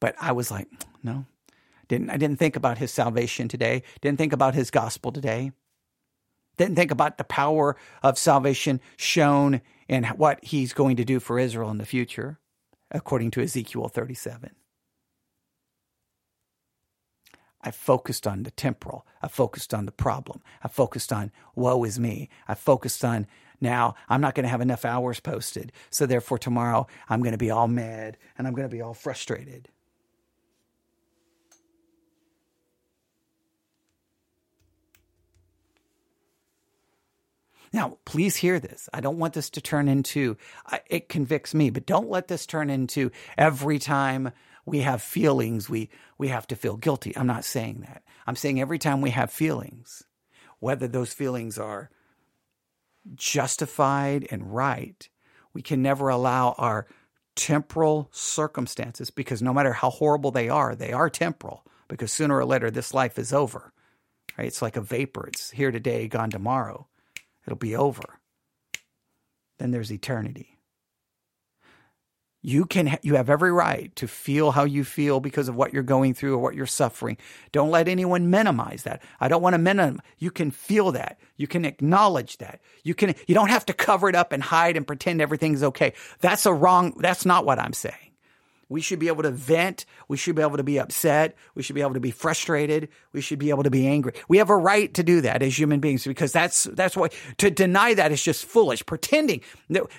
But 0.00 0.16
I 0.20 0.32
was 0.32 0.50
like, 0.50 0.68
no, 1.02 1.24
didn't 1.88 2.10
I 2.10 2.18
didn't 2.18 2.38
think 2.38 2.56
about 2.56 2.76
his 2.76 2.90
salvation 2.90 3.48
today. 3.48 3.82
Didn't 4.02 4.18
think 4.18 4.34
about 4.34 4.54
his 4.54 4.70
gospel 4.70 5.12
today. 5.12 5.52
Didn't 6.56 6.76
think 6.76 6.90
about 6.90 7.18
the 7.18 7.24
power 7.24 7.76
of 8.02 8.18
salvation 8.18 8.80
shown 8.96 9.60
in 9.88 10.04
what 10.04 10.44
he's 10.44 10.72
going 10.72 10.96
to 10.96 11.04
do 11.04 11.20
for 11.20 11.38
Israel 11.38 11.70
in 11.70 11.78
the 11.78 11.86
future, 11.86 12.38
according 12.94 13.32
to 13.32 13.42
Ezekiel 13.42 13.88
37. 13.88 14.52
I 17.60 17.70
focused 17.70 18.26
on 18.26 18.42
the 18.42 18.50
temporal. 18.50 19.06
I 19.22 19.28
focused 19.28 19.74
on 19.74 19.86
the 19.86 19.92
problem. 19.92 20.42
I 20.62 20.68
focused 20.68 21.12
on 21.12 21.32
woe 21.54 21.84
is 21.84 21.98
me. 21.98 22.28
I 22.46 22.54
focused 22.54 23.04
on 23.04 23.26
now 23.60 23.94
I'm 24.08 24.20
not 24.20 24.34
going 24.34 24.44
to 24.44 24.50
have 24.50 24.60
enough 24.60 24.84
hours 24.84 25.20
posted. 25.20 25.72
So 25.90 26.06
therefore 26.06 26.38
tomorrow 26.38 26.86
I'm 27.08 27.20
going 27.20 27.32
to 27.32 27.38
be 27.38 27.50
all 27.50 27.68
mad 27.68 28.18
and 28.36 28.46
I'm 28.46 28.54
going 28.54 28.68
to 28.68 28.74
be 28.74 28.82
all 28.82 28.94
frustrated. 28.94 29.70
Now, 37.74 37.98
please 38.04 38.36
hear 38.36 38.60
this. 38.60 38.88
I 38.94 39.00
don't 39.00 39.18
want 39.18 39.34
this 39.34 39.50
to 39.50 39.60
turn 39.60 39.88
into, 39.88 40.36
it 40.86 41.08
convicts 41.08 41.54
me, 41.54 41.70
but 41.70 41.86
don't 41.86 42.08
let 42.08 42.28
this 42.28 42.46
turn 42.46 42.70
into 42.70 43.10
every 43.36 43.80
time 43.80 44.30
we 44.64 44.78
have 44.82 45.02
feelings, 45.02 45.68
we, 45.68 45.90
we 46.16 46.28
have 46.28 46.46
to 46.46 46.56
feel 46.56 46.76
guilty. 46.76 47.16
I'm 47.16 47.26
not 47.26 47.44
saying 47.44 47.80
that. 47.80 48.04
I'm 48.28 48.36
saying 48.36 48.60
every 48.60 48.78
time 48.78 49.00
we 49.00 49.10
have 49.10 49.32
feelings, 49.32 50.04
whether 50.60 50.86
those 50.86 51.12
feelings 51.12 51.58
are 51.58 51.90
justified 53.16 54.28
and 54.30 54.54
right, 54.54 55.08
we 55.52 55.60
can 55.60 55.82
never 55.82 56.08
allow 56.10 56.54
our 56.56 56.86
temporal 57.34 58.08
circumstances, 58.12 59.10
because 59.10 59.42
no 59.42 59.52
matter 59.52 59.72
how 59.72 59.90
horrible 59.90 60.30
they 60.30 60.48
are, 60.48 60.76
they 60.76 60.92
are 60.92 61.10
temporal, 61.10 61.66
because 61.88 62.12
sooner 62.12 62.36
or 62.36 62.44
later 62.44 62.70
this 62.70 62.94
life 62.94 63.18
is 63.18 63.32
over. 63.32 63.72
Right? 64.38 64.46
It's 64.46 64.62
like 64.62 64.76
a 64.76 64.80
vapor. 64.80 65.26
It's 65.26 65.50
here 65.50 65.72
today, 65.72 66.06
gone 66.06 66.30
tomorrow. 66.30 66.86
It'll 67.46 67.56
be 67.56 67.76
over. 67.76 68.20
Then 69.58 69.70
there's 69.70 69.92
eternity. 69.92 70.58
You 72.46 72.66
can 72.66 72.98
you 73.00 73.14
have 73.14 73.30
every 73.30 73.50
right 73.50 73.94
to 73.96 74.06
feel 74.06 74.50
how 74.50 74.64
you 74.64 74.84
feel 74.84 75.18
because 75.18 75.48
of 75.48 75.56
what 75.56 75.72
you're 75.72 75.82
going 75.82 76.12
through 76.12 76.34
or 76.34 76.38
what 76.38 76.54
you're 76.54 76.66
suffering. 76.66 77.16
Don't 77.52 77.70
let 77.70 77.88
anyone 77.88 78.28
minimize 78.28 78.82
that. 78.82 79.02
I 79.18 79.28
don't 79.28 79.40
want 79.40 79.54
to 79.54 79.58
minimize. 79.58 80.02
You 80.18 80.30
can 80.30 80.50
feel 80.50 80.92
that. 80.92 81.18
You 81.38 81.46
can 81.46 81.64
acknowledge 81.64 82.36
that. 82.38 82.60
You 82.82 82.94
can 82.94 83.14
you 83.26 83.34
don't 83.34 83.48
have 83.48 83.64
to 83.66 83.72
cover 83.72 84.10
it 84.10 84.14
up 84.14 84.30
and 84.32 84.42
hide 84.42 84.76
and 84.76 84.86
pretend 84.86 85.22
everything's 85.22 85.62
okay. 85.62 85.94
That's 86.20 86.44
a 86.44 86.52
wrong 86.52 86.92
that's 87.00 87.24
not 87.24 87.46
what 87.46 87.58
I'm 87.58 87.72
saying. 87.72 88.13
We 88.68 88.80
should 88.80 88.98
be 88.98 89.08
able 89.08 89.22
to 89.22 89.30
vent. 89.30 89.84
We 90.08 90.16
should 90.16 90.36
be 90.36 90.42
able 90.42 90.56
to 90.56 90.62
be 90.62 90.78
upset. 90.78 91.36
We 91.54 91.62
should 91.62 91.74
be 91.74 91.82
able 91.82 91.94
to 91.94 92.00
be 92.00 92.10
frustrated. 92.10 92.88
We 93.12 93.20
should 93.20 93.38
be 93.38 93.50
able 93.50 93.62
to 93.62 93.70
be 93.70 93.86
angry. 93.86 94.12
We 94.28 94.38
have 94.38 94.50
a 94.50 94.56
right 94.56 94.92
to 94.94 95.02
do 95.02 95.20
that 95.22 95.42
as 95.42 95.58
human 95.58 95.80
beings 95.80 96.04
because 96.04 96.32
that's, 96.32 96.64
that's 96.64 96.96
why 96.96 97.08
to 97.38 97.50
deny 97.50 97.94
that 97.94 98.12
is 98.12 98.22
just 98.22 98.44
foolish. 98.44 98.84
Pretending 98.86 99.40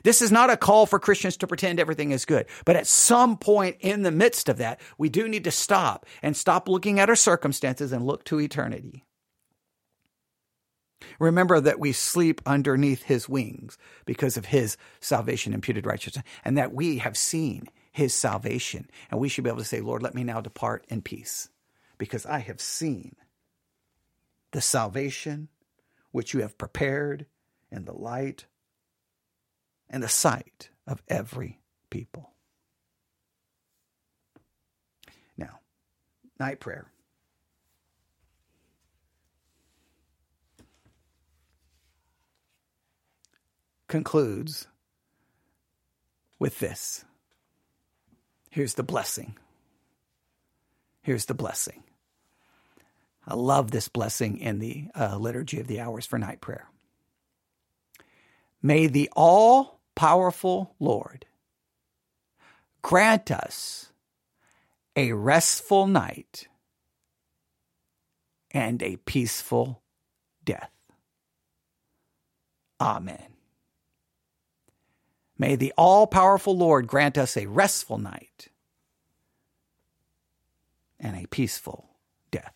this 0.03 0.22
is 0.22 0.32
not 0.32 0.49
a 0.49 0.57
call 0.57 0.86
for 0.86 0.99
Christians 0.99 1.38
to 1.38 1.47
pretend 1.47 1.80
everything 1.80 2.11
is 2.11 2.26
good. 2.26 2.45
But 2.66 2.76
at 2.76 2.88
some 2.88 3.38
point 3.38 3.78
in 3.80 4.03
the 4.03 4.11
midst 4.11 4.49
of 4.49 4.57
that, 4.57 4.80
we 4.97 5.09
do 5.09 5.28
need 5.28 5.43
to 5.45 5.51
stop 5.51 6.05
and 6.22 6.36
stop 6.36 6.68
looking 6.68 6.99
at 6.99 7.09
our 7.09 7.16
circumstances 7.16 7.91
and 7.91 8.05
look 8.05 8.24
to 8.26 8.39
eternity. 8.39 9.03
Remember 11.20 11.59
that 11.59 11.80
we 11.80 11.91
sleep 11.91 12.41
underneath 12.45 13.03
his 13.03 13.30
wings 13.30 13.78
because 14.05 14.38
of 14.38 14.45
his 14.45 14.78
salvation, 14.99 15.53
imputed 15.53 15.86
righteousness, 15.86 16.26
and 16.43 16.57
that 16.57 16.74
we 16.74 16.97
have 16.97 17.18
seen 17.18 17.68
his 17.95 18.13
salvation. 18.13 18.89
And 19.09 19.21
we 19.21 19.29
should 19.29 19.45
be 19.45 19.49
able 19.49 19.59
to 19.59 19.65
say, 19.65 19.79
Lord, 19.79 20.03
let 20.03 20.13
me 20.13 20.25
now 20.25 20.41
depart 20.41 20.83
in 20.89 21.01
peace 21.01 21.47
because 21.97 22.25
I 22.25 22.39
have 22.39 22.59
seen 22.59 23.15
the 24.51 24.59
salvation 24.59 25.47
which 26.11 26.33
you 26.33 26.41
have 26.41 26.57
prepared 26.57 27.25
in 27.71 27.85
the 27.85 27.93
light 27.93 28.47
and 29.89 30.03
the 30.03 30.09
sight 30.09 30.67
of 30.85 31.01
every 31.07 31.61
people. 31.89 32.33
Now, 35.37 35.59
night 36.37 36.59
prayer. 36.59 36.91
concludes 43.87 44.67
with 46.37 46.59
this. 46.59 47.05
Here's 48.56 48.76
the 48.76 48.84
blessing. 48.84 49.36
Here's 51.01 51.26
the 51.26 51.34
blessing. 51.34 51.84
I 53.28 53.34
love 53.34 53.72
this 53.72 53.89
blessing 53.89 54.38
in 54.38 54.60
the 54.60 54.88
uh, 54.97 55.18
Liturgy 55.18 55.60
of 55.60 55.68
the 55.68 55.82
Hours 55.82 56.06
for 56.06 56.18
Night 56.18 56.39
Prayer. 56.39 56.70
May 58.64 58.88
the 58.88 59.10
all 59.14 59.82
powerful 59.93 60.74
Lord 60.80 61.26
grant 62.82 63.30
us 63.30 63.91
a 64.95 65.12
restful 65.12 65.86
night 65.86 66.47
and 68.51 68.82
a 68.82 68.95
peaceful 68.95 69.82
death. 70.45 70.72
Amen. 72.80 73.34
May 75.38 75.55
the 75.55 75.73
all 75.77 76.07
powerful 76.07 76.55
Lord 76.55 76.88
grant 76.88 77.17
us 77.17 77.36
a 77.36 77.47
restful 77.47 77.97
night 77.97 78.47
and 80.99 81.17
a 81.17 81.27
peaceful 81.27 81.89
death. 82.31 82.53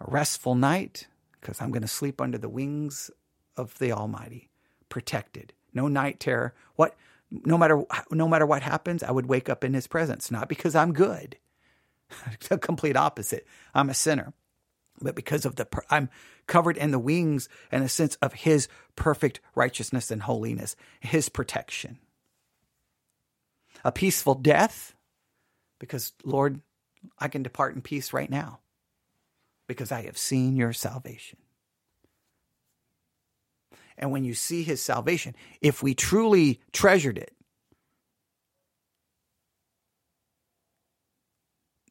A 0.00 0.10
restful 0.10 0.54
night, 0.54 1.08
because 1.40 1.60
I'm 1.60 1.72
going 1.72 1.82
to 1.82 1.88
sleep 1.88 2.20
under 2.20 2.38
the 2.38 2.48
wings 2.48 3.10
of 3.56 3.78
the 3.78 3.92
Almighty, 3.92 4.50
protected. 4.88 5.52
No 5.74 5.88
night 5.88 6.20
terror. 6.20 6.54
What 6.76 6.96
no 7.30 7.58
matter 7.58 7.82
no 8.10 8.28
matter 8.28 8.46
what 8.46 8.62
happens, 8.62 9.02
I 9.02 9.10
would 9.10 9.26
wake 9.26 9.48
up 9.48 9.64
in 9.64 9.74
his 9.74 9.88
presence, 9.88 10.30
not 10.30 10.48
because 10.48 10.74
I'm 10.74 10.92
good. 10.92 11.36
the 12.48 12.58
complete 12.58 12.96
opposite. 12.96 13.46
I'm 13.74 13.90
a 13.90 13.94
sinner 13.94 14.32
but 15.00 15.14
because 15.14 15.44
of 15.44 15.56
the 15.56 15.66
I'm 15.90 16.08
covered 16.46 16.76
in 16.76 16.90
the 16.90 16.98
wings 16.98 17.48
and 17.70 17.84
a 17.84 17.88
sense 17.88 18.16
of 18.16 18.32
his 18.32 18.68
perfect 18.94 19.40
righteousness 19.54 20.10
and 20.10 20.22
holiness, 20.22 20.76
his 21.00 21.28
protection. 21.28 21.98
A 23.84 23.92
peaceful 23.92 24.34
death 24.34 24.94
because 25.78 26.12
Lord, 26.24 26.60
I 27.18 27.28
can 27.28 27.42
depart 27.42 27.74
in 27.74 27.82
peace 27.82 28.12
right 28.12 28.30
now 28.30 28.60
because 29.66 29.92
I 29.92 30.02
have 30.02 30.18
seen 30.18 30.56
your 30.56 30.72
salvation. 30.72 31.38
And 33.98 34.10
when 34.12 34.24
you 34.24 34.34
see 34.34 34.62
his 34.62 34.82
salvation, 34.82 35.34
if 35.60 35.82
we 35.82 35.94
truly 35.94 36.60
treasured 36.72 37.18
it, 37.18 37.32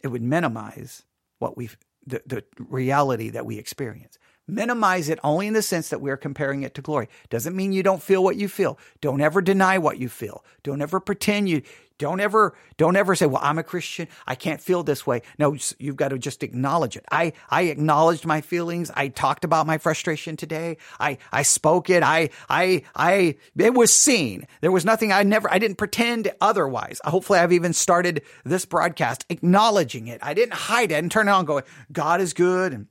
it 0.03 0.09
would 0.09 0.21
minimize 0.21 1.03
what 1.39 1.57
we've 1.57 1.77
the, 2.07 2.21
the 2.25 2.43
reality 2.57 3.29
that 3.31 3.45
we 3.45 3.57
experience. 3.57 4.17
Minimize 4.47 5.09
it 5.09 5.19
only 5.23 5.47
in 5.47 5.53
the 5.53 5.61
sense 5.61 5.89
that 5.89 6.01
we're 6.01 6.17
comparing 6.17 6.63
it 6.63 6.75
to 6.75 6.81
glory. 6.81 7.09
Doesn't 7.29 7.55
mean 7.55 7.71
you 7.71 7.81
don't 7.81 8.03
feel 8.03 8.23
what 8.23 8.35
you 8.35 8.47
feel. 8.47 8.77
Don't 9.01 9.21
ever 9.21 9.41
deny 9.41 9.77
what 9.79 9.97
you 9.97 10.07
feel. 10.07 10.43
Don't 10.63 10.81
ever 10.81 10.99
pretend 10.99 11.49
you 11.49 11.63
don't 11.97 12.19
ever 12.19 12.53
don't 12.77 12.97
ever 12.97 13.15
say, 13.15 13.25
"Well, 13.25 13.41
I'm 13.41 13.57
a 13.57 13.63
Christian. 13.63 14.07
I 14.27 14.35
can't 14.35 14.61
feel 14.61 14.83
this 14.83 15.07
way." 15.07 15.21
No, 15.39 15.55
you've 15.79 15.95
got 15.95 16.09
to 16.09 16.19
just 16.19 16.43
acknowledge 16.43 16.97
it. 16.97 17.05
I 17.11 17.31
I 17.49 17.63
acknowledged 17.63 18.25
my 18.25 18.41
feelings. 18.41 18.91
I 18.93 19.07
talked 19.07 19.45
about 19.45 19.65
my 19.65 19.77
frustration 19.77 20.35
today. 20.35 20.77
I 20.99 21.17
I 21.31 21.43
spoke 21.43 21.89
it. 21.89 22.03
I 22.03 22.29
I 22.49 22.83
I 22.95 23.37
it 23.57 23.73
was 23.73 23.93
seen. 23.93 24.45
There 24.61 24.71
was 24.71 24.83
nothing 24.83 25.13
I 25.13 25.23
never 25.23 25.51
I 25.51 25.57
didn't 25.57 25.77
pretend 25.77 26.31
otherwise. 26.41 26.99
Hopefully 27.05 27.39
I've 27.39 27.53
even 27.53 27.71
started 27.71 28.23
this 28.43 28.65
broadcast 28.65 29.25
acknowledging 29.29 30.07
it. 30.07 30.19
I 30.21 30.33
didn't 30.33 30.53
hide 30.53 30.91
it 30.91 30.95
and 30.95 31.09
turn 31.09 31.29
it 31.29 31.31
on 31.31 31.45
going, 31.45 31.63
"God 31.93 32.19
is 32.19 32.33
good." 32.33 32.73
And 32.73 32.87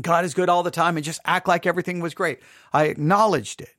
God 0.00 0.24
is 0.24 0.34
good 0.34 0.48
all 0.48 0.62
the 0.62 0.70
time 0.70 0.96
and 0.96 1.04
just 1.04 1.20
act 1.24 1.48
like 1.48 1.66
everything 1.66 2.00
was 2.00 2.14
great. 2.14 2.40
I 2.72 2.84
acknowledged 2.84 3.60
it. 3.60 3.74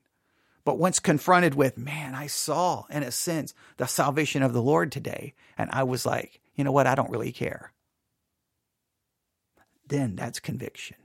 But 0.66 0.80
once 0.80 1.00
confronted 1.00 1.56
with, 1.56 1.78
man, 1.78 2.14
I 2.14 2.28
saw 2.28 2.84
in 2.90 3.04
a 3.04 3.12
sense 3.12 3.54
the 3.78 3.88
salvation 3.88 4.44
of 4.44 4.52
the 4.52 4.62
Lord 4.62 4.92
today. 4.92 5.34
And 5.58 5.70
I 5.72 5.84
was 5.84 6.06
like, 6.06 6.42
you 6.56 6.64
know 6.64 6.72
what? 6.72 6.88
I 6.88 6.96
don't 6.96 7.10
really 7.10 7.32
care. 7.32 7.72
Then 9.88 10.16
that's 10.16 10.40
conviction. 10.40 10.98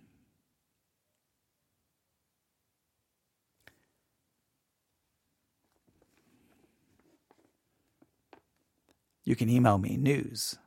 You 9.25 9.37
can 9.37 9.49
email 9.49 9.79
me 9.79 9.97
news, 9.97 10.59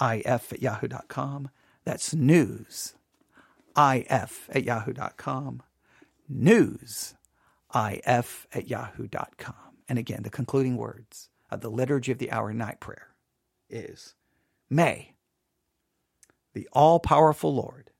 if 0.00 0.52
at 0.52 0.60
yahoo.com. 0.60 1.50
That's 1.84 2.12
news 2.12 2.94
if 3.76 4.48
at 4.52 4.64
yahoo.com, 4.64 5.62
news 6.28 7.14
if 7.74 8.46
at 8.52 8.68
yahoo.com. 8.68 9.54
And 9.88 9.98
again, 9.98 10.22
the 10.22 10.30
concluding 10.30 10.76
words 10.76 11.30
of 11.50 11.60
the 11.60 11.70
Liturgy 11.70 12.12
of 12.12 12.18
the 12.18 12.30
Hour 12.30 12.52
Night 12.52 12.80
Prayer 12.80 13.08
is 13.68 14.14
May 14.70 15.12
the 16.54 16.68
all 16.72 16.98
powerful 16.98 17.54
Lord 17.54 17.90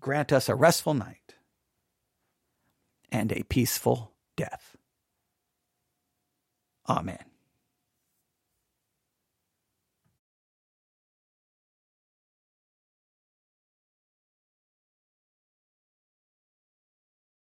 grant 0.00 0.32
us 0.32 0.48
a 0.48 0.54
restful 0.54 0.94
night 0.94 1.34
and 3.10 3.32
a 3.32 3.44
peaceful 3.44 4.12
death. 4.36 4.76
Amen. 6.88 7.24